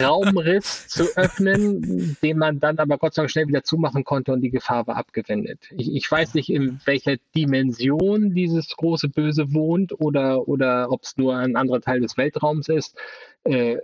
[0.00, 4.40] Raumriss zu öffnen, den man dann aber Gott sei Dank schnell wieder zumachen konnte und
[4.40, 5.60] die Gefahr war abgewendet.
[5.76, 11.16] Ich, ich weiß nicht, in welcher Dimension dieses große Böse wohnt oder, oder ob es
[11.16, 12.96] nur ein anderer Teil des Weltraums ist.
[13.44, 13.78] Äh,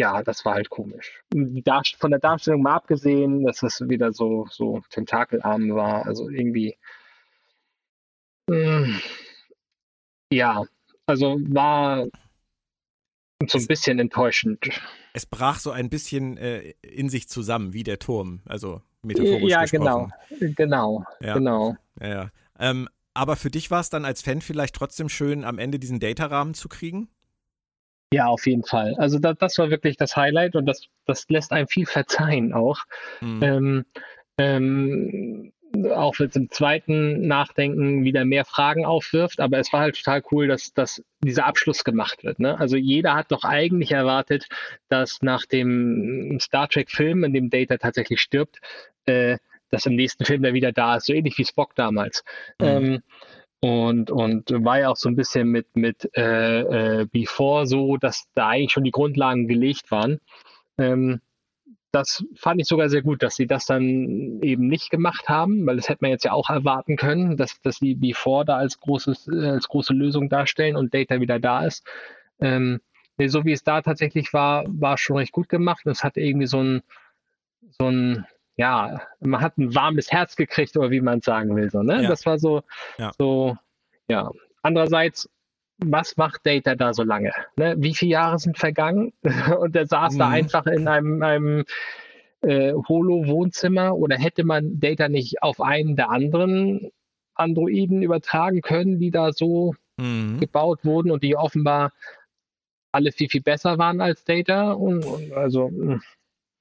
[0.00, 1.22] ja, das war halt komisch.
[1.32, 6.76] von der Darstellung mal abgesehen, dass es wieder so, so tentakelarm war, also irgendwie.
[8.50, 9.00] Hm,
[10.32, 10.64] ja,
[11.06, 12.06] also war
[13.46, 14.68] so ein bisschen enttäuschend.
[15.12, 19.62] Es brach so ein bisschen äh, in sich zusammen, wie der Turm, also metaphorisch ja,
[19.62, 20.12] gesprochen.
[20.28, 21.34] Genau, genau, ja.
[21.34, 21.76] genau.
[22.00, 22.30] Ja, ja.
[22.58, 26.00] Ähm, aber für dich war es dann als Fan vielleicht trotzdem schön, am Ende diesen
[26.00, 27.08] Data-Rahmen zu kriegen?
[28.12, 28.94] Ja, auf jeden Fall.
[28.98, 32.84] Also da, das war wirklich das Highlight und das, das lässt einem viel verzeihen auch.
[33.20, 33.42] Mhm.
[33.42, 33.84] Ähm,
[34.38, 35.52] ähm,
[35.94, 40.22] auch wenn es im zweiten Nachdenken wieder mehr Fragen aufwirft, aber es war halt total
[40.30, 42.38] cool, dass, dass dieser Abschluss gemacht wird.
[42.38, 42.58] Ne?
[42.58, 44.46] Also jeder hat doch eigentlich erwartet,
[44.88, 48.60] dass nach dem Star Trek-Film, in dem Data tatsächlich stirbt,
[49.06, 49.38] äh,
[49.70, 52.24] dass im nächsten Film der wieder da ist, so ähnlich wie Spock damals.
[52.60, 52.66] Mhm.
[52.66, 53.02] Ähm,
[53.60, 58.24] und, und war ja auch so ein bisschen mit, mit äh, äh, Before so, dass
[58.34, 60.20] da eigentlich schon die Grundlagen gelegt waren.
[60.78, 61.20] Ähm,
[61.92, 65.76] das fand ich sogar sehr gut, dass sie das dann eben nicht gemacht haben, weil
[65.76, 69.28] das hätte man jetzt ja auch erwarten können, dass, dass die Before da als, großes,
[69.28, 71.86] äh, als große Lösung darstellen und Data wieder da ist.
[72.38, 72.80] Ähm,
[73.16, 75.86] nee, so wie es da tatsächlich war, war schon recht gut gemacht.
[75.86, 76.82] Es hat irgendwie so ein,
[77.78, 78.26] so ein
[78.56, 81.70] ja, man hat ein warmes Herz gekriegt, oder wie man sagen will.
[81.70, 82.02] So, ne?
[82.02, 82.08] Ja.
[82.08, 82.62] Das war so,
[82.98, 83.12] ja.
[83.18, 83.56] so,
[84.08, 84.30] ja.
[84.62, 85.28] Andererseits,
[85.78, 87.32] was macht Data da so lange?
[87.56, 87.74] Ne?
[87.78, 89.12] Wie viele Jahre sind vergangen?
[89.60, 90.18] Und er saß mhm.
[90.18, 91.64] da einfach in einem, einem
[92.40, 96.90] äh, Holo-Wohnzimmer oder hätte man Data nicht auf einen der anderen
[97.34, 100.40] Androiden übertragen können, die da so mhm.
[100.40, 101.92] gebaut wurden und die offenbar
[102.92, 104.72] alle viel, viel besser waren als Data?
[104.72, 106.00] Und, und also, hm.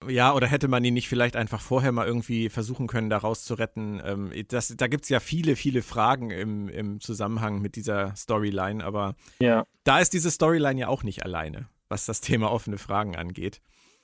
[0.07, 4.01] Ja, oder hätte man ihn nicht vielleicht einfach vorher mal irgendwie versuchen können, da rauszuretten?
[4.03, 8.83] Ähm, das, da gibt es ja viele, viele Fragen im, im Zusammenhang mit dieser Storyline,
[8.83, 9.65] aber ja.
[9.83, 13.61] da ist diese Storyline ja auch nicht alleine, was das Thema offene Fragen angeht.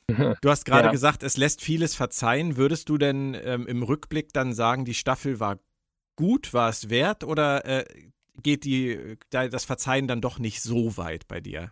[0.41, 0.91] Du hast gerade ja.
[0.91, 2.57] gesagt, es lässt vieles verzeihen.
[2.57, 5.59] Würdest du denn ähm, im Rückblick dann sagen, die Staffel war
[6.15, 7.85] gut, war es wert oder äh,
[8.41, 11.71] geht die, das Verzeihen dann doch nicht so weit bei dir?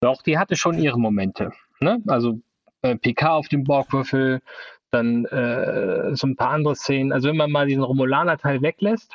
[0.00, 1.52] Doch, die hatte schon ihre Momente.
[1.82, 2.02] Ne?
[2.06, 2.40] Also
[2.82, 4.40] äh, PK auf dem Borgwürfel,
[4.90, 7.12] dann äh, so ein paar andere Szenen.
[7.12, 9.14] Also wenn man mal diesen Romulaner-Teil weglässt,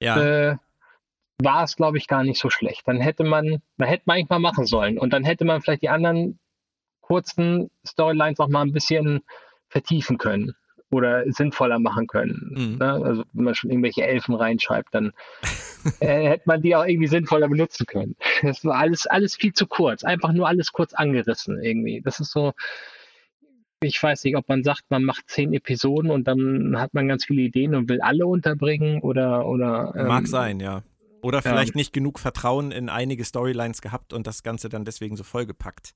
[0.00, 0.20] ja.
[0.20, 0.56] äh,
[1.40, 2.86] war es, glaube ich, gar nicht so schlecht.
[2.86, 4.98] Dann hätte man, hätte man eigentlich mal machen sollen.
[4.98, 6.38] Und dann hätte man vielleicht die anderen
[7.00, 9.22] kurzen Storylines auch mal ein bisschen
[9.68, 10.54] vertiefen können.
[10.92, 12.52] Oder sinnvoller machen können.
[12.54, 12.78] Mhm.
[12.78, 12.92] Ne?
[13.04, 15.12] Also wenn man schon irgendwelche Elfen reinschreibt, dann
[16.00, 18.14] äh, hätte man die auch irgendwie sinnvoller benutzen können.
[18.42, 20.04] Das war alles, alles viel zu kurz.
[20.04, 22.02] Einfach nur alles kurz angerissen irgendwie.
[22.02, 22.52] Das ist so,
[23.82, 27.24] ich weiß nicht, ob man sagt, man macht zehn Episoden und dann hat man ganz
[27.24, 30.82] viele Ideen und will alle unterbringen oder oder ähm, mag sein, ja.
[31.22, 31.78] Oder vielleicht ja.
[31.78, 35.94] nicht genug Vertrauen in einige Storylines gehabt und das Ganze dann deswegen so vollgepackt.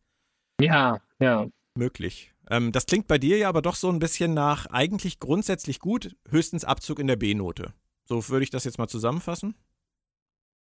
[0.60, 1.48] Ja, ja.
[1.76, 2.32] Möglich.
[2.50, 6.16] Ähm, das klingt bei dir ja aber doch so ein bisschen nach eigentlich grundsätzlich gut,
[6.28, 7.72] höchstens Abzug in der B-Note.
[8.04, 9.54] So würde ich das jetzt mal zusammenfassen.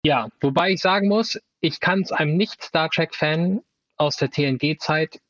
[0.04, 3.62] Ja, wobei ich sagen muss, ich kann es einem Nicht-Star Trek-Fan
[3.96, 5.20] aus der TNG-Zeit,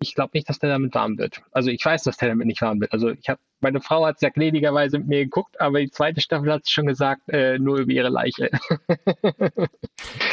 [0.00, 1.42] ich glaube nicht, dass der damit warm wird.
[1.52, 2.92] Also ich weiß, dass der damit nicht warm wird.
[2.92, 6.52] Also ich habe, meine Frau hat sehr gnädigerweise mit mir geguckt, aber die zweite Staffel
[6.52, 8.50] hat es schon gesagt, äh, nur über ihre Leiche.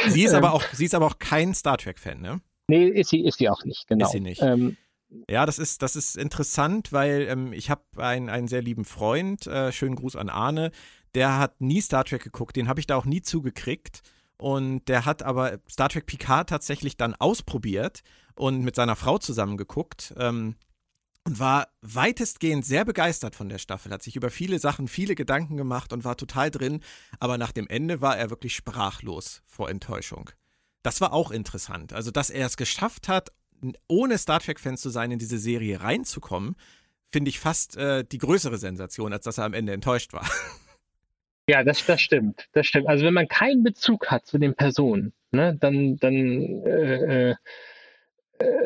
[0.08, 2.40] sie ist aber auch, sie ist aber auch kein Star Trek-Fan, ne?
[2.68, 4.04] Nee, ist sie, ist sie auch nicht, genau.
[4.04, 4.42] Ist sie nicht.
[4.42, 4.76] Ähm,
[5.28, 9.46] ja, das ist, das ist interessant, weil ähm, ich habe einen, einen sehr lieben Freund,
[9.46, 10.70] äh, schönen Gruß an Arne,
[11.14, 14.02] der hat nie Star Trek geguckt, den habe ich da auch nie zugekriegt.
[14.38, 18.02] Und der hat aber Star Trek Picard tatsächlich dann ausprobiert
[18.34, 20.14] und mit seiner Frau zusammen geguckt.
[20.16, 20.56] Ähm,
[21.24, 25.56] und war weitestgehend sehr begeistert von der Staffel, hat sich über viele Sachen viele Gedanken
[25.56, 26.80] gemacht und war total drin,
[27.20, 30.30] aber nach dem Ende war er wirklich sprachlos vor Enttäuschung.
[30.82, 31.92] Das war auch interessant.
[31.92, 33.30] Also, dass er es geschafft hat,
[33.88, 36.56] ohne Star Trek-Fan zu sein, in diese Serie reinzukommen,
[37.10, 40.28] finde ich fast äh, die größere Sensation, als dass er am Ende enttäuscht war.
[41.48, 42.48] Ja, das, das stimmt.
[42.52, 42.86] Das stimmt.
[42.86, 47.34] Also wenn man keinen Bezug hat zu den Personen, ne, dann, dann äh, äh,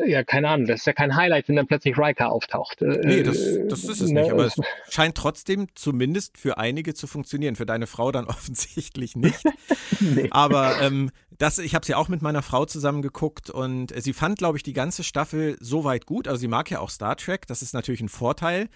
[0.05, 2.81] ja, keine Ahnung, das ist ja kein Highlight, wenn dann plötzlich Riker auftaucht.
[2.81, 3.37] Äh, nee, das,
[3.67, 4.21] das ist es ne?
[4.21, 4.55] nicht, aber es
[4.89, 7.55] scheint trotzdem zumindest für einige zu funktionieren.
[7.55, 9.43] Für deine Frau dann offensichtlich nicht.
[9.99, 10.27] nee.
[10.31, 14.37] Aber ähm, das, ich habe sie auch mit meiner Frau zusammen geguckt und sie fand,
[14.37, 16.27] glaube ich, die ganze Staffel soweit gut.
[16.27, 18.69] Also sie mag ja auch Star Trek, das ist natürlich ein Vorteil.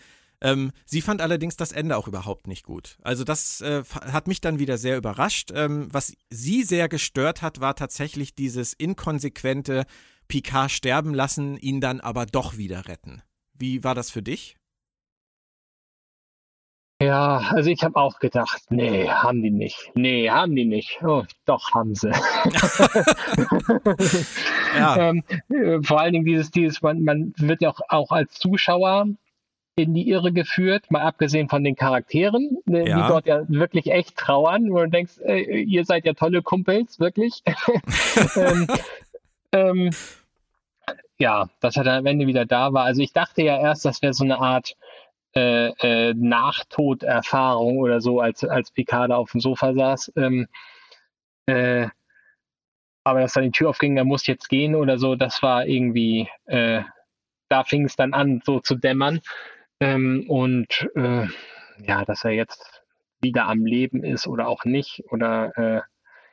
[0.44, 2.98] Ähm, sie fand allerdings das Ende auch überhaupt nicht gut.
[3.04, 5.52] Also das äh, hat mich dann wieder sehr überrascht.
[5.54, 9.86] Ähm, was sie sehr gestört hat, war tatsächlich dieses inkonsequente
[10.32, 13.22] Picard sterben lassen, ihn dann aber doch wieder retten.
[13.54, 14.56] Wie war das für dich?
[17.02, 19.92] Ja, also ich habe auch gedacht, nee, haben die nicht.
[19.94, 21.00] Nee, haben die nicht.
[21.04, 22.12] Oh, doch, haben sie.
[24.78, 25.10] ja.
[25.10, 29.08] ähm, äh, vor allen Dingen dieses, dieses, man, man wird ja auch, auch als Zuschauer
[29.76, 33.02] in die Irre geführt, mal abgesehen von den Charakteren, ne, ja.
[33.02, 37.02] die dort ja wirklich echt trauern, wo du denkst, äh, ihr seid ja tolle Kumpels,
[37.02, 37.44] wirklich.
[38.38, 38.68] ähm,
[39.52, 39.90] ähm,
[41.22, 42.84] ja, dass er dann am Ende wieder da war.
[42.86, 44.76] Also ich dachte ja erst, das wäre so eine Art
[45.36, 50.14] äh, äh, Nachtoderfahrung oder so, als, als Picard auf dem Sofa saß.
[50.16, 50.48] Ähm,
[51.46, 51.88] äh,
[53.04, 56.28] aber dass dann die Tür aufging, er muss jetzt gehen oder so, das war irgendwie,
[56.46, 56.82] äh,
[57.50, 59.22] da fing es dann an, so zu dämmern.
[59.80, 61.28] Ähm, und äh,
[61.86, 62.84] ja, dass er jetzt
[63.22, 65.04] wieder am Leben ist oder auch nicht.
[65.12, 65.82] Oder äh,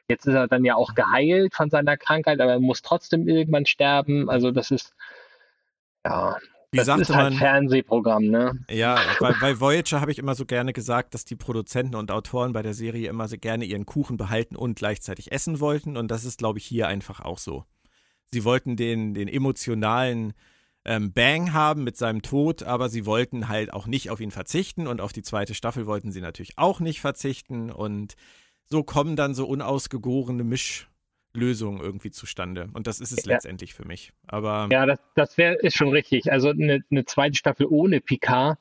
[0.08, 3.66] jetzt ist er dann ja auch geheilt von seiner Krankheit, aber er muss trotzdem irgendwann
[3.66, 4.28] sterben.
[4.28, 4.94] Also das ist
[6.04, 6.36] ja.
[6.70, 8.58] Wie das sagte ist halt man, Fernsehprogramm, ne?
[8.68, 12.52] Ja, bei, bei Voyager habe ich immer so gerne gesagt, dass die Produzenten und Autoren
[12.52, 15.96] bei der Serie immer so gerne ihren Kuchen behalten und gleichzeitig essen wollten.
[15.96, 17.64] Und das ist, glaube ich, hier einfach auch so.
[18.26, 20.34] Sie wollten den, den emotionalen
[20.84, 24.86] ähm, Bang haben mit seinem Tod, aber sie wollten halt auch nicht auf ihn verzichten
[24.86, 28.14] und auf die zweite Staffel wollten sie natürlich auch nicht verzichten und
[28.70, 32.68] so kommen dann so unausgegorene Mischlösungen irgendwie zustande.
[32.72, 33.34] Und das ist es ja.
[33.34, 34.12] letztendlich für mich.
[34.26, 36.30] Aber ja, das, das wäre ist schon richtig.
[36.30, 38.58] Also eine, eine zweite Staffel ohne Picard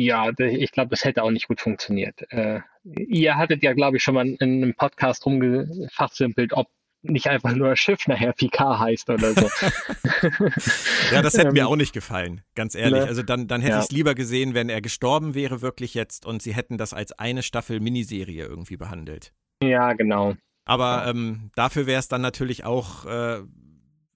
[0.00, 2.24] ja, ich glaube, das hätte auch nicht gut funktioniert.
[2.30, 6.68] Äh, ihr hattet ja, glaube ich, schon mal in einem Podcast rumgefachsimpelt, ob
[7.02, 9.48] nicht einfach nur Schiff nachher Picard heißt oder so.
[11.12, 13.00] ja, das hätte mir ähm, auch nicht gefallen, ganz ehrlich.
[13.00, 13.06] Ne?
[13.06, 13.78] Also dann, dann hätte ja.
[13.78, 17.12] ich es lieber gesehen, wenn er gestorben wäre wirklich jetzt und sie hätten das als
[17.12, 19.32] eine Staffel Miniserie irgendwie behandelt.
[19.62, 20.34] Ja, genau.
[20.66, 23.40] Aber ähm, dafür wäre es dann natürlich auch äh,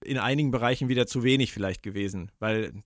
[0.03, 2.83] in einigen Bereichen wieder zu wenig vielleicht gewesen, weil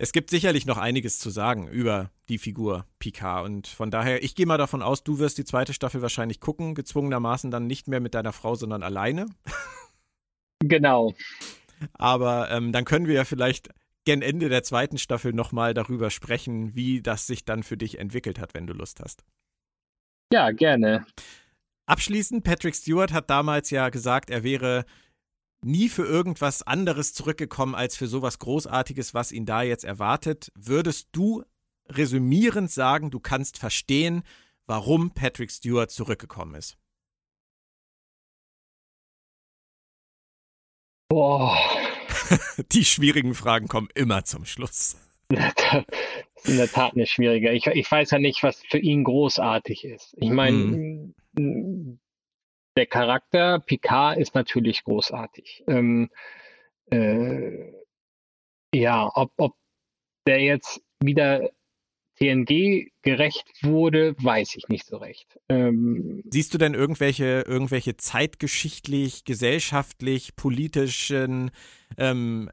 [0.00, 3.44] es gibt sicherlich noch einiges zu sagen über die Figur Picard.
[3.44, 6.74] Und von daher, ich gehe mal davon aus, du wirst die zweite Staffel wahrscheinlich gucken,
[6.74, 9.26] gezwungenermaßen dann nicht mehr mit deiner Frau, sondern alleine.
[10.62, 11.14] Genau.
[11.94, 13.70] Aber ähm, dann können wir ja vielleicht
[14.04, 18.38] gen Ende der zweiten Staffel nochmal darüber sprechen, wie das sich dann für dich entwickelt
[18.38, 19.24] hat, wenn du Lust hast.
[20.32, 21.06] Ja, gerne.
[21.86, 24.84] Abschließend, Patrick Stewart hat damals ja gesagt, er wäre
[25.64, 30.50] nie für irgendwas anderes zurückgekommen als für sowas Großartiges, was ihn da jetzt erwartet.
[30.54, 31.44] Würdest du
[31.88, 34.22] resümierend sagen, du kannst verstehen,
[34.66, 36.76] warum Patrick Stewart zurückgekommen ist?
[41.08, 41.58] Boah.
[42.72, 44.96] Die schwierigen Fragen kommen immer zum Schluss.
[45.28, 45.52] das
[46.36, 47.50] ist in der Tat eine schwierige.
[47.52, 50.14] Ich, ich weiß ja nicht, was für ihn großartig ist.
[50.18, 51.98] Ich meine, mhm.
[52.76, 55.64] Der Charakter Picard ist natürlich großartig.
[55.66, 56.10] Ähm,
[56.90, 57.72] äh,
[58.74, 59.54] ja, ob, ob
[60.26, 61.50] der jetzt wieder
[62.20, 65.38] TNG gerecht wurde, weiß ich nicht so recht.
[65.48, 71.50] Ähm, Siehst du denn irgendwelche, irgendwelche zeitgeschichtlich, gesellschaftlich, politischen
[71.96, 72.50] ähm,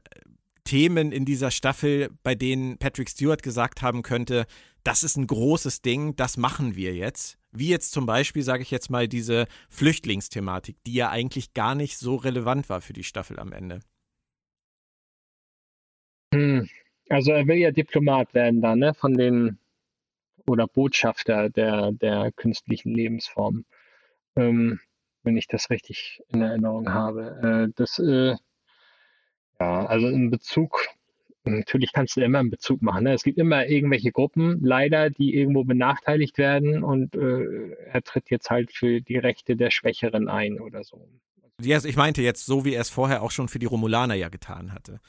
[0.64, 4.46] Themen in dieser Staffel, bei denen Patrick Stewart gesagt haben könnte,
[4.84, 7.37] das ist ein großes Ding, das machen wir jetzt?
[7.50, 11.98] Wie jetzt zum Beispiel, sage ich jetzt mal, diese Flüchtlingsthematik, die ja eigentlich gar nicht
[11.98, 13.80] so relevant war für die Staffel am Ende.
[16.34, 16.68] Hm.
[17.08, 18.92] Also er will ja Diplomat werden dann, ne?
[18.92, 19.58] Von den
[20.46, 23.64] oder Botschafter der, der künstlichen Lebensform.
[24.36, 24.78] Ähm,
[25.22, 27.68] wenn ich das richtig in Erinnerung habe.
[27.68, 28.36] Äh, das, äh,
[29.60, 30.86] ja, also in Bezug,
[31.50, 33.04] natürlich kannst du immer einen Bezug machen.
[33.04, 33.14] Ne?
[33.14, 38.50] Es gibt immer irgendwelche Gruppen, leider, die irgendwo benachteiligt werden und äh, er tritt jetzt
[38.50, 41.08] halt für die Rechte der Schwächeren ein oder so.
[41.60, 44.28] Also ich meinte jetzt so, wie er es vorher auch schon für die Romulaner ja
[44.28, 45.00] getan hatte.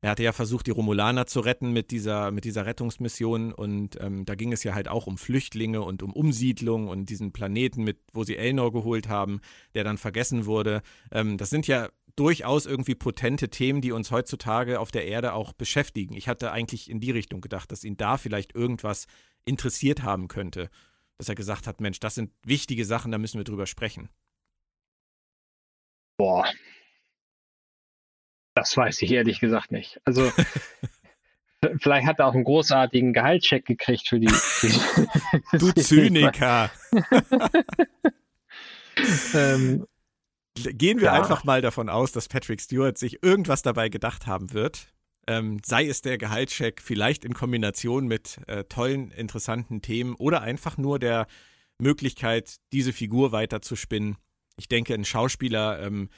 [0.00, 4.24] Er hatte ja versucht, die Romulaner zu retten mit dieser, mit dieser Rettungsmission und ähm,
[4.24, 7.98] da ging es ja halt auch um Flüchtlinge und um Umsiedlung und diesen Planeten, mit,
[8.12, 9.40] wo sie Elnor geholt haben,
[9.74, 10.82] der dann vergessen wurde.
[11.10, 15.52] Ähm, das sind ja durchaus irgendwie potente Themen, die uns heutzutage auf der Erde auch
[15.52, 16.14] beschäftigen.
[16.14, 19.06] Ich hatte eigentlich in die Richtung gedacht, dass ihn da vielleicht irgendwas
[19.44, 20.70] interessiert haben könnte.
[21.16, 24.08] Dass er gesagt hat, Mensch, das sind wichtige Sachen, da müssen wir drüber sprechen.
[26.16, 26.44] Boah,
[28.58, 30.00] das weiß ich ehrlich gesagt nicht.
[30.04, 30.32] Also
[31.80, 34.30] vielleicht hat er auch einen großartigen Gehaltscheck gekriegt für die.
[35.52, 36.70] Du Zyniker.
[39.34, 39.86] ähm,
[40.56, 41.12] Gehen wir ja.
[41.12, 44.88] einfach mal davon aus, dass Patrick Stewart sich irgendwas dabei gedacht haben wird.
[45.28, 50.78] Ähm, sei es der Gehaltscheck, vielleicht in Kombination mit äh, tollen, interessanten Themen oder einfach
[50.78, 51.28] nur der
[51.78, 54.16] Möglichkeit, diese Figur weiter zu spinnen.
[54.56, 56.08] Ich denke, ein Schauspieler ähm,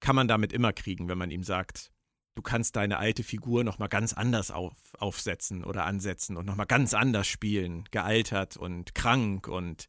[0.00, 1.92] kann man damit immer kriegen, wenn man ihm sagt,
[2.34, 6.94] du kannst deine alte Figur nochmal ganz anders auf, aufsetzen oder ansetzen und nochmal ganz
[6.94, 9.88] anders spielen, gealtert und krank und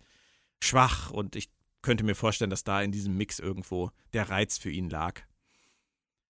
[0.62, 1.12] schwach.
[1.12, 1.50] Und ich
[1.82, 5.22] könnte mir vorstellen, dass da in diesem Mix irgendwo der Reiz für ihn lag.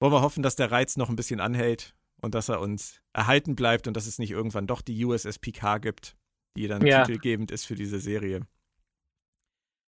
[0.00, 3.56] Wollen wir hoffen, dass der Reiz noch ein bisschen anhält und dass er uns erhalten
[3.56, 6.16] bleibt und dass es nicht irgendwann doch die USS PK gibt,
[6.56, 7.04] die dann ja.
[7.04, 8.46] titelgebend ist für diese Serie.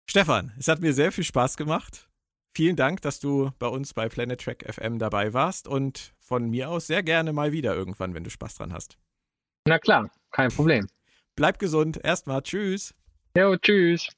[0.09, 2.10] Stefan, es hat mir sehr viel Spaß gemacht.
[2.53, 6.69] Vielen Dank, dass du bei uns bei Planet Track FM dabei warst und von mir
[6.69, 8.97] aus sehr gerne mal wieder irgendwann, wenn du Spaß dran hast.
[9.65, 10.87] Na klar, kein Problem.
[11.35, 11.97] Bleib gesund.
[12.03, 12.93] Erstmal tschüss.
[13.37, 14.09] Jo, tschüss.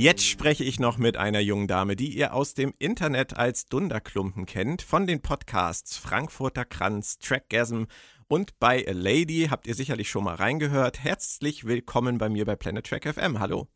[0.00, 4.46] Jetzt spreche ich noch mit einer jungen Dame, die ihr aus dem Internet als Dunderklumpen
[4.46, 7.82] kennt, von den Podcasts Frankfurter Kranz, Trackgasm
[8.26, 11.04] und bei A Lady habt ihr sicherlich schon mal reingehört.
[11.04, 13.40] Herzlich willkommen bei mir bei Planet Track FM.
[13.40, 13.68] Hallo.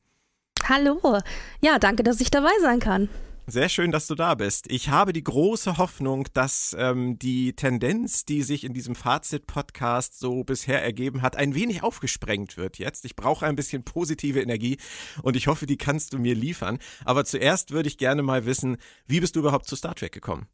[0.66, 1.20] Hallo.
[1.60, 3.10] Ja, danke, dass ich dabei sein kann.
[3.46, 4.70] Sehr schön, dass du da bist.
[4.70, 10.44] Ich habe die große Hoffnung, dass ähm, die Tendenz, die sich in diesem Fazit-Podcast so
[10.44, 13.04] bisher ergeben hat, ein wenig aufgesprengt wird jetzt.
[13.04, 14.78] Ich brauche ein bisschen positive Energie
[15.22, 16.78] und ich hoffe, die kannst du mir liefern.
[17.04, 20.48] Aber zuerst würde ich gerne mal wissen, wie bist du überhaupt zu Star Trek gekommen?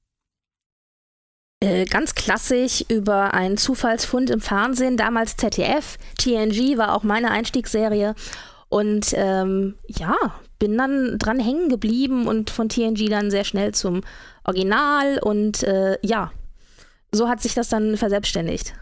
[1.63, 5.97] Äh, ganz klassisch über einen Zufallsfund im Fernsehen, damals ZDF.
[6.19, 8.17] TNG war auch meine Einstiegsserie.
[8.69, 10.17] Und ähm, ja,
[10.61, 14.03] bin dann dran hängen geblieben und von TNG dann sehr schnell zum
[14.45, 16.31] Original und äh, ja,
[17.11, 18.75] so hat sich das dann verselbstständigt.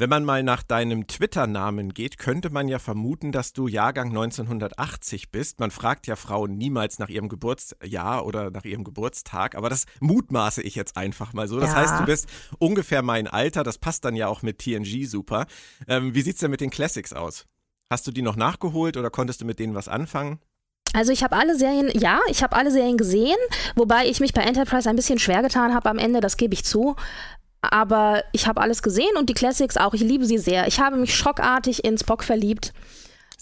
[0.00, 5.32] Wenn man mal nach deinem Twitter-Namen geht, könnte man ja vermuten, dass du Jahrgang 1980
[5.32, 5.58] bist.
[5.58, 10.62] Man fragt ja Frauen niemals nach ihrem Geburtsjahr oder nach ihrem Geburtstag, aber das mutmaße
[10.62, 11.58] ich jetzt einfach mal so.
[11.58, 11.78] Das ja.
[11.78, 12.28] heißt, du bist
[12.60, 15.46] ungefähr mein Alter, das passt dann ja auch mit TNG super.
[15.88, 17.46] Ähm, wie sieht's denn mit den Classics aus?
[17.90, 20.38] Hast du die noch nachgeholt oder konntest du mit denen was anfangen?
[20.94, 23.36] Also ich habe alle Serien, ja, ich habe alle Serien gesehen,
[23.76, 26.64] wobei ich mich bei Enterprise ein bisschen schwer getan habe am Ende, das gebe ich
[26.64, 26.96] zu.
[27.60, 29.92] Aber ich habe alles gesehen und die Classics auch.
[29.92, 30.66] Ich liebe sie sehr.
[30.68, 32.72] Ich habe mich schockartig in Spock verliebt.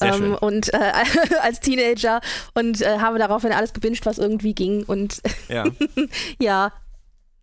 [0.01, 0.93] Ähm, und äh,
[1.43, 2.21] als Teenager
[2.55, 4.85] und äh, habe daraufhin alles gebinged, was irgendwie ging.
[4.85, 5.65] Und ja.
[6.41, 6.73] ja.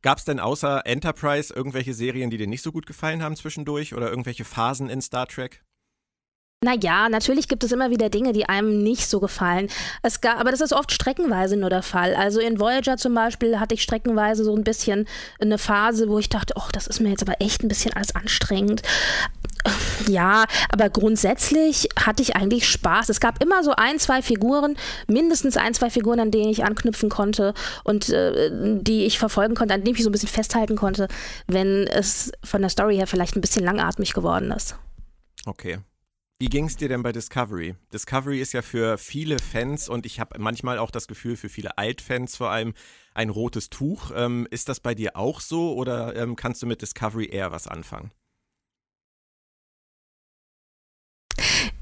[0.01, 3.95] Gab es denn außer Enterprise irgendwelche Serien, die dir nicht so gut gefallen haben zwischendurch
[3.95, 5.63] oder irgendwelche Phasen in Star Trek?
[6.63, 9.67] Naja, natürlich gibt es immer wieder Dinge, die einem nicht so gefallen.
[10.01, 12.15] Es gab, aber das ist oft streckenweise nur der Fall.
[12.15, 15.07] Also in Voyager zum Beispiel hatte ich streckenweise so ein bisschen
[15.39, 18.15] eine Phase, wo ich dachte, oh, das ist mir jetzt aber echt ein bisschen alles
[18.15, 18.81] anstrengend.
[20.07, 23.09] Ja, aber grundsätzlich hatte ich eigentlich Spaß.
[23.09, 24.75] Es gab immer so ein, zwei Figuren,
[25.07, 27.53] mindestens ein, zwei Figuren, an denen ich anknüpfen konnte
[27.83, 31.07] und äh, die ich verfolgen konnte, an denen ich so ein bisschen festhalten konnte,
[31.47, 34.75] wenn es von der Story her vielleicht ein bisschen langatmig geworden ist.
[35.45, 35.79] Okay.
[36.43, 37.75] Wie ging es dir denn bei Discovery?
[37.93, 41.77] Discovery ist ja für viele Fans und ich habe manchmal auch das Gefühl, für viele
[41.77, 42.73] Altfans vor allem
[43.13, 44.11] ein rotes Tuch.
[44.13, 47.69] Ähm, ist das bei dir auch so oder ähm, kannst du mit Discovery eher was
[47.69, 48.11] anfangen?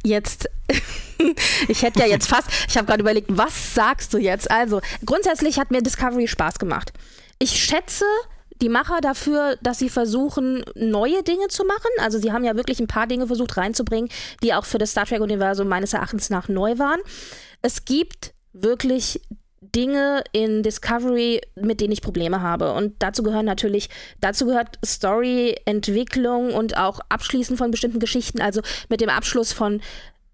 [0.03, 0.47] Jetzt,
[1.67, 4.51] ich hätte ja jetzt fast, ich habe gerade überlegt, was sagst du jetzt?
[4.51, 6.93] Also, grundsätzlich hat mir Discovery Spaß gemacht.
[7.39, 8.05] Ich schätze
[8.61, 11.89] die Macher dafür, dass sie versuchen, neue Dinge zu machen.
[11.99, 14.09] Also sie haben ja wirklich ein paar Dinge versucht reinzubringen,
[14.43, 16.99] die auch für das Star Trek-Universum meines Erachtens nach neu waren.
[17.61, 19.21] Es gibt wirklich
[19.61, 22.73] Dinge in Discovery, mit denen ich Probleme habe.
[22.73, 23.89] Und dazu gehören natürlich,
[24.19, 28.41] dazu gehört Story, Entwicklung und auch Abschließen von bestimmten Geschichten.
[28.41, 29.81] Also mit dem Abschluss von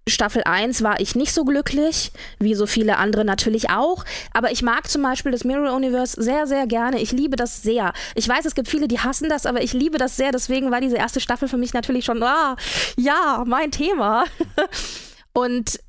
[0.07, 4.05] Staffel 1 war ich nicht so glücklich, wie so viele andere natürlich auch.
[4.33, 6.99] Aber ich mag zum Beispiel das Mirror Universe sehr, sehr gerne.
[6.99, 7.93] Ich liebe das sehr.
[8.15, 10.31] Ich weiß, es gibt viele, die hassen das, aber ich liebe das sehr.
[10.31, 12.55] Deswegen war diese erste Staffel für mich natürlich schon, ah,
[12.95, 14.25] ja, mein Thema.
[15.33, 15.79] Und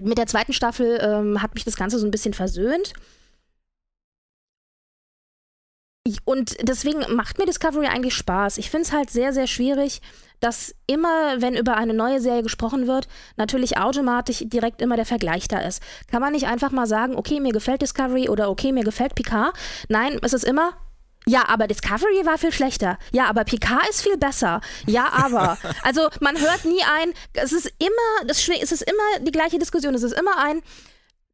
[0.00, 2.92] mit der zweiten Staffel ähm, hat mich das Ganze so ein bisschen versöhnt.
[6.24, 8.58] Und deswegen macht mir Discovery eigentlich Spaß.
[8.58, 10.00] Ich finde es halt sehr, sehr schwierig,
[10.40, 15.48] dass immer, wenn über eine neue Serie gesprochen wird, natürlich automatisch direkt immer der Vergleich
[15.48, 15.82] da ist.
[16.10, 19.54] Kann man nicht einfach mal sagen, okay, mir gefällt Discovery oder okay, mir gefällt Picard?
[19.88, 20.74] Nein, es ist immer,
[21.26, 22.98] ja, aber Discovery war viel schlechter.
[23.12, 24.60] Ja, aber Picard ist viel besser.
[24.86, 25.58] Ja, aber.
[25.82, 29.94] Also man hört nie ein, es ist immer, das, es ist immer die gleiche Diskussion.
[29.94, 30.62] Es ist immer ein,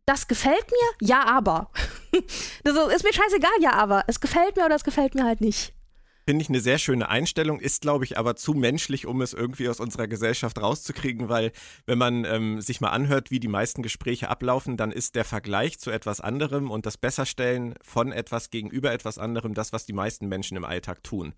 [0.06, 1.70] das gefällt mir, ja, aber.
[2.64, 4.04] das ist mir scheißegal, ja, aber.
[4.06, 5.73] Es gefällt mir oder es gefällt mir halt nicht.
[6.26, 9.68] Finde ich eine sehr schöne Einstellung, ist, glaube ich, aber zu menschlich, um es irgendwie
[9.68, 11.52] aus unserer Gesellschaft rauszukriegen, weil
[11.84, 15.78] wenn man ähm, sich mal anhört, wie die meisten Gespräche ablaufen, dann ist der Vergleich
[15.78, 20.26] zu etwas anderem und das Besserstellen von etwas gegenüber etwas anderem das, was die meisten
[20.26, 21.34] Menschen im Alltag tun.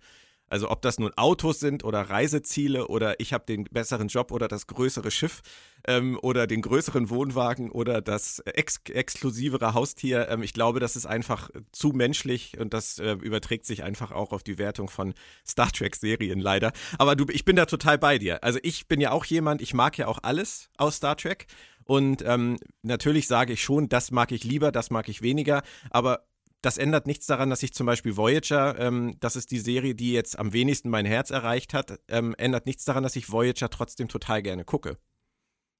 [0.49, 4.47] Also ob das nun Autos sind oder Reiseziele oder ich habe den besseren Job oder
[4.47, 5.41] das größere Schiff
[5.85, 10.29] ähm, oder den größeren Wohnwagen oder das ex exklusivere Haustier.
[10.29, 14.31] Ähm, ich glaube, das ist einfach zu menschlich und das äh, überträgt sich einfach auch
[14.31, 15.13] auf die Wertung von
[15.45, 16.71] Star Trek-Serien leider.
[16.97, 18.43] Aber du, ich bin da total bei dir.
[18.43, 21.47] Also ich bin ja auch jemand, ich mag ja auch alles aus Star Trek.
[21.83, 25.63] Und ähm, natürlich sage ich schon, das mag ich lieber, das mag ich weniger.
[25.89, 26.27] Aber
[26.61, 30.11] das ändert nichts daran, dass ich zum Beispiel Voyager, ähm, das ist die Serie, die
[30.11, 34.07] jetzt am wenigsten mein Herz erreicht hat, ähm, ändert nichts daran, dass ich Voyager trotzdem
[34.07, 34.97] total gerne gucke.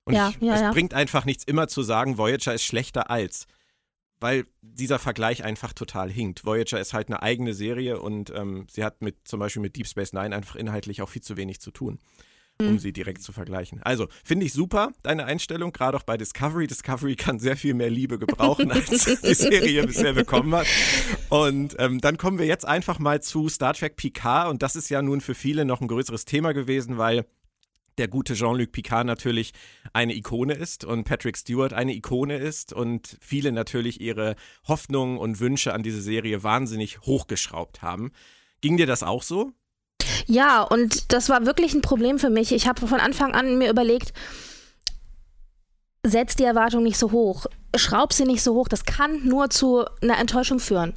[0.05, 0.71] Und ja, ich, ja, es ja.
[0.71, 3.47] bringt einfach nichts immer zu sagen, Voyager ist schlechter als.
[4.19, 6.43] Weil dieser Vergleich einfach total hinkt.
[6.45, 9.87] Voyager ist halt eine eigene Serie und ähm, sie hat mit zum Beispiel mit Deep
[9.87, 11.99] Space Nine einfach inhaltlich auch viel zu wenig zu tun
[12.59, 12.79] um mhm.
[12.79, 13.81] sie direkt zu vergleichen.
[13.83, 16.67] Also, finde ich super, deine Einstellung, gerade auch bei Discovery.
[16.67, 18.89] Discovery kann sehr viel mehr Liebe gebrauchen, als
[19.21, 20.67] die Serie bisher bekommen hat.
[21.29, 24.49] Und ähm, dann kommen wir jetzt einfach mal zu Star Trek Picard.
[24.49, 27.25] Und das ist ja nun für viele noch ein größeres Thema gewesen, weil
[27.97, 29.53] der gute Jean-Luc Picard natürlich
[29.93, 34.35] eine Ikone ist und Patrick Stewart eine Ikone ist und viele natürlich ihre
[34.67, 38.11] Hoffnungen und Wünsche an diese Serie wahnsinnig hochgeschraubt haben.
[38.61, 39.51] Ging dir das auch so?
[40.25, 42.51] Ja, und das war wirklich ein Problem für mich.
[42.51, 44.13] Ich habe von Anfang an mir überlegt,
[46.03, 48.67] setz die Erwartung nicht so hoch, schraub sie nicht so hoch.
[48.67, 50.93] Das kann nur zu einer Enttäuschung führen.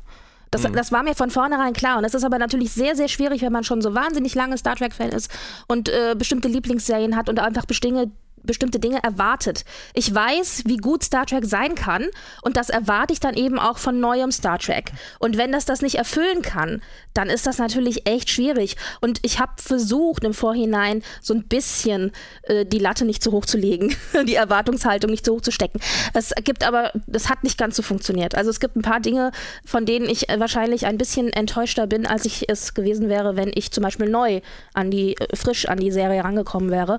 [0.51, 0.73] Das, mhm.
[0.73, 1.97] das war mir von vornherein klar.
[1.97, 4.77] Und das ist aber natürlich sehr, sehr schwierig, wenn man schon so wahnsinnig lange Star
[4.77, 5.31] Trek-Fan ist
[5.69, 8.11] und äh, bestimmte Lieblingsserien hat und einfach bestimmte,
[8.51, 9.65] bestimmte Dinge erwartet.
[9.95, 12.09] Ich weiß, wie gut Star Trek sein kann
[12.43, 14.91] und das erwarte ich dann eben auch von neuem Star Trek.
[15.21, 16.83] Und wenn das das nicht erfüllen kann,
[17.15, 18.77] dann ist das natürlich echt schwierig.
[19.01, 22.11] Und ich habe versucht im Vorhinein so ein bisschen
[22.43, 23.95] äh, die Latte nicht zu hoch zu legen,
[24.27, 25.79] die Erwartungshaltung nicht zu hoch zu stecken.
[26.13, 28.35] Es gibt aber, das hat nicht ganz so funktioniert.
[28.35, 29.31] Also es gibt ein paar Dinge,
[29.65, 33.53] von denen ich äh, wahrscheinlich ein bisschen enttäuschter bin, als ich es gewesen wäre, wenn
[33.55, 34.41] ich zum Beispiel neu
[34.75, 36.99] an die, äh, frisch an die Serie rangekommen wäre.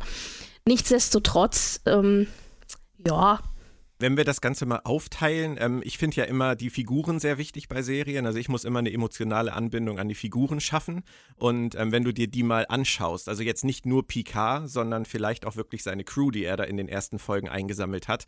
[0.66, 2.28] Nichtsdestotrotz, ähm,
[3.06, 3.40] ja,
[4.02, 7.70] wenn wir das Ganze mal aufteilen, ähm, ich finde ja immer die Figuren sehr wichtig
[7.70, 8.26] bei Serien.
[8.26, 11.04] Also ich muss immer eine emotionale Anbindung an die Figuren schaffen.
[11.36, 15.46] Und ähm, wenn du dir die mal anschaust, also jetzt nicht nur Picard, sondern vielleicht
[15.46, 18.26] auch wirklich seine Crew, die er da in den ersten Folgen eingesammelt hat,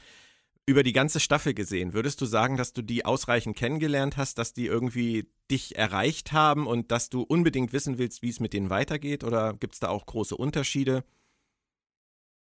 [0.68, 4.54] über die ganze Staffel gesehen, würdest du sagen, dass du die ausreichend kennengelernt hast, dass
[4.54, 8.70] die irgendwie dich erreicht haben und dass du unbedingt wissen willst, wie es mit denen
[8.70, 9.24] weitergeht?
[9.24, 11.04] Oder gibt es da auch große Unterschiede?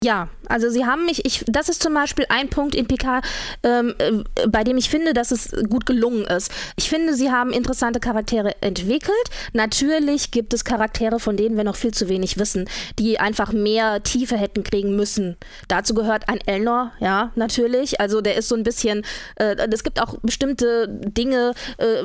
[0.03, 3.21] Ja, also sie haben mich, ich, das ist zum Beispiel ein Punkt in PK,
[3.63, 6.51] ähm, äh, bei dem ich finde, dass es gut gelungen ist.
[6.77, 9.13] Ich finde, sie haben interessante Charaktere entwickelt.
[9.53, 12.67] Natürlich gibt es Charaktere, von denen wir noch viel zu wenig wissen,
[12.99, 15.37] die einfach mehr Tiefe hätten kriegen müssen.
[15.69, 18.01] Dazu gehört ein Elnor, ja, natürlich.
[18.01, 19.05] Also der ist so ein bisschen,
[19.37, 22.05] äh, es gibt auch bestimmte Dinge, äh,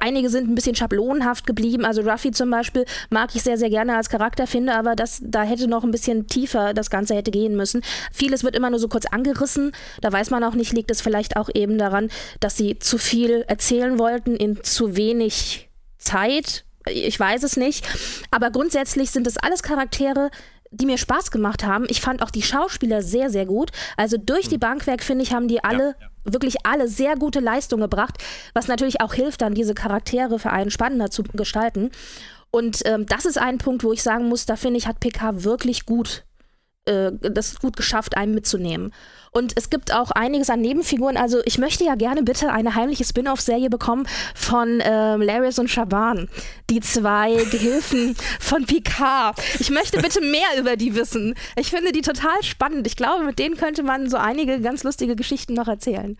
[0.00, 1.84] einige sind ein bisschen schablonenhaft geblieben.
[1.84, 5.44] Also Ruffy zum Beispiel mag ich sehr, sehr gerne als Charakter, finde aber, dass da
[5.44, 7.82] hätte noch ein bisschen tiefer das Ganze hätte gehen müssen.
[8.12, 9.72] Vieles wird immer nur so kurz angerissen.
[10.00, 12.08] Da weiß man auch nicht, liegt es vielleicht auch eben daran,
[12.40, 15.68] dass sie zu viel erzählen wollten in zu wenig
[15.98, 16.64] Zeit.
[16.88, 17.86] Ich weiß es nicht.
[18.30, 20.30] Aber grundsätzlich sind es alles Charaktere,
[20.70, 21.86] die mir Spaß gemacht haben.
[21.88, 23.70] Ich fand auch die Schauspieler sehr, sehr gut.
[23.96, 24.60] Also durch die hm.
[24.60, 26.32] Bank weg, finde ich, haben die alle, ja, ja.
[26.32, 28.16] wirklich alle sehr gute Leistungen gebracht,
[28.54, 31.90] was natürlich auch hilft, dann diese Charaktere für einen spannender zu gestalten.
[32.50, 35.44] Und ähm, das ist ein Punkt, wo ich sagen muss, da finde ich, hat PK
[35.44, 36.24] wirklich gut
[36.86, 38.92] äh, das gut geschafft, einen mitzunehmen.
[39.36, 41.18] Und es gibt auch einiges an Nebenfiguren.
[41.18, 46.30] Also ich möchte ja gerne bitte eine heimliche Spin-off-Serie bekommen von ähm, Larius und Shaban,
[46.70, 49.38] die zwei Gehilfen von Picard.
[49.58, 51.34] Ich möchte bitte mehr über die wissen.
[51.56, 52.86] Ich finde die total spannend.
[52.86, 56.16] Ich glaube, mit denen könnte man so einige ganz lustige Geschichten noch erzählen.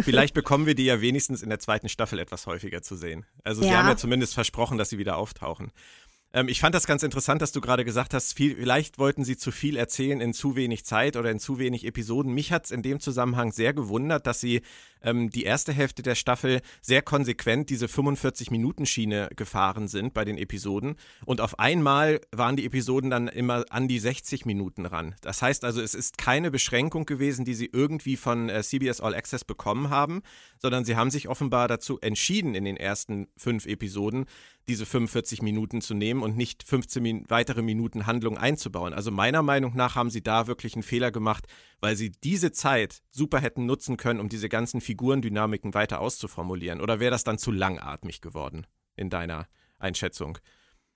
[0.00, 3.26] Vielleicht bekommen wir die ja wenigstens in der zweiten Staffel etwas häufiger zu sehen.
[3.44, 3.76] Also sie ja.
[3.76, 5.70] haben ja zumindest versprochen, dass sie wieder auftauchen.
[6.34, 9.36] Ähm, ich fand das ganz interessant, dass du gerade gesagt hast, viel, vielleicht wollten sie
[9.36, 12.34] zu viel erzählen in zu wenig Zeit oder in zu wenig Episoden.
[12.34, 14.62] Mich hat es in dem Zusammenhang sehr gewundert, dass sie
[15.04, 20.96] ähm, die erste Hälfte der Staffel sehr konsequent diese 45-Minuten-Schiene gefahren sind bei den Episoden.
[21.24, 25.14] Und auf einmal waren die Episoden dann immer an die 60 Minuten ran.
[25.20, 29.14] Das heißt also, es ist keine Beschränkung gewesen, die sie irgendwie von äh, CBS All
[29.14, 30.22] Access bekommen haben,
[30.58, 34.24] sondern sie haben sich offenbar dazu entschieden, in den ersten fünf Episoden
[34.68, 38.94] diese 45 Minuten zu nehmen und nicht 15 Min weitere Minuten Handlung einzubauen.
[38.94, 41.46] Also meiner Meinung nach haben sie da wirklich einen Fehler gemacht,
[41.80, 46.80] weil sie diese Zeit super hätten nutzen können, um diese ganzen Figurendynamiken weiter auszuformulieren.
[46.80, 48.66] Oder wäre das dann zu langatmig geworden
[48.96, 50.38] in deiner Einschätzung?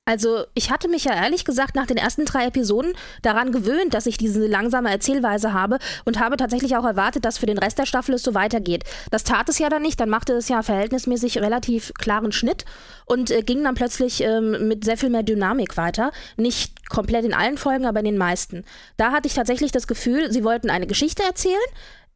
[0.09, 4.07] Also ich hatte mich ja ehrlich gesagt nach den ersten drei Episoden daran gewöhnt, dass
[4.07, 7.85] ich diese langsame Erzählweise habe und habe tatsächlich auch erwartet, dass für den Rest der
[7.85, 8.85] Staffel es so weitergeht.
[9.11, 12.65] Das tat es ja dann nicht, dann machte es ja verhältnismäßig relativ klaren Schnitt
[13.05, 16.11] und äh, ging dann plötzlich ähm, mit sehr viel mehr Dynamik weiter.
[16.39, 18.65] Nicht komplett in allen Folgen, aber in den meisten.
[18.97, 21.55] Da hatte ich tatsächlich das Gefühl, sie wollten eine Geschichte erzählen,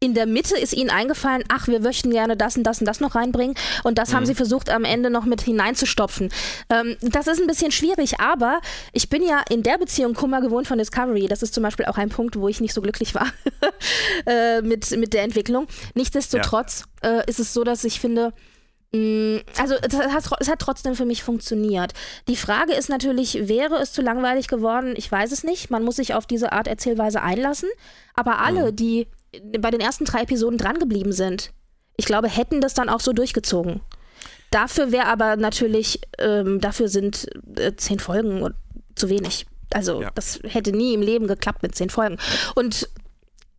[0.03, 2.99] in der Mitte ist ihnen eingefallen, ach, wir möchten gerne das und das und das
[2.99, 3.55] noch reinbringen.
[3.85, 4.16] Und das mhm.
[4.16, 6.31] haben sie versucht, am Ende noch mit hineinzustopfen.
[6.70, 8.61] Ähm, das ist ein bisschen schwierig, aber
[8.93, 11.29] ich bin ja in der Beziehung Kummer gewohnt von Discovery.
[11.29, 13.29] Das ist zum Beispiel auch ein Punkt, wo ich nicht so glücklich war
[14.27, 15.69] äh, mit, mit der Entwicklung.
[15.95, 17.20] Nichtsdestotrotz ja.
[17.20, 18.33] äh, ist es so, dass ich finde,
[18.93, 21.93] mm, also es hat, trotzdem für mich funktioniert.
[22.27, 24.95] Die Frage ist natürlich, wäre es zu langweilig geworden?
[24.97, 25.70] Ich weiß es nicht.
[25.70, 27.69] Man muss sich auf diese Art Erzählweise einlassen.
[28.15, 28.77] Aber alle, mhm.
[28.77, 29.07] die
[29.59, 31.52] bei den ersten drei Episoden drangeblieben sind,
[31.96, 33.80] ich glaube, hätten das dann auch so durchgezogen.
[34.50, 37.26] Dafür wäre aber natürlich, ähm, dafür sind
[37.56, 38.54] äh, zehn Folgen
[38.94, 39.46] zu wenig.
[39.72, 40.10] Also ja.
[40.14, 42.18] das hätte nie im Leben geklappt mit zehn Folgen.
[42.54, 42.88] Und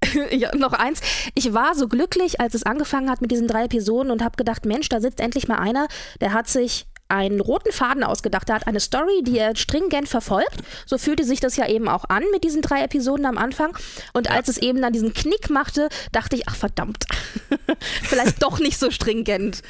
[0.32, 1.02] ja, noch eins.
[1.34, 4.66] Ich war so glücklich, als es angefangen hat mit diesen drei Episoden und habe gedacht,
[4.66, 5.88] Mensch, da sitzt endlich mal einer,
[6.22, 8.50] der hat sich einen roten Faden ausgedacht.
[8.50, 10.64] Er hat eine Story, die er stringent verfolgt.
[10.86, 13.78] So fühlte sich das ja eben auch an mit diesen drei Episoden am Anfang.
[14.14, 17.06] Und als es eben dann diesen Knick machte, dachte ich, ach verdammt,
[18.04, 19.62] vielleicht doch nicht so stringent.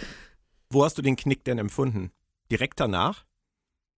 [0.70, 2.12] Wo hast du den Knick denn empfunden?
[2.50, 3.26] Direkt danach?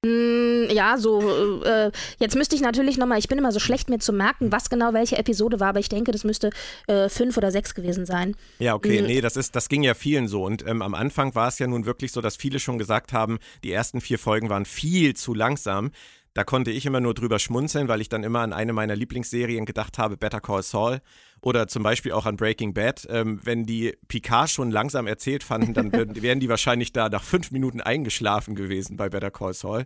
[0.05, 3.97] Mm, ja, so, äh, jetzt müsste ich natürlich nochmal, ich bin immer so schlecht mir
[3.97, 6.51] zu merken, was genau welche Episode war, aber ich denke, das müsste
[6.87, 8.35] äh, fünf oder sechs gewesen sein.
[8.59, 9.07] Ja, okay, mhm.
[9.07, 10.43] nee, das ist, das ging ja vielen so.
[10.45, 13.39] Und ähm, am Anfang war es ja nun wirklich so, dass viele schon gesagt haben,
[13.63, 15.91] die ersten vier Folgen waren viel zu langsam.
[16.35, 19.65] Da konnte ich immer nur drüber schmunzeln, weil ich dann immer an eine meiner Lieblingsserien
[19.65, 20.99] gedacht habe, Better Call Saul
[21.41, 23.07] oder zum Beispiel auch an Breaking Bad.
[23.09, 27.51] Ähm, wenn die Picard schon langsam erzählt fanden, dann wären die wahrscheinlich da nach fünf
[27.51, 29.85] Minuten eingeschlafen gewesen bei Better Call Saul.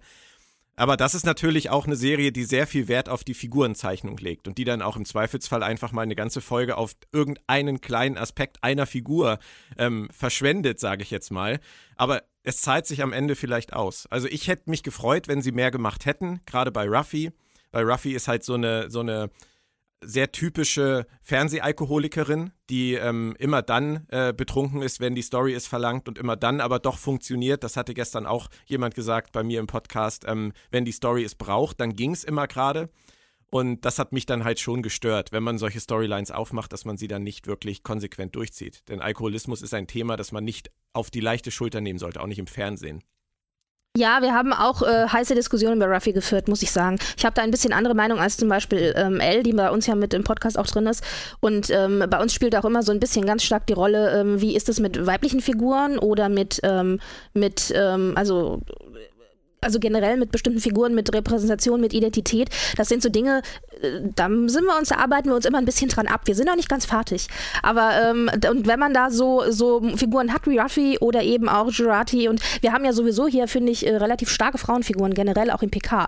[0.75, 4.47] Aber das ist natürlich auch eine Serie, die sehr viel Wert auf die Figurenzeichnung legt
[4.47, 8.63] und die dann auch im Zweifelsfall einfach mal eine ganze Folge auf irgendeinen kleinen Aspekt
[8.63, 9.37] einer Figur
[9.77, 11.59] ähm, verschwendet, sage ich jetzt mal.
[11.95, 14.07] Aber es zahlt sich am Ende vielleicht aus.
[14.07, 17.31] Also ich hätte mich gefreut, wenn sie mehr gemacht hätten, gerade bei Ruffy,
[17.71, 19.29] weil Ruffy ist halt so eine, so eine
[20.01, 26.07] sehr typische Fernsehalkoholikerin, die ähm, immer dann äh, betrunken ist, wenn die Story es verlangt
[26.07, 27.63] und immer dann aber doch funktioniert.
[27.63, 30.23] Das hatte gestern auch jemand gesagt bei mir im Podcast.
[30.25, 32.89] Ähm, wenn die Story es braucht, dann ging es immer gerade.
[33.51, 36.97] Und das hat mich dann halt schon gestört, wenn man solche Storylines aufmacht, dass man
[36.97, 38.87] sie dann nicht wirklich konsequent durchzieht.
[38.89, 42.27] Denn Alkoholismus ist ein Thema, das man nicht auf die leichte Schulter nehmen sollte, auch
[42.27, 43.03] nicht im Fernsehen.
[43.97, 46.99] Ja, wir haben auch äh, heiße Diskussionen über Ruffy geführt, muss ich sagen.
[47.17, 49.87] Ich habe da ein bisschen andere Meinung als zum Beispiel ähm, Elle, die bei uns
[49.87, 51.03] ja mit im Podcast auch drin ist.
[51.39, 54.41] Und ähm, bei uns spielt auch immer so ein bisschen ganz stark die Rolle, ähm,
[54.41, 56.99] wie ist es mit weiblichen Figuren oder mit, ähm,
[57.33, 58.61] mit ähm, also
[59.61, 62.49] also generell mit bestimmten Figuren, mit Repräsentation, mit Identität.
[62.77, 63.41] Das sind so Dinge,
[63.81, 66.21] äh, da sind wir uns, da arbeiten wir uns immer ein bisschen dran ab.
[66.25, 67.27] Wir sind noch nicht ganz fertig.
[67.61, 71.71] Aber ähm, und wenn man da so, so Figuren hat wie Ruffy oder eben auch
[71.71, 75.61] Jurati und wir haben ja sowieso hier, finde ich, äh, relativ starke Frauenfiguren, generell auch
[75.61, 76.07] im PK.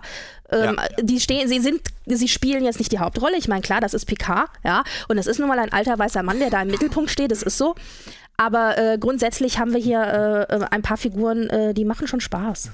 [0.50, 1.02] Ähm, ja.
[1.02, 3.36] Die stehen, sie sind, sie spielen jetzt nicht die Hauptrolle.
[3.36, 4.84] Ich meine, klar, das ist PK, ja.
[5.08, 7.42] Und es ist nun mal ein alter weißer Mann, der da im Mittelpunkt steht, das
[7.42, 7.74] ist so.
[8.36, 12.70] Aber äh, grundsätzlich haben wir hier äh, ein paar Figuren, äh, die machen schon Spaß.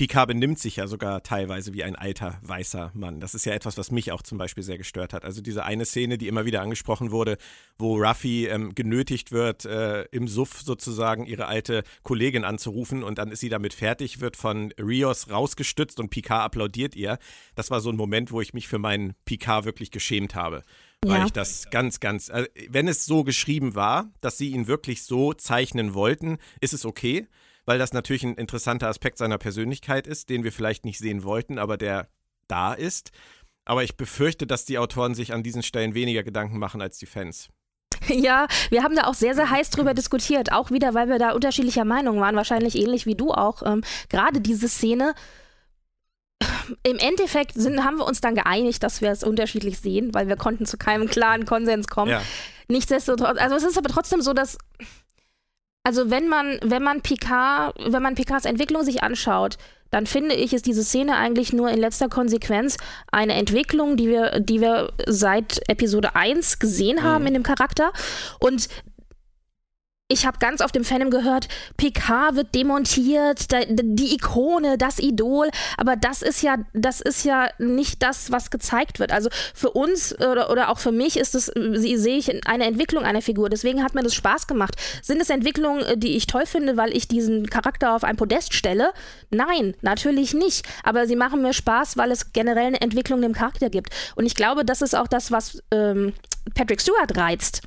[0.00, 3.20] Picard benimmt sich ja sogar teilweise wie ein alter weißer Mann.
[3.20, 5.26] Das ist ja etwas, was mich auch zum Beispiel sehr gestört hat.
[5.26, 7.36] Also diese eine Szene, die immer wieder angesprochen wurde,
[7.76, 13.30] wo Ruffy ähm, genötigt wird, äh, im Suff sozusagen ihre alte Kollegin anzurufen und dann
[13.30, 17.18] ist sie damit fertig, wird von Rios rausgestützt und Picard applaudiert ihr.
[17.54, 20.62] Das war so ein Moment, wo ich mich für meinen Picard wirklich geschämt habe.
[21.04, 21.26] Weil ja.
[21.26, 25.34] ich das ganz, ganz, also wenn es so geschrieben war, dass sie ihn wirklich so
[25.34, 27.26] zeichnen wollten, ist es okay
[27.70, 31.56] weil das natürlich ein interessanter Aspekt seiner Persönlichkeit ist, den wir vielleicht nicht sehen wollten,
[31.56, 32.08] aber der
[32.48, 33.12] da ist.
[33.64, 37.06] Aber ich befürchte, dass die Autoren sich an diesen Stellen weniger Gedanken machen als die
[37.06, 37.48] Fans.
[38.08, 40.50] Ja, wir haben da auch sehr, sehr heiß drüber diskutiert.
[40.50, 43.62] Auch wieder, weil wir da unterschiedlicher Meinung waren, wahrscheinlich ähnlich wie du auch.
[43.64, 45.14] Ähm, Gerade diese Szene.
[46.82, 50.36] Im Endeffekt sind, haben wir uns dann geeinigt, dass wir es unterschiedlich sehen, weil wir
[50.36, 52.10] konnten zu keinem klaren Konsens kommen.
[52.10, 52.22] Ja.
[52.66, 54.58] Nichtsdestotrotz, also es ist aber trotzdem so, dass
[55.82, 59.56] also wenn man, wenn man Picard, wenn man Picards Entwicklung sich anschaut,
[59.90, 62.76] dann finde ich, ist diese Szene eigentlich nur in letzter Konsequenz
[63.10, 67.28] eine Entwicklung, die wir, die wir seit Episode 1 gesehen haben mhm.
[67.28, 67.92] in dem Charakter.
[68.38, 68.68] Und
[70.10, 71.46] ich habe ganz oft im Fandom gehört,
[71.76, 78.02] PK wird demontiert, die Ikone, das Idol, aber das ist ja, das ist ja nicht
[78.02, 79.12] das, was gezeigt wird.
[79.12, 83.22] Also für uns oder, oder auch für mich ist es, sehe ich eine Entwicklung einer
[83.22, 83.48] Figur.
[83.48, 84.74] Deswegen hat mir das Spaß gemacht.
[85.00, 88.52] Sind es Entwicklungen, äh, die ich toll finde, weil ich diesen Charakter auf ein Podest
[88.52, 88.92] stelle?
[89.30, 90.66] Nein, natürlich nicht.
[90.82, 93.90] Aber sie machen mir Spaß, weil es generell eine Entwicklung dem Charakter gibt.
[94.16, 96.14] Und ich glaube, das ist auch das, was ähm,
[96.54, 97.62] Patrick Stewart reizt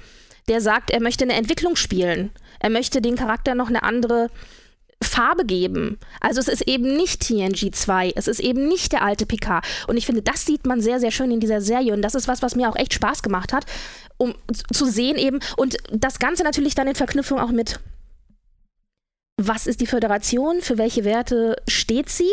[0.48, 2.32] der sagt, er möchte eine Entwicklung spielen.
[2.60, 4.30] Er möchte den Charakter noch eine andere
[5.04, 6.00] Farbe geben.
[6.22, 9.66] Also es ist eben nicht TNG 2, es ist eben nicht der alte Picard.
[9.88, 11.94] Und ich finde, das sieht man sehr, sehr schön in dieser Serie.
[11.94, 13.66] Und das ist was, was mir auch echt Spaß gemacht hat,
[14.18, 14.34] um
[14.72, 15.40] zu sehen eben.
[15.58, 17.80] Und das Ganze natürlich dann in Verknüpfung auch mit,
[19.38, 22.32] was ist die Föderation, für welche Werte steht sie?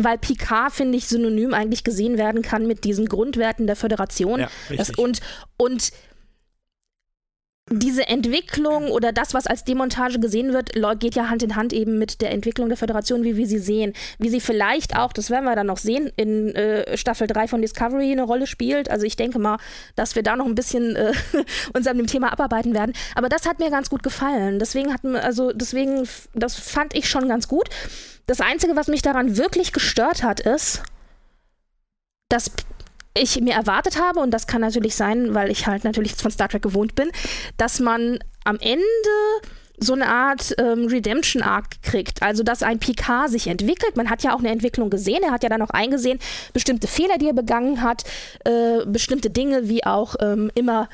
[0.00, 4.40] Weil Picard, finde ich, synonym eigentlich gesehen werden kann mit diesen Grundwerten der Föderation.
[4.40, 5.20] Ja, das, und,
[5.56, 5.90] und
[7.70, 11.98] diese Entwicklung oder das, was als Demontage gesehen wird, geht ja Hand in Hand eben
[11.98, 13.92] mit der Entwicklung der Föderation, wie wir sie sehen.
[14.18, 17.60] Wie sie vielleicht auch, das werden wir dann noch sehen, in äh, Staffel 3 von
[17.60, 18.90] Discovery eine Rolle spielt.
[18.90, 19.58] Also ich denke mal,
[19.96, 21.12] dass wir da noch ein bisschen äh,
[21.74, 22.92] uns an dem Thema abarbeiten werden.
[23.14, 24.58] Aber das hat mir ganz gut gefallen.
[24.58, 27.68] Deswegen hat also deswegen, das fand ich schon ganz gut.
[28.26, 30.82] Das Einzige, was mich daran wirklich gestört hat, ist,
[32.28, 32.50] dass
[33.18, 36.48] ich mir erwartet habe, und das kann natürlich sein, weil ich halt natürlich von Star
[36.48, 37.10] Trek gewohnt bin,
[37.56, 38.84] dass man am Ende
[39.80, 42.22] so eine Art ähm, Redemption-Arc kriegt.
[42.22, 43.96] Also, dass ein Picard sich entwickelt.
[43.96, 45.22] Man hat ja auch eine Entwicklung gesehen.
[45.22, 46.18] Er hat ja dann auch eingesehen,
[46.52, 48.04] bestimmte Fehler, die er begangen hat,
[48.44, 50.88] äh, bestimmte Dinge wie auch ähm, immer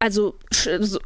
[0.00, 0.36] also,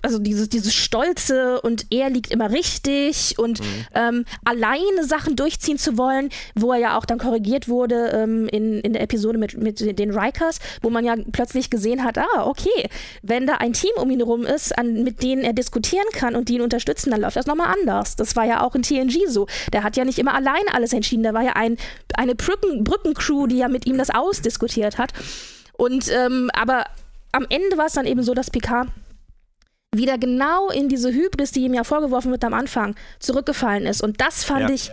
[0.02, 3.86] also dieses, dieses Stolze und er liegt immer richtig und mhm.
[3.94, 8.80] ähm, alleine Sachen durchziehen zu wollen, wo er ja auch dann korrigiert wurde ähm, in,
[8.80, 12.90] in der Episode mit, mit den Rikers, wo man ja plötzlich gesehen hat, ah, okay,
[13.22, 16.50] wenn da ein Team um ihn herum ist, an, mit denen er diskutieren kann und
[16.50, 18.16] die ihn unterstützen, dann läuft das nochmal anders.
[18.16, 19.46] Das war ja auch in TNG so.
[19.72, 21.78] Der hat ja nicht immer allein alles entschieden, da war ja ein,
[22.14, 25.12] eine Brücken, Brückencrew, die ja mit ihm das ausdiskutiert hat.
[25.72, 26.84] Und ähm, aber
[27.32, 28.88] am Ende war es dann eben so, dass Picard
[29.94, 34.02] wieder genau in diese Hybris, die ihm ja vorgeworfen wird am Anfang, zurückgefallen ist.
[34.02, 34.74] Und das fand ja.
[34.74, 34.90] ich,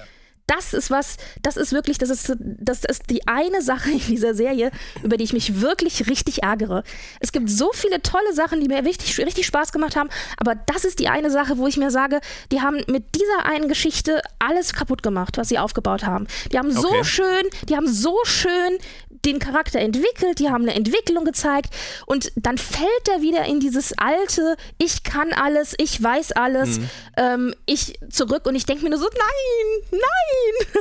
[0.49, 4.34] das ist was, das ist wirklich, das ist, das ist die eine Sache in dieser
[4.34, 4.72] Serie,
[5.03, 6.84] über die ich mich wirklich richtig ärgere.
[7.20, 10.86] Es gibt so viele tolle Sachen, die mir richtig, richtig Spaß gemacht haben, aber das
[10.86, 12.20] ist die eine Sache, wo ich mir sage,
[12.52, 16.28] die haben mit dieser einen Geschichte alles kaputt gemacht, was sie aufgebaut haben.
[16.52, 16.82] Die haben okay.
[16.82, 18.80] so schön, die haben so schön
[19.26, 21.74] den Charakter entwickelt, die haben eine Entwicklung gezeigt
[22.06, 26.90] und dann fällt er wieder in dieses alte, ich kann alles, ich weiß alles, mhm.
[27.18, 30.02] ähm, ich zurück und ich denke mir nur so, nein,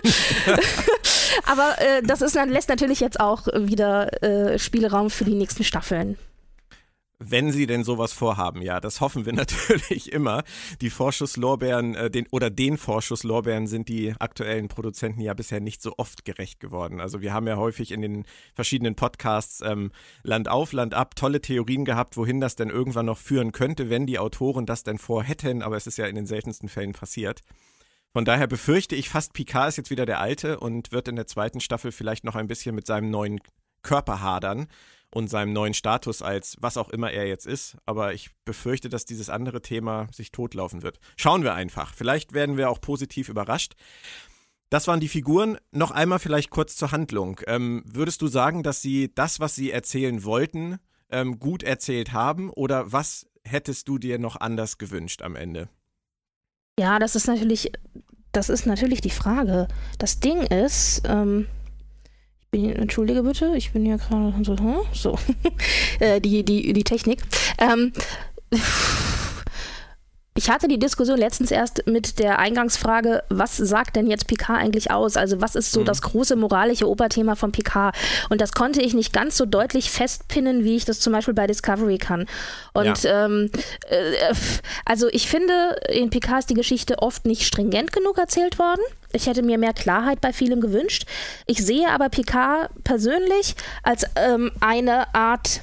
[0.05, 0.59] nein.
[1.44, 6.19] Aber äh, das ist, lässt natürlich jetzt auch wieder äh, Spielraum für die nächsten Staffeln.
[7.20, 10.45] Wenn sie denn sowas vorhaben, ja, das hoffen wir natürlich immer.
[10.81, 15.95] Die Vorschusslorbeeren, äh, den, oder den Vorschusslorbeeren sind die aktuellen Produzenten ja bisher nicht so
[15.97, 17.01] oft gerecht geworden.
[17.01, 18.24] Also wir haben ja häufig in den
[18.55, 19.90] verschiedenen Podcasts ähm,
[20.23, 24.07] Land auf, Land ab tolle Theorien gehabt, wohin das denn irgendwann noch führen könnte, wenn
[24.07, 27.40] die Autoren das denn vorhätten, aber es ist ja in den seltensten Fällen passiert.
[28.12, 31.27] Von daher befürchte ich fast, Picard ist jetzt wieder der Alte und wird in der
[31.27, 33.40] zweiten Staffel vielleicht noch ein bisschen mit seinem neuen
[33.82, 34.69] Körper hadern
[35.14, 37.76] und seinem neuen Status als was auch immer er jetzt ist.
[37.86, 41.01] Aber ich befürchte, dass dieses andere Thema sich totlaufen wird.
[41.16, 41.94] Schauen wir einfach.
[41.94, 43.74] Vielleicht werden wir auch positiv überrascht.
[44.70, 45.56] Das waren die Figuren.
[45.72, 47.40] Noch einmal vielleicht kurz zur Handlung.
[47.47, 50.78] Ähm, würdest du sagen, dass sie das, was sie erzählen wollten,
[51.10, 52.51] ähm, gut erzählt haben?
[52.51, 55.70] Oder was hättest du dir noch anders gewünscht am Ende?
[56.78, 57.72] Ja, das ist natürlich,
[58.32, 59.68] das ist natürlich die Frage.
[59.98, 61.47] Das Ding ist, ähm,
[62.51, 64.77] bin, entschuldige bitte, ich bin hier gerade so, hm?
[64.93, 65.19] so.
[66.01, 67.20] Äh, die, die, die Technik.
[67.59, 67.93] Ähm,
[70.39, 74.93] ich hatte die Diskussion letztens erst mit der Eingangsfrage, was sagt denn jetzt Picard eigentlich
[74.93, 75.16] aus?
[75.16, 75.86] Also was ist so mhm.
[75.86, 77.97] das große moralische Oberthema von Picard?
[78.28, 81.48] Und das konnte ich nicht ganz so deutlich festpinnen, wie ich das zum Beispiel bei
[81.48, 82.27] Discovery kann.
[82.73, 83.24] Und ja.
[83.24, 83.51] ähm,
[83.90, 84.32] äh,
[84.85, 88.82] also ich finde, in Picard ist die Geschichte oft nicht stringent genug erzählt worden.
[89.12, 91.05] Ich hätte mir mehr Klarheit bei vielem gewünscht.
[91.47, 95.62] Ich sehe aber Picard persönlich als ähm, eine Art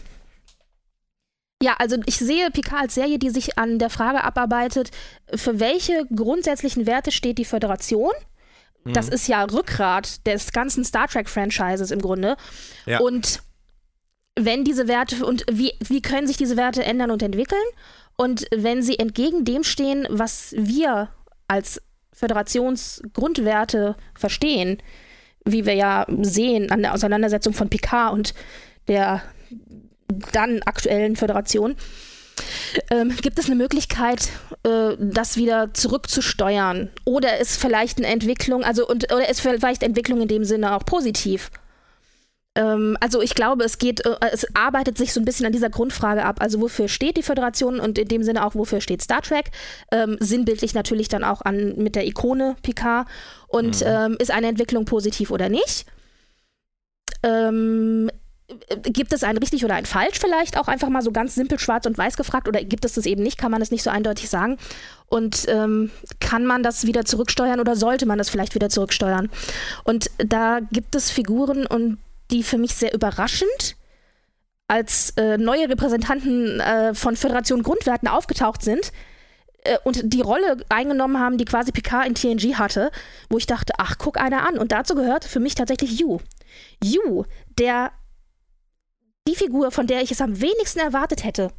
[1.62, 4.92] ja, also ich sehe Picard als Serie, die sich an der Frage abarbeitet,
[5.34, 8.12] für welche grundsätzlichen Werte steht die Föderation?
[8.86, 9.14] Das mhm.
[9.14, 12.38] ist ja Rückgrat des ganzen Star Trek-Franchises im Grunde.
[12.86, 13.00] Ja.
[13.00, 13.42] Und
[14.36, 17.64] wenn diese Werte und wie, wie können sich diese Werte ändern und entwickeln?
[18.18, 21.10] Und wenn sie entgegen dem stehen, was wir
[21.48, 21.82] als
[22.14, 24.82] Föderationsgrundwerte verstehen,
[25.46, 28.34] wie wir ja sehen an der Auseinandersetzung von Picard und
[28.88, 29.22] der
[30.32, 31.76] dann aktuellen Föderation,
[32.90, 34.30] ähm, gibt es eine Möglichkeit,
[34.64, 36.90] äh, das wieder zurückzusteuern?
[37.06, 40.86] Oder ist vielleicht eine Entwicklung, also und, oder ist vielleicht Entwicklung in dem Sinne auch
[40.86, 41.52] positiv?
[42.56, 45.70] Ähm, also ich glaube, es geht, äh, es arbeitet sich so ein bisschen an dieser
[45.70, 46.38] Grundfrage ab.
[46.42, 49.52] Also wofür steht die Föderation und in dem Sinne auch wofür steht Star Trek?
[49.92, 53.08] Ähm, sinnbildlich natürlich dann auch an mit der Ikone Picard.
[53.48, 53.88] Und mhm.
[53.88, 55.86] ähm, ist eine Entwicklung positiv oder nicht?
[58.48, 61.60] Ähm, gibt es ein richtig oder ein falsch vielleicht auch einfach mal so ganz simpel
[61.60, 63.90] schwarz und weiß gefragt oder gibt es das eben nicht, kann man es nicht so
[63.90, 64.58] eindeutig sagen
[65.08, 69.30] und ähm, kann man das wieder zurücksteuern oder sollte man das vielleicht wieder zurücksteuern
[69.84, 71.98] und da gibt es Figuren und
[72.32, 73.76] die für mich sehr überraschend
[74.68, 78.92] als äh, neue Repräsentanten äh, von Föderation Grundwerten aufgetaucht sind
[79.64, 82.92] äh, und die Rolle eingenommen haben, die quasi Picard in TNG hatte,
[83.30, 84.58] wo ich dachte, ach, guck einer an.
[84.58, 86.18] Und dazu gehört für mich tatsächlich Yu.
[86.84, 87.26] Yu,
[87.60, 87.92] der
[89.28, 91.52] die Figur, von der ich es am wenigsten erwartet hätte,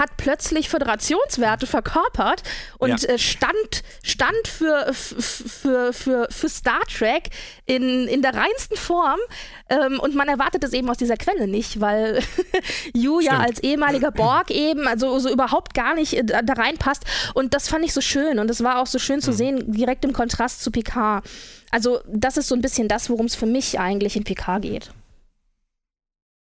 [0.00, 2.42] hat plötzlich Föderationswerte verkörpert
[2.78, 3.08] und ja.
[3.10, 7.28] äh, stand, stand für, für, für, für Star Trek
[7.66, 9.20] in, in der reinsten Form.
[9.68, 12.20] Ähm, und man erwartet es eben aus dieser Quelle nicht, weil
[12.94, 17.04] Yu ja als ehemaliger Borg eben, also so überhaupt gar nicht äh, da reinpasst.
[17.34, 18.38] Und das fand ich so schön.
[18.38, 19.36] Und es war auch so schön zu mhm.
[19.36, 21.24] sehen, direkt im Kontrast zu Picard.
[21.70, 24.90] Also, das ist so ein bisschen das, worum es für mich eigentlich in Picard geht.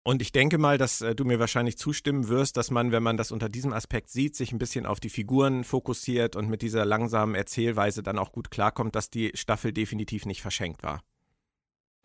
[0.03, 3.17] Und ich denke mal, dass äh, du mir wahrscheinlich zustimmen wirst, dass man, wenn man
[3.17, 6.85] das unter diesem Aspekt sieht, sich ein bisschen auf die Figuren fokussiert und mit dieser
[6.85, 11.01] langsamen Erzählweise dann auch gut klarkommt, dass die Staffel definitiv nicht verschenkt war.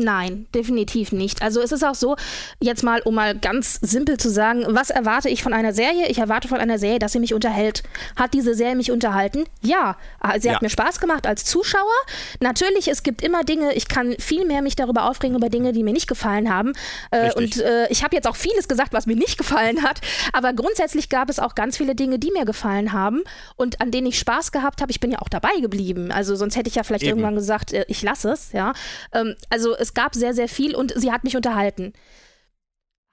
[0.02, 1.40] Nein, definitiv nicht.
[1.40, 2.16] Also es ist auch so,
[2.58, 6.08] jetzt mal, um mal ganz simpel zu sagen, was erwarte ich von einer Serie?
[6.08, 7.84] Ich erwarte von einer Serie, dass sie mich unterhält.
[8.16, 9.44] Hat diese Serie mich unterhalten?
[9.62, 9.96] Ja.
[10.18, 10.54] Ah, sie ja.
[10.54, 11.94] hat mir Spaß gemacht als Zuschauer.
[12.40, 15.84] Natürlich, es gibt immer Dinge, ich kann viel mehr mich darüber aufregen, über Dinge, die
[15.84, 16.72] mir nicht gefallen haben.
[17.12, 20.00] Äh, und äh, ich habe jetzt auch vieles gesagt, was mir nicht gefallen hat.
[20.32, 23.22] Aber grundsätzlich gab es auch ganz viele Dinge, die mir gefallen haben
[23.54, 24.90] und an denen ich Spaß gehabt habe.
[24.90, 26.10] Ich bin ja auch dabei geblieben.
[26.10, 27.10] Also sonst hätte ich ja vielleicht Eben.
[27.10, 28.50] irgendwann gesagt, äh, ich lasse es.
[28.50, 28.72] Ja.
[29.12, 31.92] Ähm, also es gab sehr, sehr viel und sie hat mich unterhalten.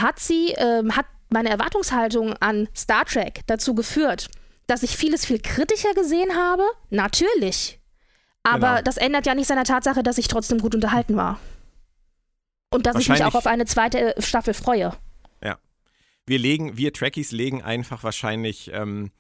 [0.02, 4.30] Hat sie, ähm, hat meine Erwartungshaltung an Star Trek dazu geführt,
[4.68, 6.64] dass ich vieles viel kritischer gesehen habe?
[6.90, 7.80] Natürlich.
[8.44, 8.82] Aber genau.
[8.82, 11.40] das ändert ja nicht seiner Tatsache, dass ich trotzdem gut unterhalten war.
[12.74, 14.94] Und dass ich mich auch auf eine zweite Staffel freue.
[15.44, 15.60] Ja.
[16.26, 19.12] Wir legen, wir Trekkies legen einfach wahrscheinlich ähm,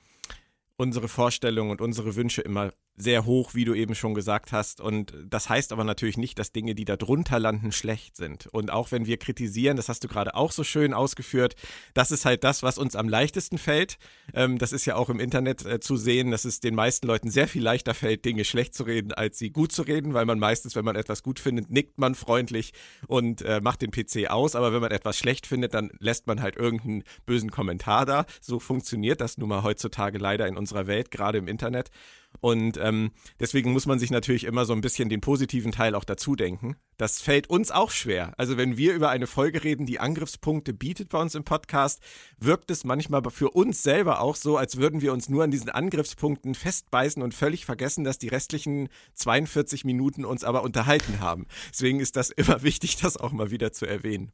[0.78, 2.72] unsere Vorstellungen und unsere Wünsche immer
[3.02, 4.82] sehr hoch, wie du eben schon gesagt hast.
[4.82, 8.48] Und das heißt aber natürlich nicht, dass Dinge, die da drunter landen, schlecht sind.
[8.48, 11.56] Und auch wenn wir kritisieren, das hast du gerade auch so schön ausgeführt,
[11.94, 13.98] das ist halt das, was uns am leichtesten fällt.
[14.34, 17.32] Ähm, das ist ja auch im Internet äh, zu sehen, dass es den meisten Leuten
[17.32, 20.40] sehr viel leichter fällt, Dinge schlecht zu reden, als sie gut zu reden, weil man
[20.40, 22.73] meistens, wenn man etwas gut findet, nickt man freundlich
[23.07, 24.56] und äh, macht den PC aus.
[24.56, 28.26] Aber wenn man etwas schlecht findet, dann lässt man halt irgendeinen bösen Kommentar da.
[28.41, 31.90] So funktioniert das nun mal heutzutage leider in unserer Welt, gerade im Internet.
[32.39, 36.03] Und ähm, deswegen muss man sich natürlich immer so ein bisschen den positiven Teil auch
[36.03, 36.75] dazu denken.
[36.97, 38.33] Das fällt uns auch schwer.
[38.37, 41.99] Also wenn wir über eine Folge reden, die Angriffspunkte bietet bei uns im Podcast,
[42.39, 45.69] wirkt es manchmal für uns selber auch so, als würden wir uns nur an diesen
[45.69, 51.45] Angriffspunkten festbeißen und völlig vergessen, dass die restlichen 42 Minuten uns aber unterhalten haben.
[51.71, 54.31] Deswegen ist das immer wichtig, das auch mal wieder zu erwähnen.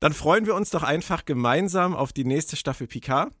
[0.00, 3.34] Dann freuen wir uns doch einfach gemeinsam auf die nächste Staffel Picard.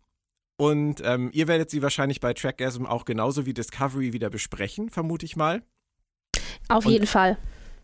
[0.60, 5.24] Und ähm, ihr werdet sie wahrscheinlich bei Trackgasm auch genauso wie Discovery wieder besprechen, vermute
[5.24, 5.62] ich mal.
[6.68, 7.38] Auf und, jeden Fall.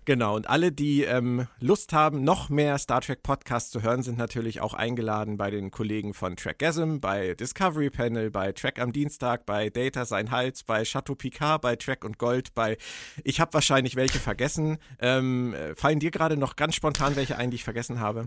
[0.05, 4.19] Genau, und alle, die ähm, Lust haben, noch mehr Star Trek Podcasts zu hören, sind
[4.19, 9.47] natürlich auch eingeladen bei den Kollegen von Trackgasm, bei Discovery Panel, bei Track am Dienstag,
[9.47, 12.77] bei Data sein Hals, bei Chateau Picard, bei Track und Gold, bei
[13.25, 14.77] Ich habe wahrscheinlich welche vergessen.
[15.01, 18.27] Ähm, fallen dir gerade noch ganz spontan welche ein, die ich vergessen habe?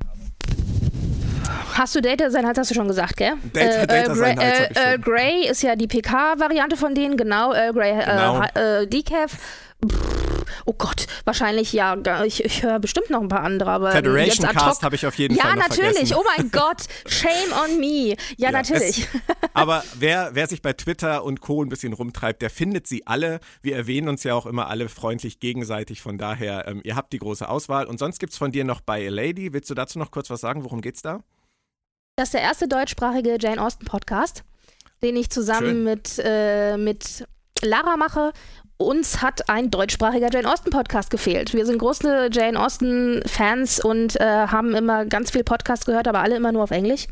[1.73, 3.33] Hast du Data sein hast du schon gesagt, gell?
[3.53, 7.53] Data, äh, Data Grey, äh, Earl Grey ist ja die PK-Variante von denen, genau.
[7.53, 8.43] Earl Grey, äh, genau.
[8.55, 9.37] äh, Decaf.
[10.65, 11.95] Oh Gott, wahrscheinlich ja.
[12.25, 15.35] Ich, ich höre bestimmt noch ein paar andere, aber Federation Cast habe ich auf jeden
[15.35, 16.09] ja, Fall noch natürlich.
[16.09, 16.17] Vergessen.
[16.17, 18.09] Oh mein Gott, shame on me.
[18.09, 18.99] Ja, ja natürlich.
[18.99, 19.07] Es,
[19.53, 21.63] aber wer, wer sich bei Twitter und Co.
[21.63, 23.39] ein bisschen rumtreibt, der findet sie alle.
[23.61, 26.01] Wir erwähnen uns ja auch immer alle freundlich gegenseitig.
[26.01, 27.85] Von daher, ähm, ihr habt die große Auswahl.
[27.85, 29.53] Und sonst gibt es von dir noch bei A Lady.
[29.53, 30.63] Willst du dazu noch kurz was sagen?
[30.63, 31.21] Worum geht's da?
[32.19, 34.43] Das ist der erste deutschsprachige Jane Austen Podcast,
[35.01, 37.25] den ich zusammen mit, äh, mit
[37.61, 38.33] Lara mache.
[38.75, 41.53] Uns hat ein deutschsprachiger Jane Austen Podcast gefehlt.
[41.53, 46.19] Wir sind große Jane Austen Fans und äh, haben immer ganz viel Podcast gehört, aber
[46.19, 47.07] alle immer nur auf Englisch.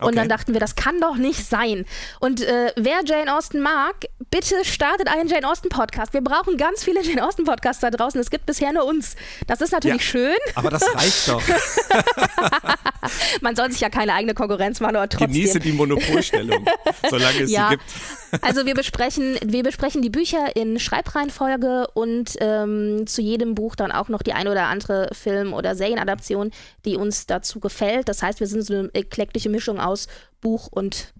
[0.00, 0.16] Und okay.
[0.16, 1.84] dann dachten wir, das kann doch nicht sein.
[2.20, 6.12] Und äh, wer Jane Austen mag, bitte startet einen Jane Austen Podcast.
[6.12, 8.20] Wir brauchen ganz viele Jane Austen Podcasts da draußen.
[8.20, 9.16] Es gibt bisher nur uns.
[9.46, 10.36] Das ist natürlich ja, schön.
[10.54, 11.42] Aber das reicht doch.
[13.40, 15.32] Man soll sich ja keine eigene Konkurrenz machen, aber trotzdem.
[15.32, 16.64] Genieße die Monopolstellung,
[17.10, 17.70] solange es ja.
[17.70, 17.84] sie gibt.
[18.42, 23.90] Also wir besprechen, wir besprechen die Bücher in Schreibreihenfolge und ähm, zu jedem Buch dann
[23.90, 26.52] auch noch die eine oder andere Film- oder Serienadaption,
[26.84, 28.08] die uns dazu gefällt.
[28.08, 29.89] Das heißt, wir sind so eine eklektische Mischung aus
[30.40, 31.12] Buch und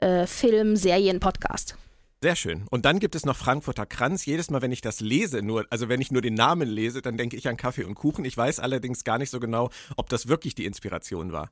[0.00, 1.76] äh, Film, Serien, Podcast.
[2.22, 2.66] Sehr schön.
[2.70, 4.26] Und dann gibt es noch Frankfurter Kranz.
[4.26, 7.16] Jedes Mal, wenn ich das lese, nur, also wenn ich nur den Namen lese, dann
[7.16, 8.26] denke ich an Kaffee und Kuchen.
[8.26, 11.50] Ich weiß allerdings gar nicht so genau, ob das wirklich die Inspiration war.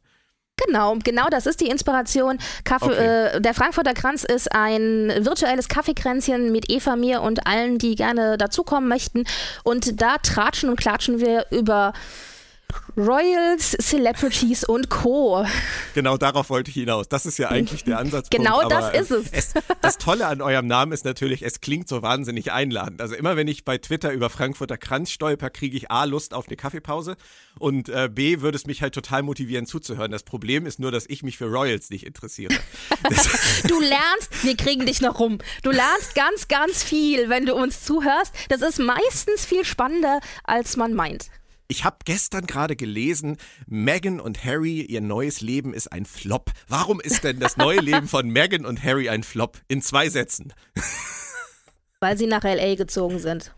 [0.66, 2.38] Genau, genau das ist die Inspiration.
[2.64, 3.36] Kaffee, okay.
[3.36, 8.36] äh, der Frankfurter Kranz ist ein virtuelles Kaffeekränzchen mit Eva, mir und allen, die gerne
[8.36, 9.24] dazukommen möchten.
[9.64, 11.94] Und da tratschen und klatschen wir über
[12.96, 15.46] Royals, Celebrities und Co.
[15.94, 17.08] Genau darauf wollte ich hinaus.
[17.08, 18.44] Das ist ja eigentlich der Ansatzpunkt.
[18.44, 19.30] Genau das ist es.
[19.32, 19.54] es.
[19.80, 23.00] Das Tolle an eurem Namen ist natürlich, es klingt so wahnsinnig einladend.
[23.00, 26.48] Also immer wenn ich bei Twitter über Frankfurter Kranz stolper, kriege ich A, Lust auf
[26.48, 27.16] eine Kaffeepause
[27.58, 30.10] und äh, B, würde es mich halt total motivieren zuzuhören.
[30.10, 32.52] Das Problem ist nur, dass ich mich für Royals nicht interessiere.
[33.68, 35.38] du lernst, wir kriegen dich noch rum.
[35.62, 38.34] Du lernst ganz, ganz viel, wenn du uns zuhörst.
[38.48, 41.30] Das ist meistens viel spannender, als man meint.
[41.70, 43.36] Ich habe gestern gerade gelesen,
[43.66, 46.50] Meghan und Harry, ihr neues Leben ist ein Flop.
[46.66, 49.58] Warum ist denn das neue Leben von Meghan und Harry ein Flop?
[49.68, 50.54] In zwei Sätzen.
[52.00, 53.54] Weil sie nach LA gezogen sind.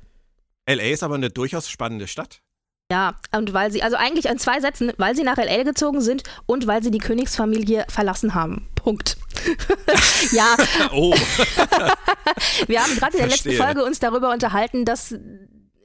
[0.68, 2.42] LA ist aber eine durchaus spannende Stadt.
[2.90, 6.24] Ja, und weil sie, also eigentlich in zwei Sätzen, weil sie nach LA gezogen sind
[6.46, 8.68] und weil sie die Königsfamilie verlassen haben.
[8.74, 9.16] Punkt.
[10.32, 10.56] ja.
[10.92, 11.14] Oh.
[12.66, 15.14] Wir haben gerade in der letzten Folge uns darüber unterhalten, dass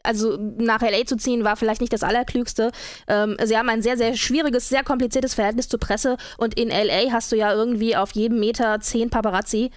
[0.06, 2.72] also nach LA zu ziehen, war vielleicht nicht das Allerklügste.
[3.08, 7.12] Ähm, sie haben ein sehr, sehr schwieriges, sehr kompliziertes Verhältnis zur Presse und in LA
[7.12, 9.72] hast du ja irgendwie auf jedem Meter zehn Paparazzi.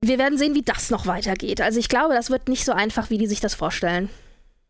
[0.00, 1.60] Wir werden sehen, wie das noch weitergeht.
[1.60, 4.08] Also ich glaube, das wird nicht so einfach, wie die sich das vorstellen.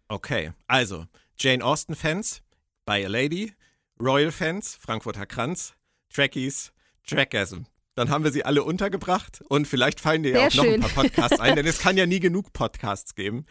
[0.08, 1.06] Okay, also
[1.38, 2.42] Jane Austen-Fans,
[2.84, 3.52] By a Lady,
[4.00, 5.74] Royal-Fans, Frankfurter Kranz,
[6.12, 6.72] Trekkies,
[7.06, 7.66] Trackasm
[7.96, 10.80] dann haben wir sie alle untergebracht und vielleicht fallen dir ja auch schön.
[10.80, 13.46] noch ein paar Podcasts ein, denn es kann ja nie genug Podcasts geben.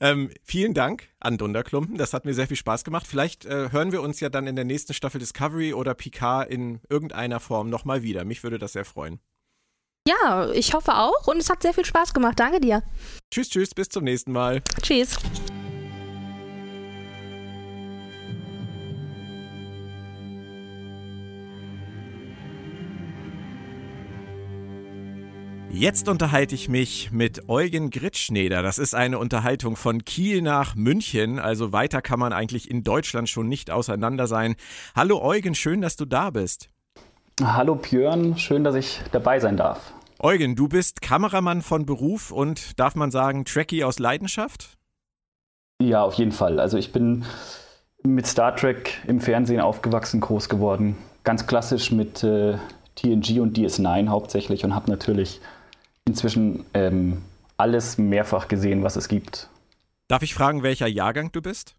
[0.00, 3.06] Ähm, vielen Dank an Dunderklumpen, das hat mir sehr viel Spaß gemacht.
[3.06, 6.80] Vielleicht äh, hören wir uns ja dann in der nächsten Staffel Discovery oder Picard in
[6.90, 8.24] irgendeiner Form nochmal wieder.
[8.24, 9.20] Mich würde das sehr freuen.
[10.06, 12.38] Ja, ich hoffe auch und es hat sehr viel Spaß gemacht.
[12.38, 12.82] Danke dir.
[13.32, 14.62] Tschüss, tschüss, bis zum nächsten Mal.
[14.82, 15.16] Tschüss.
[25.78, 28.62] Jetzt unterhalte ich mich mit Eugen Gritschneder.
[28.62, 31.38] Das ist eine Unterhaltung von Kiel nach München.
[31.38, 34.56] Also weiter kann man eigentlich in Deutschland schon nicht auseinander sein.
[34.94, 36.70] Hallo Eugen, schön, dass du da bist.
[37.42, 39.92] Hallo Björn, schön, dass ich dabei sein darf.
[40.18, 44.78] Eugen, du bist Kameramann von Beruf und darf man sagen, Trekkie aus Leidenschaft?
[45.82, 46.58] Ja, auf jeden Fall.
[46.58, 47.26] Also ich bin
[48.02, 50.96] mit Star Trek im Fernsehen aufgewachsen, groß geworden.
[51.22, 52.56] Ganz klassisch mit äh,
[52.94, 55.42] TNG und DS9 hauptsächlich und habe natürlich
[56.06, 57.22] inzwischen ähm,
[57.56, 59.48] alles mehrfach gesehen, was es gibt.
[60.08, 61.76] Darf ich fragen, welcher Jahrgang du bist?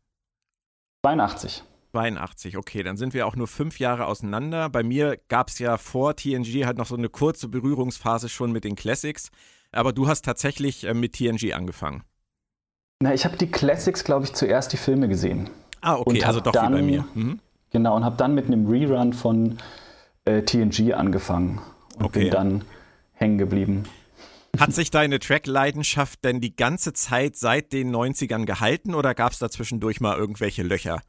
[1.05, 1.63] 82.
[1.93, 4.69] 82, okay, dann sind wir auch nur fünf Jahre auseinander.
[4.69, 8.65] Bei mir gab es ja vor TNG halt noch so eine kurze Berührungsphase schon mit
[8.65, 9.31] den Classics,
[9.71, 12.03] aber du hast tatsächlich äh, mit TNG angefangen.
[13.01, 15.49] Na, ich habe die Classics, glaube ich, zuerst die Filme gesehen.
[15.81, 17.05] Ah, okay, also doch dann, wie bei mir.
[17.13, 17.39] Mhm.
[17.71, 19.57] Genau, und habe dann mit einem Rerun von
[20.25, 21.61] äh, TNG angefangen
[21.97, 22.23] und okay.
[22.23, 22.65] bin dann
[23.13, 23.83] hängen geblieben.
[24.59, 29.39] Hat sich deine Track-Leidenschaft denn die ganze Zeit seit den 90ern gehalten oder gab es
[29.39, 31.01] da zwischendurch mal irgendwelche Löcher?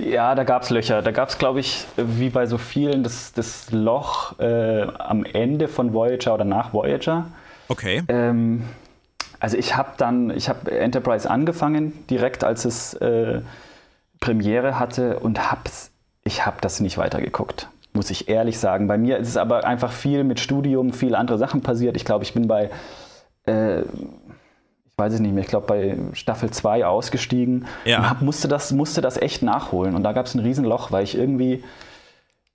[0.00, 1.02] Ja, da gab es Löcher.
[1.02, 5.68] Da gab es, glaube ich, wie bei so vielen, das, das Loch äh, am Ende
[5.68, 7.26] von Voyager oder nach Voyager.
[7.68, 8.02] Okay.
[8.08, 8.64] Ähm,
[9.40, 13.40] also ich habe dann, ich habe Enterprise angefangen, direkt als es äh,
[14.20, 15.90] Premiere hatte und hab's,
[16.24, 18.86] ich habe das nicht weitergeguckt muss ich ehrlich sagen.
[18.88, 21.96] Bei mir ist es aber einfach viel mit Studium, viele andere Sachen passiert.
[21.96, 22.70] Ich glaube, ich bin bei,
[23.46, 27.98] äh, ich weiß es nicht mehr, ich glaube bei Staffel 2 ausgestiegen ja.
[27.98, 29.94] und hab, musste, das, musste das echt nachholen.
[29.94, 31.62] Und da gab es ein Riesenloch, weil ich irgendwie,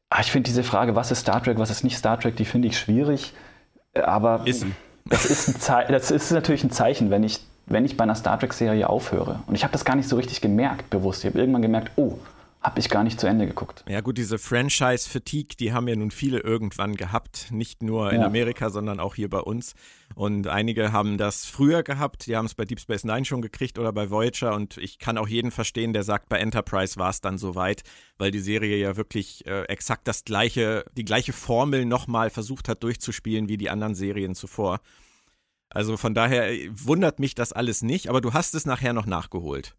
[0.10, 2.46] ach, ich finde diese Frage, was ist Star Trek, was ist nicht Star Trek, die
[2.46, 3.34] finde ich schwierig.
[3.96, 4.66] Aber ist.
[5.06, 8.38] Das, ist ein das ist natürlich ein Zeichen, wenn ich, wenn ich bei einer Star
[8.40, 9.40] Trek-Serie aufhöre.
[9.48, 11.24] Und ich habe das gar nicht so richtig gemerkt, bewusst.
[11.24, 12.20] Ich habe irgendwann gemerkt, oh,
[12.70, 13.84] habe ich gar nicht zu Ende geguckt.
[13.88, 18.28] Ja gut, diese Franchise-Fatigue, die haben ja nun viele irgendwann gehabt, nicht nur in ja.
[18.28, 19.74] Amerika, sondern auch hier bei uns.
[20.14, 23.80] Und einige haben das früher gehabt, die haben es bei Deep Space Nine schon gekriegt
[23.80, 24.54] oder bei Voyager.
[24.54, 27.82] Und ich kann auch jeden verstehen, der sagt, bei Enterprise war es dann soweit,
[28.20, 32.84] weil die Serie ja wirklich äh, exakt das gleiche, die gleiche Formel nochmal versucht hat
[32.84, 34.80] durchzuspielen wie die anderen Serien zuvor.
[35.70, 39.08] Also von daher äh, wundert mich das alles nicht, aber du hast es nachher noch
[39.08, 39.76] nachgeholt.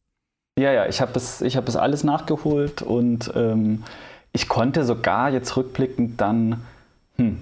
[0.59, 3.85] Ja, ja, ich habe es, hab es alles nachgeholt und ähm,
[4.33, 6.63] ich konnte sogar jetzt rückblickend dann,
[7.17, 7.39] hm,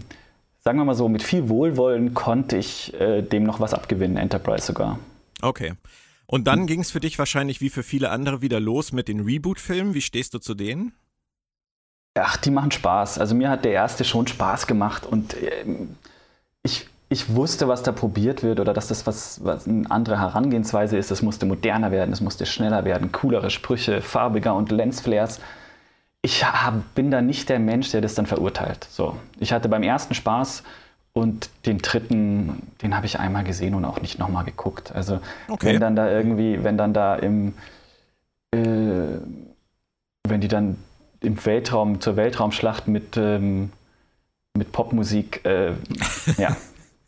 [0.60, 4.66] sagen wir mal so, mit viel Wohlwollen konnte ich äh, dem noch was abgewinnen, Enterprise
[4.66, 4.98] sogar.
[5.42, 5.74] Okay.
[6.26, 9.20] Und dann ging es für dich wahrscheinlich wie für viele andere wieder los mit den
[9.20, 9.94] Reboot-Filmen.
[9.94, 10.92] Wie stehst du zu denen?
[12.14, 13.18] Ach, die machen Spaß.
[13.18, 15.64] Also mir hat der erste schon Spaß gemacht und äh,
[16.62, 20.98] ich, ich wusste, was da probiert wird oder dass das was, was eine andere Herangehensweise
[20.98, 21.10] ist.
[21.10, 25.40] Es musste moderner werden, es musste schneller werden, coolere Sprüche, farbiger und Lensflares.
[26.20, 28.86] Ich hab, bin da nicht der Mensch, der das dann verurteilt.
[28.90, 30.64] So, ich hatte beim ersten Spaß
[31.14, 34.92] und den dritten, den habe ich einmal gesehen und auch nicht nochmal geguckt.
[34.94, 35.66] Also okay.
[35.72, 37.54] wenn dann da irgendwie, wenn dann da im,
[38.50, 38.58] äh,
[40.24, 40.76] wenn die dann
[41.20, 43.72] im Weltraum zur Weltraumschlacht mit ähm,
[44.58, 45.72] mit Popmusik, äh,
[46.36, 46.56] ja,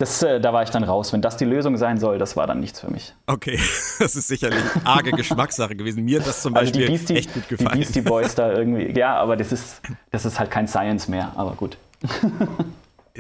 [0.01, 1.13] das, äh, da war ich dann raus.
[1.13, 3.15] Wenn das die Lösung sein soll, das war dann nichts für mich.
[3.27, 3.61] Okay,
[3.99, 6.05] das ist sicherlich arge Geschmackssache gewesen.
[6.05, 7.73] Mir hat das zum Beispiel also Beastie, echt gut gefallen.
[7.73, 11.33] Die Beastie Boys da irgendwie, ja, aber das ist, das ist halt kein Science mehr,
[11.37, 11.77] aber gut.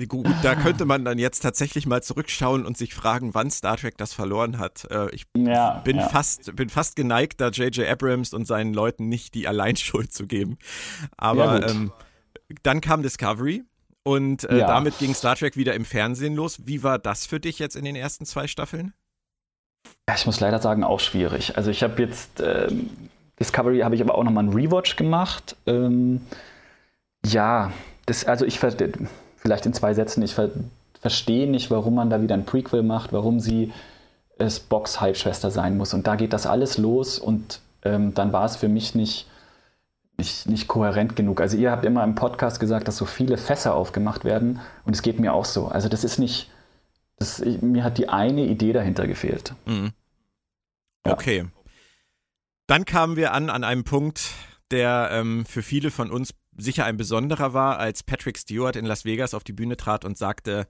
[0.08, 3.98] Gut, da könnte man dann jetzt tatsächlich mal zurückschauen und sich fragen, wann Star Trek
[3.98, 4.86] das verloren hat.
[4.90, 6.08] Äh, ich ja, bin, ja.
[6.08, 7.86] Fast, bin fast geneigt, da J.J.
[7.86, 10.56] Abrams und seinen Leuten nicht die Alleinschuld zu geben.
[11.18, 11.92] Aber ja, ähm,
[12.62, 13.64] dann kam Discovery
[14.10, 14.66] und äh, ja.
[14.66, 16.66] damit ging Star Trek wieder im Fernsehen los.
[16.66, 18.92] Wie war das für dich jetzt in den ersten zwei Staffeln?
[20.08, 21.56] Ja, ich muss leider sagen, auch schwierig.
[21.56, 22.90] Also ich habe jetzt ähm,
[23.38, 25.56] Discovery habe ich aber auch nochmal einen Rewatch gemacht.
[25.66, 26.22] Ähm,
[27.24, 27.72] ja,
[28.06, 30.50] das, also ich vielleicht in zwei Sätzen, ich ver
[31.00, 33.72] verstehe nicht, warum man da wieder ein Prequel macht, warum sie
[34.38, 35.94] es Box Halbschwester sein muss.
[35.94, 39.26] Und da geht das alles los und ähm, dann war es für mich nicht
[40.20, 41.40] nicht, nicht kohärent genug.
[41.40, 45.02] Also ihr habt immer im Podcast gesagt, dass so viele Fässer aufgemacht werden und es
[45.02, 45.66] geht mir auch so.
[45.66, 46.50] Also das ist nicht,
[47.16, 49.54] das, mir hat die eine Idee dahinter gefehlt.
[49.64, 49.92] Mhm.
[51.04, 51.38] Okay.
[51.38, 51.62] Ja.
[52.66, 54.30] Dann kamen wir an an einem Punkt,
[54.70, 59.04] der ähm, für viele von uns sicher ein besonderer war, als Patrick Stewart in Las
[59.04, 60.68] Vegas auf die Bühne trat und sagte,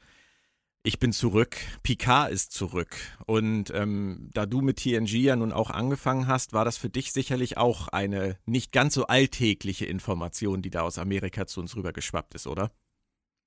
[0.83, 2.97] ich bin zurück, Picard ist zurück.
[3.27, 7.13] Und ähm, da du mit TNG ja nun auch angefangen hast, war das für dich
[7.13, 12.35] sicherlich auch eine nicht ganz so alltägliche Information, die da aus Amerika zu uns rübergeschwappt
[12.35, 12.71] ist, oder?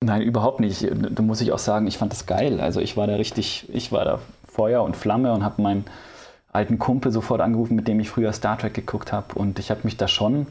[0.00, 0.86] Nein, überhaupt nicht.
[1.10, 2.60] Da muss ich auch sagen, ich fand das geil.
[2.60, 5.86] Also ich war da richtig, ich war da Feuer und Flamme und habe meinen
[6.52, 9.34] alten Kumpel sofort angerufen, mit dem ich früher Star Trek geguckt habe.
[9.34, 10.46] Und ich habe mich da schon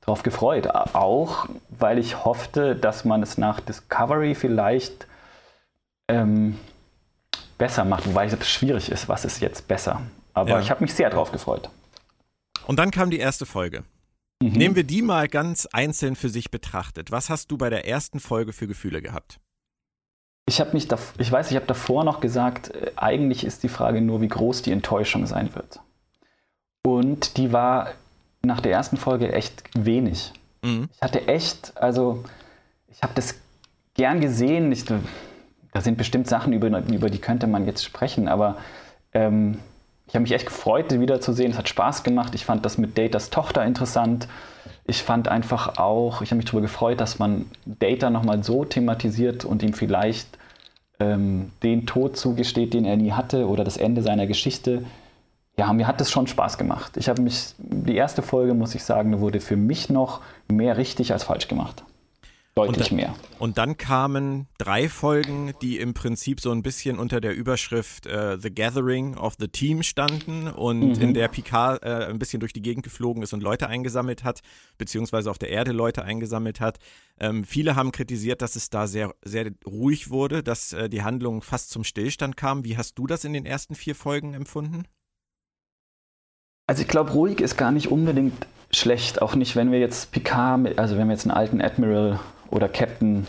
[0.00, 0.68] drauf gefreut.
[0.68, 5.06] Auch weil ich hoffte, dass man es nach Discovery vielleicht
[6.10, 6.58] ähm,
[7.58, 10.02] besser macht, wobei es schwierig ist, was ist jetzt besser.
[10.32, 10.60] Aber ja.
[10.60, 11.70] ich habe mich sehr drauf gefreut.
[12.66, 13.84] Und dann kam die erste Folge.
[14.42, 14.52] Mhm.
[14.52, 17.10] Nehmen wir die mal ganz einzeln für sich betrachtet.
[17.10, 19.38] Was hast du bei der ersten Folge für Gefühle gehabt?
[20.48, 23.68] Ich habe mich, da, ich weiß, ich habe davor noch gesagt, äh, eigentlich ist die
[23.68, 25.80] Frage nur, wie groß die Enttäuschung sein wird.
[26.82, 27.92] Und die war
[28.42, 30.32] nach der ersten Folge echt wenig.
[30.62, 30.88] Mhm.
[30.94, 32.24] Ich hatte echt, also
[32.88, 33.34] ich habe das
[33.94, 34.72] gern gesehen.
[34.72, 34.84] Ich,
[35.72, 38.56] da sind bestimmt Sachen, über, über die könnte man jetzt sprechen, aber
[39.12, 39.58] ähm,
[40.10, 41.52] ich habe mich echt gefreut, sie wiederzusehen.
[41.52, 42.34] Es hat Spaß gemacht.
[42.34, 44.26] Ich fand das mit Datas Tochter interessant.
[44.84, 49.44] Ich fand einfach auch, ich habe mich darüber gefreut, dass man Data nochmal so thematisiert
[49.44, 50.36] und ihm vielleicht
[50.98, 54.84] ähm, den Tod zugesteht, den er nie hatte oder das Ende seiner Geschichte.
[55.56, 56.96] Ja, mir hat das schon Spaß gemacht.
[56.96, 61.12] Ich habe mich, die erste Folge, muss ich sagen, wurde für mich noch mehr richtig
[61.12, 61.84] als falsch gemacht.
[62.56, 63.14] Deutlich und mehr.
[63.38, 68.38] Und dann kamen drei Folgen, die im Prinzip so ein bisschen unter der Überschrift äh,
[68.40, 71.00] The Gathering of the Team standen und mhm.
[71.02, 74.40] in der Picard äh, ein bisschen durch die Gegend geflogen ist und Leute eingesammelt hat,
[74.78, 76.78] beziehungsweise auf der Erde Leute eingesammelt hat.
[77.20, 81.42] Ähm, viele haben kritisiert, dass es da sehr, sehr ruhig wurde, dass äh, die Handlung
[81.42, 82.64] fast zum Stillstand kam.
[82.64, 84.84] Wie hast du das in den ersten vier Folgen empfunden?
[86.66, 90.78] Also ich glaube, ruhig ist gar nicht unbedingt schlecht, auch nicht, wenn wir jetzt Picard,
[90.78, 92.20] also wenn wir jetzt einen alten Admiral
[92.50, 93.26] oder Captain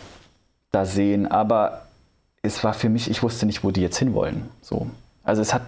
[0.70, 1.82] da sehen, aber
[2.42, 4.48] es war für mich, ich wusste nicht, wo die jetzt hinwollen.
[4.60, 4.88] So.
[5.22, 5.62] Also es hat,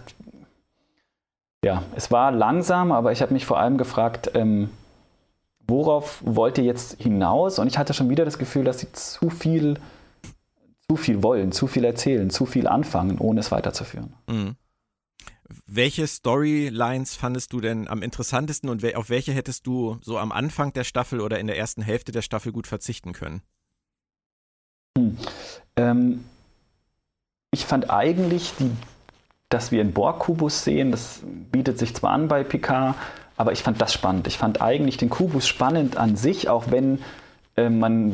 [1.65, 4.71] ja, es war langsam, aber ich habe mich vor allem gefragt, ähm,
[5.67, 7.59] worauf wollt ihr jetzt hinaus?
[7.59, 9.79] Und ich hatte schon wieder das Gefühl, dass sie zu viel,
[10.89, 14.13] zu viel wollen, zu viel erzählen, zu viel anfangen, ohne es weiterzuführen.
[14.27, 14.57] Mhm.
[15.67, 20.73] Welche Storylines fandest du denn am interessantesten und auf welche hättest du so am Anfang
[20.73, 23.43] der Staffel oder in der ersten Hälfte der Staffel gut verzichten können?
[24.97, 25.17] Hm.
[25.77, 26.25] Ähm,
[27.53, 28.71] ich fand eigentlich, die,
[29.49, 31.21] dass wir einen Borg-Kubus sehen, das
[31.53, 32.97] bietet sich zwar an bei Picard,
[33.37, 34.27] aber ich fand das spannend.
[34.27, 37.01] Ich fand eigentlich den Kubus spannend an sich, auch wenn
[37.57, 38.13] äh, man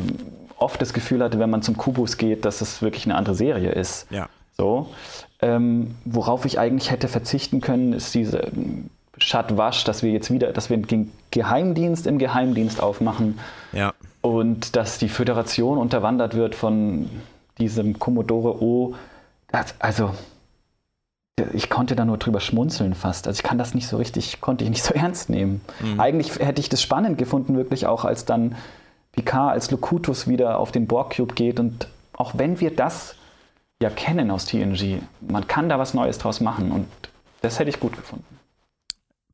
[0.56, 3.72] oft das Gefühl hatte, wenn man zum Kubus geht, dass es wirklich eine andere Serie
[3.72, 4.06] ist.
[4.10, 4.28] Ja.
[4.56, 4.90] So.
[5.42, 10.52] Ähm, worauf ich eigentlich hätte verzichten können, ist diese ähm, Schattwasch, dass wir jetzt wieder,
[10.52, 13.38] dass wir den Geheimdienst im Geheimdienst aufmachen.
[13.72, 13.94] Ja.
[14.20, 17.08] Und dass die Föderation unterwandert wird von
[17.58, 18.94] diesem Commodore O.
[19.48, 20.14] Das, also,
[21.54, 23.26] ich konnte da nur drüber schmunzeln fast.
[23.26, 25.60] Also ich kann das nicht so richtig, konnte ich nicht so ernst nehmen.
[25.80, 26.00] Mhm.
[26.00, 28.56] Eigentlich hätte ich das spannend gefunden, wirklich auch, als dann
[29.12, 31.58] Picard als Locutus wieder auf den Borg-Cube geht.
[31.58, 33.14] Und auch wenn wir das
[33.82, 35.00] ja kennen aus TNG.
[35.20, 36.86] Man kann da was Neues draus machen und
[37.40, 38.24] das hätte ich gut gefunden.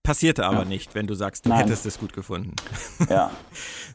[0.02, 0.64] Passierte aber ja.
[0.66, 1.64] nicht, wenn du sagst, du Nein.
[1.64, 2.54] hättest es gut gefunden.
[3.10, 3.30] Ja.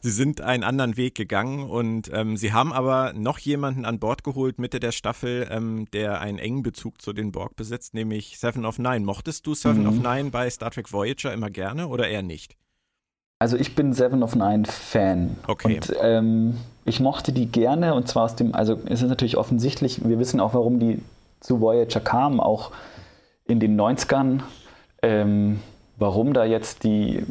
[0.02, 4.22] sie sind einen anderen Weg gegangen und ähm, sie haben aber noch jemanden an Bord
[4.22, 8.66] geholt Mitte der Staffel, ähm, der einen engen Bezug zu den Borg besitzt, nämlich Seven
[8.66, 9.00] of Nine.
[9.00, 9.88] Mochtest du Seven mhm.
[9.88, 12.56] of Nine bei Star Trek Voyager immer gerne oder eher nicht?
[13.38, 15.36] Also ich bin Seven of Nine Fan.
[15.46, 15.76] Okay.
[15.76, 20.04] Und ähm, ich mochte die gerne und zwar aus dem, also es ist natürlich offensichtlich,
[20.04, 21.00] wir wissen auch, warum die
[21.40, 22.72] zu Voyager kamen, auch
[23.44, 24.40] in den 90ern,
[25.02, 25.60] ähm,
[25.96, 27.24] warum da jetzt die,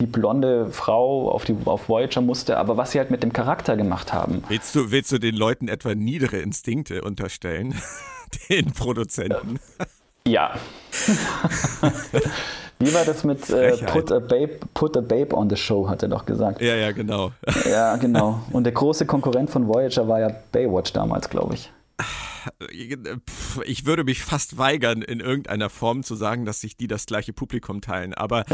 [0.00, 3.76] die blonde Frau auf, die, auf Voyager musste, aber was sie halt mit dem Charakter
[3.76, 4.42] gemacht haben.
[4.48, 7.74] Willst du, willst du den Leuten etwa niedere Instinkte unterstellen?
[8.48, 9.58] den Produzenten?
[10.26, 10.54] Ja.
[12.80, 16.02] Wie war das mit äh, put, a babe, put a Babe on the Show, hat
[16.02, 16.60] er doch gesagt.
[16.60, 17.32] Ja, ja, genau.
[17.68, 18.40] Ja, genau.
[18.52, 21.72] Und der große Konkurrent von Voyager war ja Baywatch damals, glaube ich.
[23.66, 27.32] Ich würde mich fast weigern, in irgendeiner Form zu sagen, dass sich die das gleiche
[27.32, 28.14] Publikum teilen.
[28.14, 28.44] Aber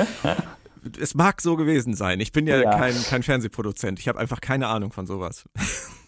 [1.01, 2.19] es mag so gewesen sein.
[2.21, 2.71] Ich bin ja, ja.
[2.79, 3.99] Kein, kein Fernsehproduzent.
[3.99, 5.45] Ich habe einfach keine Ahnung von sowas.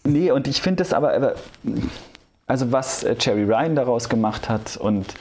[0.04, 1.34] Nee, und ich finde das aber,
[2.46, 5.14] also was äh, Cherry Ryan daraus gemacht hat und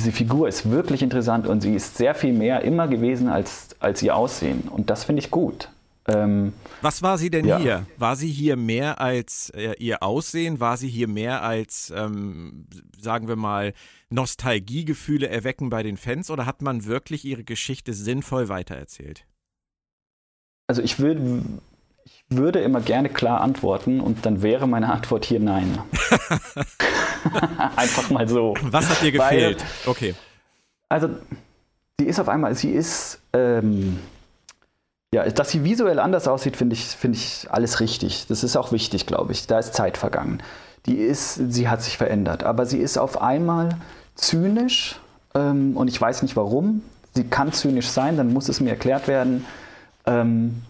[0.00, 4.02] diese Figur ist wirklich interessant und sie ist sehr viel mehr immer gewesen als, als
[4.02, 4.62] ihr Aussehen.
[4.62, 5.68] Und das finde ich gut.
[6.08, 7.58] Ähm, Was war sie denn ja.
[7.58, 7.86] hier?
[7.98, 10.58] War sie hier mehr als äh, ihr Aussehen?
[10.58, 12.64] War sie hier mehr als, ähm,
[12.98, 13.74] sagen wir mal,
[14.08, 16.30] Nostalgiegefühle erwecken bei den Fans?
[16.30, 19.26] Oder hat man wirklich ihre Geschichte sinnvoll weitererzählt?
[20.66, 21.42] Also ich würde
[22.04, 25.78] ich würde immer gerne klar antworten und dann wäre meine Antwort hier nein.
[27.76, 28.54] Einfach mal so.
[28.62, 29.64] Was hat dir gefehlt?
[29.84, 30.14] Weil, okay.
[30.88, 31.10] Also,
[31.98, 33.98] sie ist auf einmal, sie ist, ähm,
[35.12, 38.26] ja, dass sie visuell anders aussieht, finde ich, finde ich alles richtig.
[38.28, 39.46] Das ist auch wichtig, glaube ich.
[39.46, 40.42] Da ist Zeit vergangen.
[40.86, 43.70] Die ist, sie hat sich verändert, aber sie ist auf einmal
[44.14, 44.98] zynisch
[45.34, 46.82] ähm, und ich weiß nicht warum.
[47.12, 49.44] Sie kann zynisch sein, dann muss es mir erklärt werden.
[50.06, 50.62] Ähm,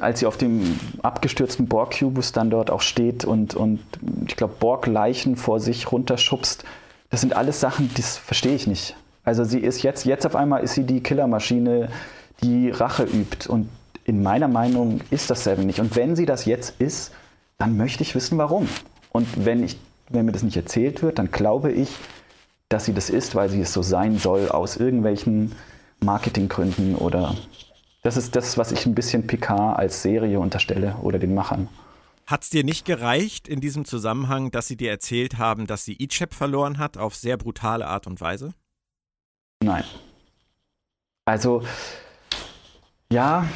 [0.00, 3.80] als sie auf dem abgestürzten Borg-Kubus dann dort auch steht und, und
[4.26, 6.64] ich glaube, Borg-Leichen vor sich runterschubst,
[7.10, 8.96] das sind alles Sachen, das verstehe ich nicht.
[9.24, 11.90] Also sie ist jetzt, jetzt auf einmal ist sie die Killermaschine,
[12.42, 13.48] die Rache übt.
[13.48, 13.68] Und
[14.04, 15.80] in meiner Meinung ist das Seven nicht.
[15.80, 17.12] Und wenn sie das jetzt ist,
[17.58, 18.68] dann möchte ich wissen, warum.
[19.10, 21.90] Und wenn, ich, wenn mir das nicht erzählt wird, dann glaube ich,
[22.68, 25.52] dass sie das ist, weil sie es so sein soll, aus irgendwelchen
[26.00, 27.34] Marketinggründen oder
[28.08, 31.68] das ist das, was ich ein bisschen Picard als Serie unterstelle oder den Machern.
[32.26, 35.94] Hat es dir nicht gereicht in diesem Zusammenhang, dass sie dir erzählt haben, dass sie
[36.02, 38.54] Icheb verloren hat auf sehr brutale Art und Weise?
[39.62, 39.84] Nein.
[41.26, 41.64] Also,
[43.12, 43.46] ja,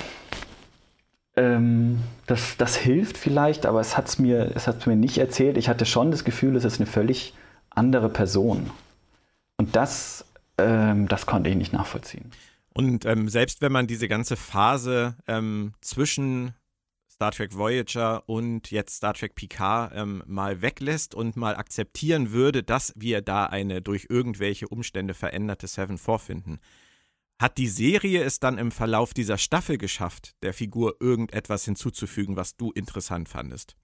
[1.34, 4.54] ähm, das, das hilft vielleicht, aber es hat es mir,
[4.84, 5.56] mir nicht erzählt.
[5.56, 7.32] Ich hatte schon das Gefühl, es ist eine völlig
[7.70, 8.70] andere Person.
[9.56, 10.26] Und das,
[10.58, 12.30] ähm, das konnte ich nicht nachvollziehen.
[12.74, 16.55] Und ähm, selbst wenn man diese ganze Phase ähm, zwischen
[17.11, 22.62] Star Trek Voyager und jetzt Star Trek Picard ähm, mal weglässt und mal akzeptieren würde,
[22.62, 26.59] dass wir da eine durch irgendwelche Umstände veränderte Seven vorfinden,
[27.39, 32.57] hat die Serie es dann im Verlauf dieser Staffel geschafft, der Figur irgendetwas hinzuzufügen, was
[32.57, 33.77] du interessant fandest?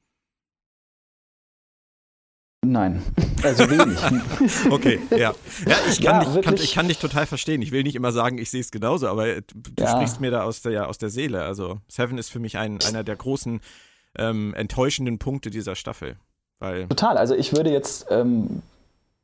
[2.69, 3.03] Nein,
[3.43, 3.99] also wenig.
[4.71, 5.17] okay, ja.
[5.17, 5.35] Ja,
[5.89, 7.63] ich kann, ja, dich, kann, ich kann dich total verstehen.
[7.63, 9.43] Ich will nicht immer sagen, ich sehe es genauso, aber du
[9.79, 9.89] ja.
[9.89, 11.43] sprichst mir da aus der, aus der Seele.
[11.45, 13.61] Also Seven ist für mich ein, einer der großen
[14.19, 16.17] ähm, enttäuschenden Punkte dieser Staffel.
[16.59, 18.61] Weil Total, also ich würde jetzt, ähm,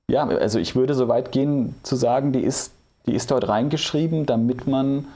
[0.09, 2.73] ja, also ich würde so weit gehen zu sagen, die ist,
[3.05, 5.07] die ist dort reingeschrieben, damit man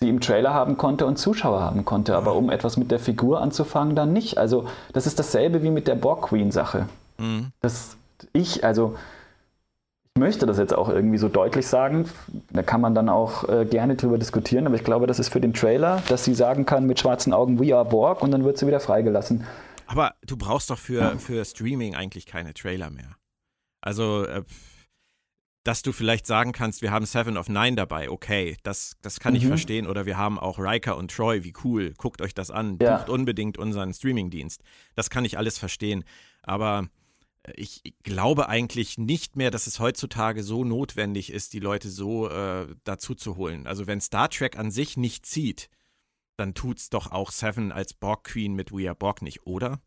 [0.00, 2.16] sie im Trailer haben konnte und Zuschauer haben konnte.
[2.16, 4.38] Aber um etwas mit der Figur anzufangen, dann nicht.
[4.38, 6.88] Also das ist dasselbe wie mit der Borg Queen Sache.
[7.18, 7.52] Mhm.
[7.60, 7.96] Das
[8.32, 8.96] ich, also
[10.14, 12.08] ich möchte das jetzt auch irgendwie so deutlich sagen.
[12.50, 15.40] Da kann man dann auch äh, gerne drüber diskutieren, aber ich glaube, das ist für
[15.40, 18.58] den Trailer, dass sie sagen kann mit schwarzen Augen We are Borg und dann wird
[18.58, 19.44] sie wieder freigelassen.
[19.86, 21.18] Aber du brauchst doch für, ja.
[21.18, 23.16] für Streaming eigentlich keine Trailer mehr.
[23.80, 24.44] Also, äh,
[25.64, 29.32] dass du vielleicht sagen kannst, wir haben Seven of Nine dabei, okay, das, das kann
[29.32, 29.38] mhm.
[29.38, 29.86] ich verstehen.
[29.86, 32.98] Oder wir haben auch Riker und Troy, wie cool, guckt euch das an, ja.
[32.98, 34.62] bucht unbedingt unseren Streamingdienst.
[34.94, 36.04] Das kann ich alles verstehen.
[36.42, 36.88] Aber
[37.54, 42.66] ich glaube eigentlich nicht mehr, dass es heutzutage so notwendig ist, die Leute so äh,
[42.84, 43.66] dazu zu holen.
[43.66, 45.68] Also wenn Star Trek an sich nicht zieht,
[46.36, 49.80] dann tut's doch auch Seven als Borg Queen mit We Are Borg nicht, oder?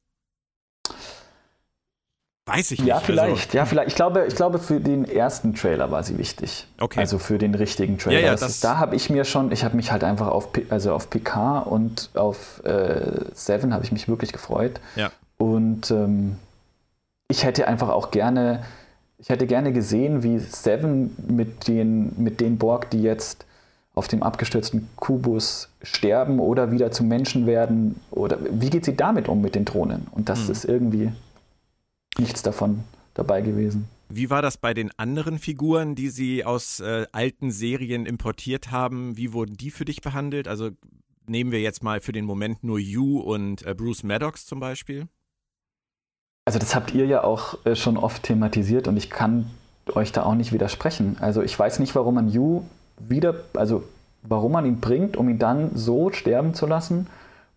[2.45, 2.87] Weiß ich nicht.
[2.87, 3.47] Ja, also vielleicht.
[3.47, 3.89] Also, ja, vielleicht.
[3.89, 6.65] Ich glaube, ich glaube, für den ersten Trailer war sie wichtig.
[6.79, 7.01] Okay.
[7.01, 8.19] Also für den richtigen Trailer.
[8.19, 10.93] Ja, ja, das da habe ich mir schon, ich habe mich halt einfach auf, also
[10.93, 14.79] auf PK und auf äh, Seven habe ich mich wirklich gefreut.
[14.95, 15.11] Ja.
[15.37, 16.37] Und ähm,
[17.27, 18.63] ich hätte einfach auch gerne,
[19.17, 23.45] ich hätte gerne gesehen, wie Seven mit den, mit den Borg, die jetzt
[23.95, 29.27] auf dem abgestürzten Kubus sterben oder wieder zu Menschen werden, oder wie geht sie damit
[29.27, 30.07] um mit den Drohnen?
[30.11, 30.51] Und das mhm.
[30.51, 31.11] ist irgendwie
[32.19, 32.83] nichts davon
[33.15, 33.87] dabei gewesen.
[34.09, 39.17] Wie war das bei den anderen Figuren, die Sie aus äh, alten Serien importiert haben?
[39.17, 40.47] Wie wurden die für dich behandelt?
[40.47, 40.69] Also
[41.27, 45.07] nehmen wir jetzt mal für den Moment nur Yu und äh, Bruce Maddox zum Beispiel.
[46.47, 49.47] Also das habt ihr ja auch äh, schon oft thematisiert und ich kann
[49.93, 51.17] euch da auch nicht widersprechen.
[51.19, 52.61] Also ich weiß nicht, warum man Yu
[52.97, 53.83] wieder, also
[54.23, 57.07] warum man ihn bringt, um ihn dann so sterben zu lassen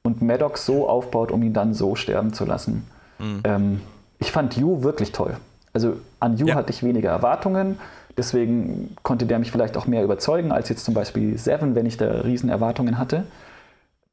[0.02, 2.84] und Maddox so aufbaut, um ihn dann so sterben zu lassen.
[3.20, 3.40] Mhm.
[3.44, 3.80] Ähm,
[4.18, 5.36] ich fand Yu wirklich toll.
[5.72, 6.56] Also an Yu ja.
[6.56, 7.78] hatte ich weniger Erwartungen,
[8.16, 11.96] deswegen konnte der mich vielleicht auch mehr überzeugen als jetzt zum Beispiel Seven, wenn ich
[11.96, 13.22] da riesen Erwartungen hatte.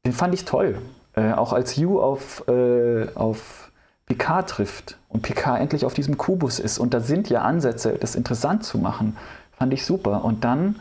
[0.06, 0.78] Den fand ich toll.
[1.14, 3.67] Äh, auch als Yu auf, äh, auf
[4.08, 8.14] Picard trifft und Picard endlich auf diesem Kubus ist und da sind ja Ansätze, das
[8.14, 9.16] interessant zu machen,
[9.52, 10.24] fand ich super.
[10.24, 10.80] Und dann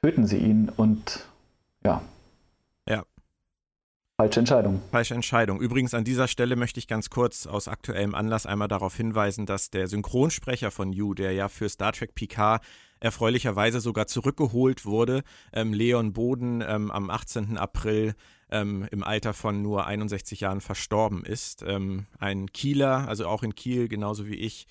[0.00, 1.26] töten sie ihn und
[1.84, 2.02] ja.
[2.88, 3.04] Ja.
[4.16, 4.80] Falsche Entscheidung.
[4.92, 5.60] Falsche Entscheidung.
[5.60, 9.70] Übrigens an dieser Stelle möchte ich ganz kurz aus aktuellem Anlass einmal darauf hinweisen, dass
[9.70, 12.62] der Synchronsprecher von You, der ja für Star Trek Picard
[13.00, 17.56] erfreulicherweise sogar zurückgeholt wurde, ähm, Leon Boden ähm, am 18.
[17.56, 18.14] April
[18.50, 21.62] ähm, im Alter von nur 61 Jahren verstorben ist.
[21.66, 24.66] Ähm, ein Kieler, also auch in Kiel, genauso wie ich,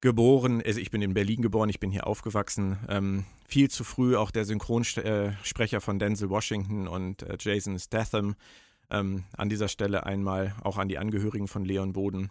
[0.00, 4.16] geboren, also ich bin in Berlin geboren, ich bin hier aufgewachsen, ähm, viel zu früh
[4.16, 8.36] auch der Synchronsprecher von Denzel Washington und äh, Jason Statham.
[8.90, 12.30] Ähm, an dieser Stelle einmal auch an die Angehörigen von Leon Boden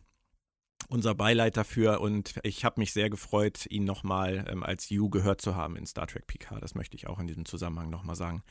[0.90, 5.42] unser Beileid dafür und ich habe mich sehr gefreut, ihn nochmal ähm, als You gehört
[5.42, 6.64] zu haben in Star Trek Picard.
[6.64, 8.44] Das möchte ich auch in diesem Zusammenhang nochmal sagen.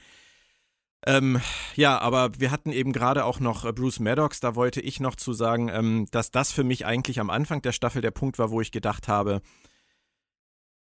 [1.05, 1.41] Ähm,
[1.75, 5.15] ja, aber wir hatten eben gerade auch noch äh, Bruce Maddox, da wollte ich noch
[5.15, 8.51] zu sagen, ähm, dass das für mich eigentlich am Anfang der Staffel der Punkt war,
[8.51, 9.41] wo ich gedacht habe,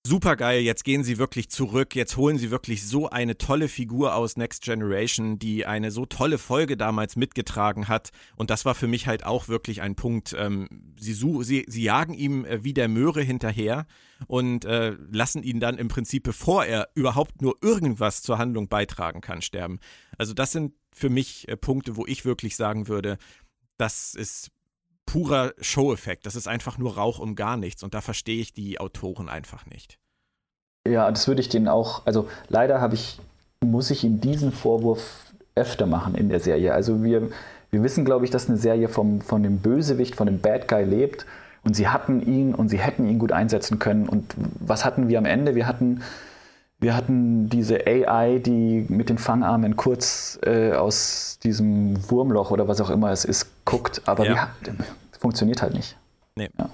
[0.05, 4.15] super geil, jetzt gehen sie wirklich zurück, jetzt holen sie wirklich so eine tolle Figur
[4.15, 8.09] aus Next Generation, die eine so tolle Folge damals mitgetragen hat.
[8.35, 10.35] Und das war für mich halt auch wirklich ein Punkt.
[10.37, 10.67] Ähm,
[10.99, 13.85] sie, sie, sie jagen ihm äh, wie der Möhre hinterher
[14.27, 19.21] und äh, lassen ihn dann im Prinzip, bevor er überhaupt nur irgendwas zur Handlung beitragen
[19.21, 19.79] kann, sterben.
[20.17, 23.17] Also das sind für mich äh, Punkte, wo ich wirklich sagen würde,
[23.77, 24.51] das ist
[25.13, 26.25] purer Show-Effekt.
[26.25, 27.83] Das ist einfach nur Rauch um gar nichts.
[27.83, 29.99] Und da verstehe ich die Autoren einfach nicht.
[30.87, 33.19] Ja, das würde ich denen auch, also leider habe ich,
[33.63, 36.73] muss ich ihnen diesen Vorwurf öfter machen in der Serie.
[36.73, 37.29] Also wir,
[37.69, 40.83] wir wissen, glaube ich, dass eine Serie vom, von dem Bösewicht, von dem Bad Guy
[40.83, 41.27] lebt.
[41.63, 44.09] Und sie hatten ihn und sie hätten ihn gut einsetzen können.
[44.09, 45.53] Und was hatten wir am Ende?
[45.53, 46.01] Wir hatten,
[46.79, 52.81] wir hatten diese AI, die mit den Fangarmen kurz äh, aus diesem Wurmloch oder was
[52.81, 54.01] auch immer es ist, guckt.
[54.05, 54.49] Aber ja.
[54.61, 54.73] wir,
[55.23, 55.97] funktioniert halt nicht.
[56.35, 56.49] Nee.
[56.59, 56.69] Ja.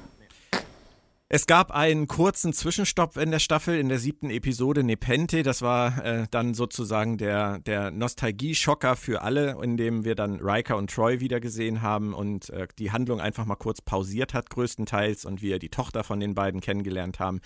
[1.31, 5.43] Es gab einen kurzen Zwischenstopp in der Staffel, in der siebten Episode Nepente.
[5.43, 10.75] Das war äh, dann sozusagen der, der Nostalgie-Schocker für alle, in dem wir dann Riker
[10.75, 15.25] und Troy wieder gesehen haben und äh, die Handlung einfach mal kurz pausiert hat, größtenteils,
[15.25, 17.41] und wir die Tochter von den beiden kennengelernt haben.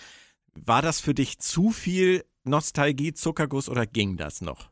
[0.56, 4.70] War das für dich zu viel Nostalgie, Zuckerguss oder ging das noch?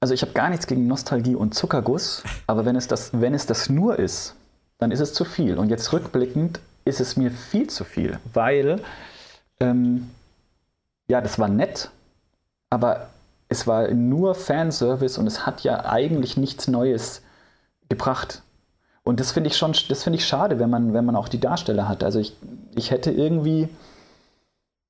[0.00, 3.44] Also ich habe gar nichts gegen Nostalgie und Zuckerguss, aber wenn es das, wenn es
[3.44, 4.36] das nur ist,
[4.82, 5.58] dann ist es zu viel.
[5.58, 8.80] Und jetzt rückblickend ist es mir viel zu viel, weil
[9.60, 10.10] ähm,
[11.08, 11.90] ja, das war nett,
[12.70, 13.08] aber
[13.48, 17.22] es war nur Fanservice und es hat ja eigentlich nichts Neues
[17.88, 18.42] gebracht.
[19.04, 21.40] Und das finde ich schon, das finde ich schade, wenn man, wenn man auch die
[21.40, 22.02] Darsteller hat.
[22.02, 22.36] Also ich,
[22.74, 23.68] ich hätte irgendwie,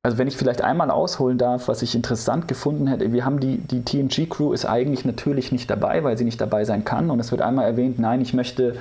[0.02, 3.59] also wenn ich vielleicht einmal ausholen darf, was ich interessant gefunden hätte, wir haben die,
[3.59, 7.10] die TNG-Crew ist eigentlich natürlich nicht dabei, weil sie nicht dabei sein kann.
[7.10, 8.77] Und es wird einmal erwähnt, nein, ich möchte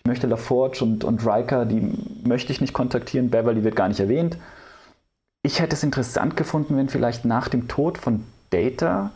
[0.00, 1.92] ich möchte LaForge und, und Riker, die
[2.26, 3.30] möchte ich nicht kontaktieren.
[3.30, 4.38] Beverly wird gar nicht erwähnt.
[5.42, 9.10] Ich hätte es interessant gefunden, wenn vielleicht nach dem Tod von Data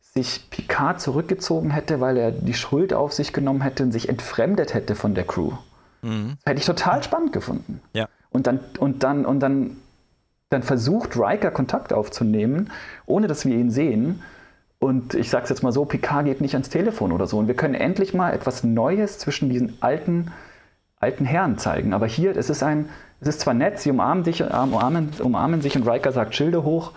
[0.00, 4.74] sich Picard zurückgezogen hätte, weil er die Schuld auf sich genommen hätte und sich entfremdet
[4.74, 5.52] hätte von der Crew.
[6.02, 6.36] Mhm.
[6.44, 7.80] Hätte ich total spannend gefunden.
[7.92, 8.08] Ja.
[8.30, 9.76] Und dann, und dann, und dann,
[10.50, 12.70] dann versucht Riker Kontakt aufzunehmen,
[13.06, 14.22] ohne dass wir ihn sehen.
[14.84, 17.38] Und ich sage es jetzt mal so, Picard geht nicht ans Telefon oder so.
[17.38, 20.30] Und wir können endlich mal etwas Neues zwischen diesen alten,
[20.96, 21.94] alten Herren zeigen.
[21.94, 22.90] Aber hier, es ist ein,
[23.22, 26.92] es ist zwar nett, sie umarmen, dich, umarmen, umarmen sich und Riker sagt Schilde hoch,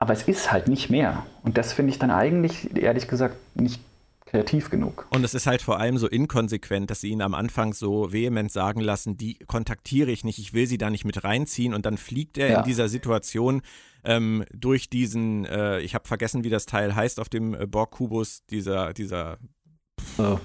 [0.00, 1.24] aber es ist halt nicht mehr.
[1.44, 3.80] Und das finde ich dann eigentlich, ehrlich gesagt, nicht
[4.24, 5.06] kreativ genug.
[5.10, 8.50] Und es ist halt vor allem so inkonsequent, dass sie ihn am Anfang so vehement
[8.50, 11.96] sagen lassen, die kontaktiere ich nicht, ich will sie da nicht mit reinziehen und dann
[11.96, 12.58] fliegt er ja.
[12.58, 13.62] in dieser Situation
[14.06, 18.44] ähm, durch diesen, äh, ich habe vergessen, wie das Teil heißt auf dem äh, Borg-Kubus,
[18.46, 19.38] dieser, dieser
[20.18, 20.38] oh.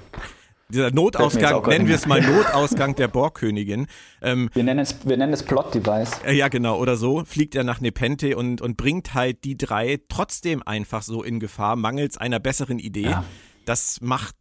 [0.70, 3.88] Dieser Notausgang, nennen wir es mal Notausgang der Borgkönigin.
[4.22, 6.22] Ähm, wir, nennen es, wir nennen es Plot-Device.
[6.26, 7.26] Äh, ja, genau, oder so.
[7.26, 11.76] Fliegt er nach Nepente und, und bringt halt die drei trotzdem einfach so in Gefahr,
[11.76, 13.10] mangels einer besseren Idee.
[13.10, 13.26] Ja
[13.66, 14.36] das macht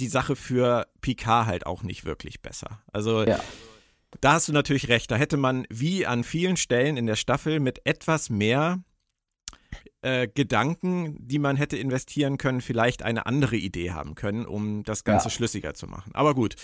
[0.00, 2.82] die Sache für Picard halt auch nicht wirklich besser.
[2.92, 3.40] Also ja.
[4.20, 5.10] Da hast du natürlich recht.
[5.10, 8.82] Da hätte man wie an vielen Stellen in der Staffel mit etwas mehr
[10.02, 15.04] äh, Gedanken, die man hätte investieren können, vielleicht eine andere Idee haben können, um das
[15.04, 15.30] Ganze ja.
[15.30, 16.14] schlüssiger zu machen.
[16.14, 16.56] Aber gut,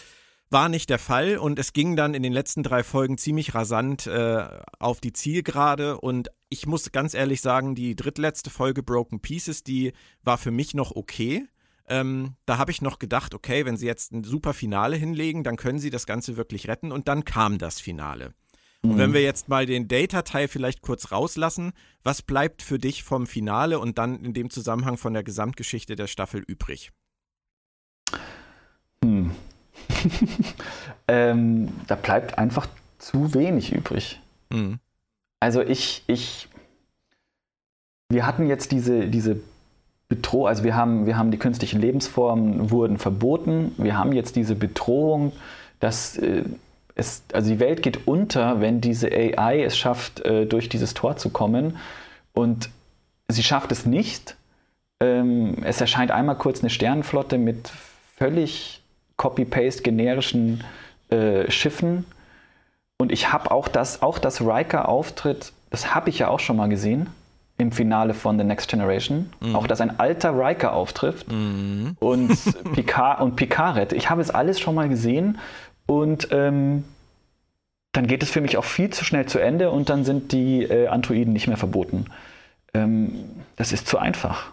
[0.50, 4.06] war nicht der Fall und es ging dann in den letzten drei Folgen ziemlich rasant
[4.06, 4.46] äh,
[4.78, 9.92] auf die Zielgerade und ich muss ganz ehrlich sagen, die drittletzte Folge Broken Pieces, die
[10.22, 11.46] war für mich noch okay.
[11.90, 15.56] Ähm, da habe ich noch gedacht, okay, wenn sie jetzt ein super Finale hinlegen, dann
[15.56, 16.92] können sie das Ganze wirklich retten.
[16.92, 18.32] Und dann kam das Finale.
[18.82, 19.14] Und wenn mhm.
[19.14, 21.72] wir jetzt mal den Data-Teil vielleicht kurz rauslassen,
[22.02, 26.06] was bleibt für dich vom Finale und dann in dem Zusammenhang von der Gesamtgeschichte der
[26.06, 26.90] Staffel übrig?
[29.04, 29.32] Hm.
[31.08, 32.68] ähm, da bleibt einfach
[32.98, 34.20] zu wenig übrig.
[34.50, 34.78] Mhm.
[35.40, 36.48] Also ich, ich,
[38.08, 39.42] wir hatten jetzt diese, diese
[40.10, 43.72] Bedrohung, also wir haben, wir haben die künstlichen Lebensformen wurden verboten.
[43.78, 45.32] Wir haben jetzt diese Bedrohung,
[45.78, 46.42] dass äh,
[46.96, 51.16] es, also die Welt geht unter, wenn diese AI es schafft, äh, durch dieses Tor
[51.16, 51.78] zu kommen.
[52.32, 52.70] Und
[53.28, 54.36] sie schafft es nicht.
[55.00, 57.70] Ähm, es erscheint einmal kurz eine Sternenflotte mit
[58.16, 58.82] völlig
[59.16, 60.64] copy-paste generischen
[61.10, 62.04] äh, Schiffen.
[62.98, 66.68] Und ich habe auch das, auch das Riker-Auftritt, das habe ich ja auch schon mal
[66.68, 67.10] gesehen
[67.60, 69.30] im Finale von The Next Generation.
[69.40, 69.54] Mhm.
[69.54, 71.96] Auch dass ein alter Riker auftrifft mhm.
[72.00, 72.36] und
[72.74, 73.92] Picard und Picard.
[73.92, 75.38] Ich habe es alles schon mal gesehen
[75.86, 76.84] und ähm,
[77.92, 80.62] dann geht es für mich auch viel zu schnell zu Ende und dann sind die
[80.62, 82.06] äh, Androiden nicht mehr verboten.
[82.72, 83.24] Ähm,
[83.56, 84.52] das ist zu einfach.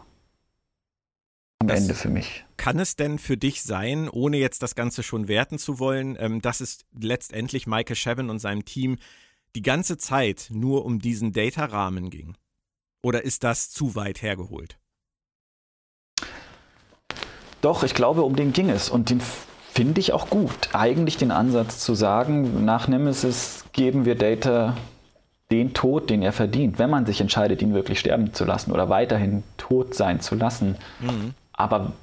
[1.60, 2.46] Am das Ende für mich.
[2.58, 6.42] Kann es denn für dich sein, ohne jetzt das Ganze schon werten zu wollen, ähm,
[6.42, 8.98] dass es letztendlich Michael Chabon und seinem Team
[9.56, 12.36] die ganze Zeit nur um diesen Data-Rahmen ging?
[13.08, 14.78] Oder ist das zu weit hergeholt?
[17.62, 18.90] Doch, ich glaube, um den ging es.
[18.90, 20.52] Und den finde ich auch gut.
[20.74, 24.76] Eigentlich den Ansatz zu sagen, nach Nemesis geben wir Data
[25.52, 28.90] den Tod, den er verdient, wenn man sich entscheidet, ihn wirklich sterben zu lassen oder
[28.90, 30.76] weiterhin tot sein zu lassen.
[31.00, 31.34] Mhm.
[31.54, 31.94] Aber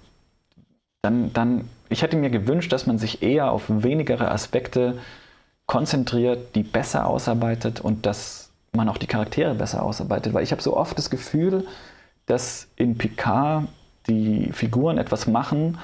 [1.03, 4.97] dann, dann, ich hätte mir gewünscht, dass man sich eher auf wenigere Aspekte
[5.67, 8.44] konzentriert, die besser ausarbeitet und dass
[8.75, 10.35] man auch die Charaktere besser ausarbeitet.
[10.35, 11.67] Weil ich habe so oft das Gefühl,
[12.27, 13.69] dass in Picard
[14.09, 15.79] die Figuren etwas machen,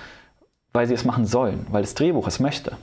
[0.72, 2.76] weil sie es machen sollen, weil das Drehbuch es möchte.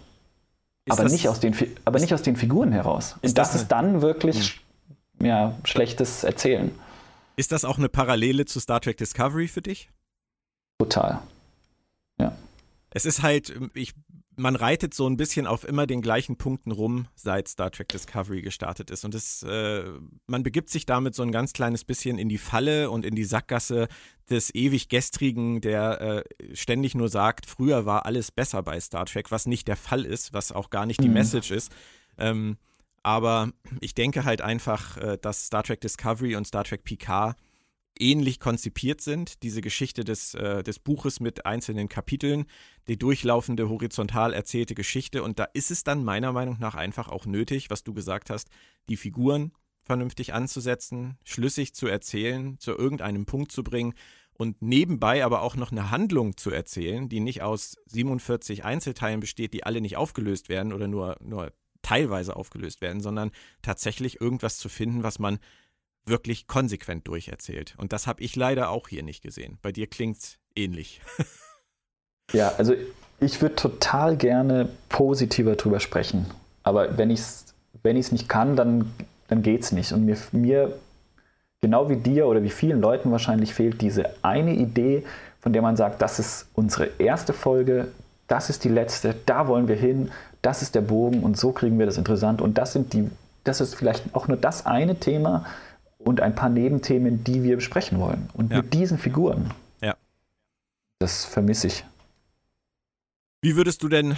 [0.89, 1.55] aber, nicht aus den,
[1.85, 3.13] aber nicht aus den Figuren heraus.
[3.21, 4.61] Und das, das ist dann wirklich
[5.19, 5.27] hm.
[5.27, 6.71] ja, schlechtes Erzählen.
[7.35, 9.89] Ist das auch eine Parallele zu Star Trek Discovery für dich?
[10.79, 11.19] Total.
[12.19, 12.35] Ja.
[12.89, 13.93] Es ist halt, ich
[14.37, 18.43] man reitet so ein bisschen auf immer den gleichen Punkten rum, seit Star Trek Discovery
[18.43, 19.03] gestartet ist.
[19.03, 19.83] Und es, äh,
[20.27, 23.23] man begibt sich damit so ein ganz kleines bisschen in die Falle und in die
[23.23, 23.87] Sackgasse
[24.29, 29.31] des ewig Gestrigen, der äh, ständig nur sagt, früher war alles besser bei Star Trek,
[29.31, 31.15] was nicht der Fall ist, was auch gar nicht die mhm.
[31.15, 31.71] Message ist.
[32.19, 32.57] Ähm,
[33.01, 33.51] aber
[33.81, 37.35] ich denke halt einfach, äh, dass Star Trek Discovery und Star Trek Picard
[38.01, 39.43] ähnlich konzipiert sind.
[39.43, 42.45] Diese Geschichte des, äh, des Buches mit einzelnen Kapiteln,
[42.87, 45.23] die durchlaufende horizontal erzählte Geschichte.
[45.23, 48.49] Und da ist es dann meiner Meinung nach einfach auch nötig, was du gesagt hast,
[48.89, 49.51] die Figuren
[49.83, 53.93] vernünftig anzusetzen, schlüssig zu erzählen, zu irgendeinem Punkt zu bringen
[54.33, 59.53] und nebenbei aber auch noch eine Handlung zu erzählen, die nicht aus 47 Einzelteilen besteht,
[59.53, 64.69] die alle nicht aufgelöst werden oder nur, nur teilweise aufgelöst werden, sondern tatsächlich irgendwas zu
[64.69, 65.39] finden, was man
[66.07, 67.75] wirklich konsequent durcherzählt.
[67.77, 69.57] Und das habe ich leider auch hier nicht gesehen.
[69.61, 71.01] Bei dir klingt es ähnlich.
[72.33, 72.73] ja, also
[73.19, 76.25] ich würde total gerne positiver drüber sprechen.
[76.63, 77.47] Aber wenn ich es
[77.83, 78.93] wenn nicht kann, dann,
[79.27, 79.91] dann geht es nicht.
[79.91, 80.73] Und mir, mir,
[81.61, 85.03] genau wie dir oder wie vielen Leuten wahrscheinlich, fehlt diese eine Idee,
[85.39, 87.87] von der man sagt, das ist unsere erste Folge,
[88.27, 90.11] das ist die letzte, da wollen wir hin,
[90.41, 92.41] das ist der Bogen und so kriegen wir das interessant.
[92.41, 93.09] Und das sind die,
[93.43, 95.45] das ist vielleicht auch nur das eine Thema,
[95.97, 98.29] und ein paar Nebenthemen, die wir besprechen wollen.
[98.33, 98.61] Und ja.
[98.61, 99.53] mit diesen Figuren.
[99.81, 99.95] Ja.
[100.99, 101.83] Das vermisse ich.
[103.41, 104.15] Wie würdest du denn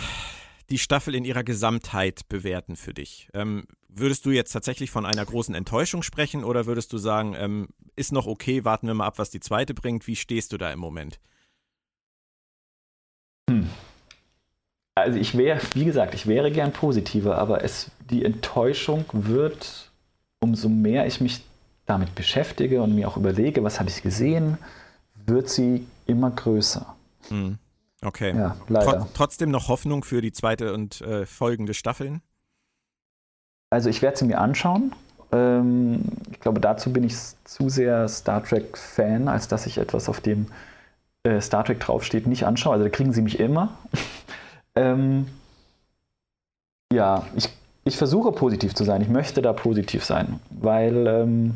[0.70, 3.30] die Staffel in ihrer Gesamtheit bewerten für dich?
[3.34, 7.68] Ähm, würdest du jetzt tatsächlich von einer großen Enttäuschung sprechen oder würdest du sagen, ähm,
[7.96, 10.08] ist noch okay, warten wir mal ab, was die zweite bringt?
[10.08, 11.20] Wie stehst du da im Moment?
[13.50, 13.68] Hm.
[14.96, 19.92] Also ich wäre, wie gesagt, ich wäre gern positiver, aber es, die Enttäuschung wird,
[20.40, 21.42] umso mehr ich mich
[21.90, 24.58] damit beschäftige und mir auch überlege, was habe ich gesehen,
[25.26, 26.96] wird sie immer größer.
[27.30, 27.58] Hm.
[28.02, 28.36] Okay.
[28.36, 29.00] Ja, leider.
[29.00, 32.22] Tr trotzdem noch Hoffnung für die zweite und äh, folgende Staffeln?
[33.72, 34.94] Also ich werde sie mir anschauen.
[35.32, 40.22] Ähm, ich glaube, dazu bin ich zu sehr Star Trek-Fan, als dass ich etwas, auf
[40.22, 40.48] dem
[41.24, 42.74] äh, Star Trek draufsteht, nicht anschaue.
[42.74, 43.78] Also da kriegen sie mich immer.
[44.76, 45.28] ähm,
[46.92, 47.50] ja, ich,
[47.84, 49.02] ich versuche positiv zu sein.
[49.02, 51.56] Ich möchte da positiv sein, weil ähm,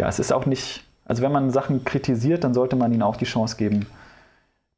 [0.00, 3.16] ja, es ist auch nicht, also wenn man Sachen kritisiert, dann sollte man ihnen auch
[3.16, 3.86] die Chance geben,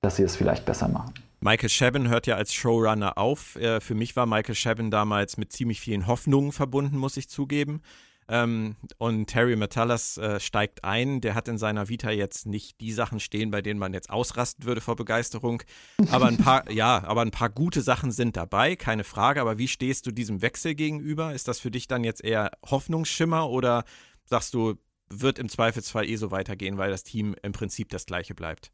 [0.01, 1.15] dass sie es vielleicht besser machen.
[1.41, 3.59] Michael Chabon hört ja als Showrunner auf.
[3.81, 7.83] Für mich war Michael Chabon damals mit ziemlich vielen Hoffnungen verbunden, muss ich zugeben.
[8.29, 11.21] Ähm, und Terry Metalas äh, steigt ein.
[11.21, 14.65] Der hat in seiner Vita jetzt nicht die Sachen stehen, bei denen man jetzt ausrasten
[14.65, 15.63] würde vor Begeisterung.
[16.11, 19.41] Aber ein paar, ja, aber ein paar gute Sachen sind dabei, keine Frage.
[19.41, 21.33] Aber wie stehst du diesem Wechsel gegenüber?
[21.35, 23.85] Ist das für dich dann jetzt eher Hoffnungsschimmer oder
[24.25, 24.77] sagst du,
[25.21, 28.73] wird im Zweifelsfall eh so weitergehen, weil das Team im Prinzip das gleiche bleibt.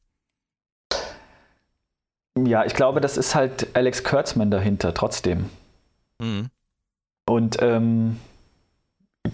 [2.36, 5.50] Ja, ich glaube, das ist halt Alex Kurtzman dahinter, trotzdem.
[6.20, 6.50] Mhm.
[7.26, 8.18] Und ähm,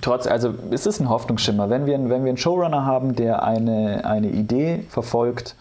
[0.01, 1.71] trotz, also es ist ein Hoffnungsschimmer.
[1.71, 5.55] Wenn wir, wenn wir einen Showrunner haben, der eine, eine Idee verfolgt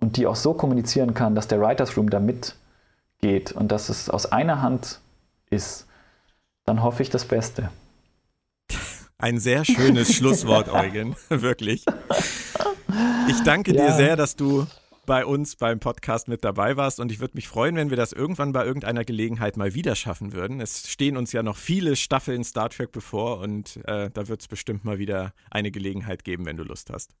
[0.00, 4.10] und die auch so kommunizieren kann, dass der Writers Room da mitgeht und dass es
[4.10, 5.00] aus einer Hand
[5.50, 5.86] ist,
[6.64, 7.70] dann hoffe ich das Beste.
[9.22, 11.14] Ein sehr schönes Schlusswort, Eugen.
[11.28, 11.84] Wirklich.
[13.28, 13.86] Ich danke ja.
[13.86, 14.66] dir sehr, dass du
[15.06, 18.12] bei uns beim Podcast mit dabei warst und ich würde mich freuen, wenn wir das
[18.12, 20.60] irgendwann bei irgendeiner Gelegenheit mal wieder schaffen würden.
[20.60, 24.48] Es stehen uns ja noch viele Staffeln Star Trek bevor und äh, da wird es
[24.48, 27.14] bestimmt mal wieder eine Gelegenheit geben, wenn du Lust hast.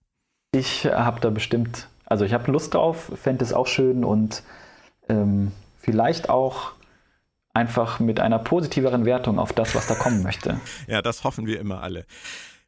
[0.56, 4.42] Ich habe da bestimmt, also ich habe Lust drauf, fände es auch schön und
[5.08, 6.72] ähm, vielleicht auch
[7.54, 10.60] einfach mit einer positiveren Wertung auf das, was da kommen möchte.
[10.86, 12.06] ja, das hoffen wir immer alle.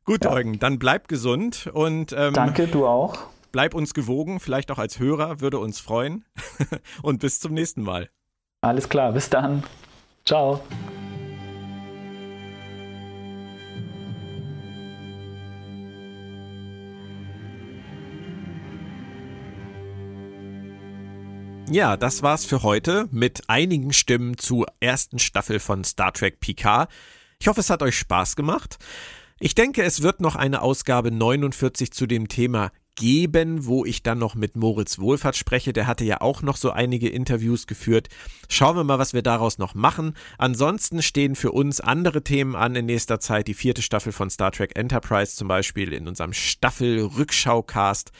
[0.04, 0.32] Gut, ja.
[0.32, 3.18] Eugen, dann bleib gesund und ähm, danke, du auch.
[3.52, 6.24] Bleib uns gewogen, vielleicht auch als Hörer, würde uns freuen.
[7.02, 8.10] und bis zum nächsten Mal.
[8.60, 9.62] Alles klar, bis dann.
[10.24, 10.60] Ciao.
[21.70, 26.90] Ja, das war's für heute mit einigen Stimmen zur ersten Staffel von Star Trek Picard.
[27.40, 28.78] Ich hoffe, es hat euch Spaß gemacht.
[29.40, 34.18] Ich denke, es wird noch eine Ausgabe 49 zu dem Thema geben, wo ich dann
[34.18, 35.72] noch mit Moritz Wohlfahrt spreche.
[35.72, 38.08] Der hatte ja auch noch so einige Interviews geführt.
[38.48, 40.14] Schauen wir mal, was wir daraus noch machen.
[40.38, 43.48] Ansonsten stehen für uns andere Themen an in nächster Zeit.
[43.48, 48.12] Die vierte Staffel von Star Trek Enterprise zum Beispiel in unserem Staffel-Rückschau-Cast.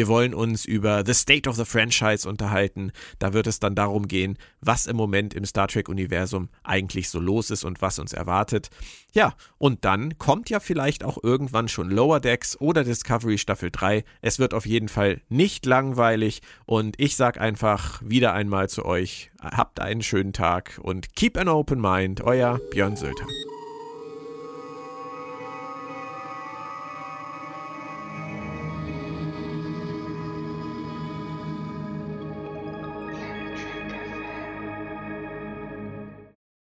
[0.00, 2.90] Wir wollen uns über The State of the Franchise unterhalten.
[3.18, 7.50] Da wird es dann darum gehen, was im Moment im Star Trek-Universum eigentlich so los
[7.50, 8.70] ist und was uns erwartet.
[9.12, 14.02] Ja, und dann kommt ja vielleicht auch irgendwann schon Lower Decks oder Discovery Staffel 3.
[14.22, 19.30] Es wird auf jeden Fall nicht langweilig und ich sag einfach wieder einmal zu euch,
[19.42, 23.26] habt einen schönen Tag und keep an open mind, euer Björn Sölter.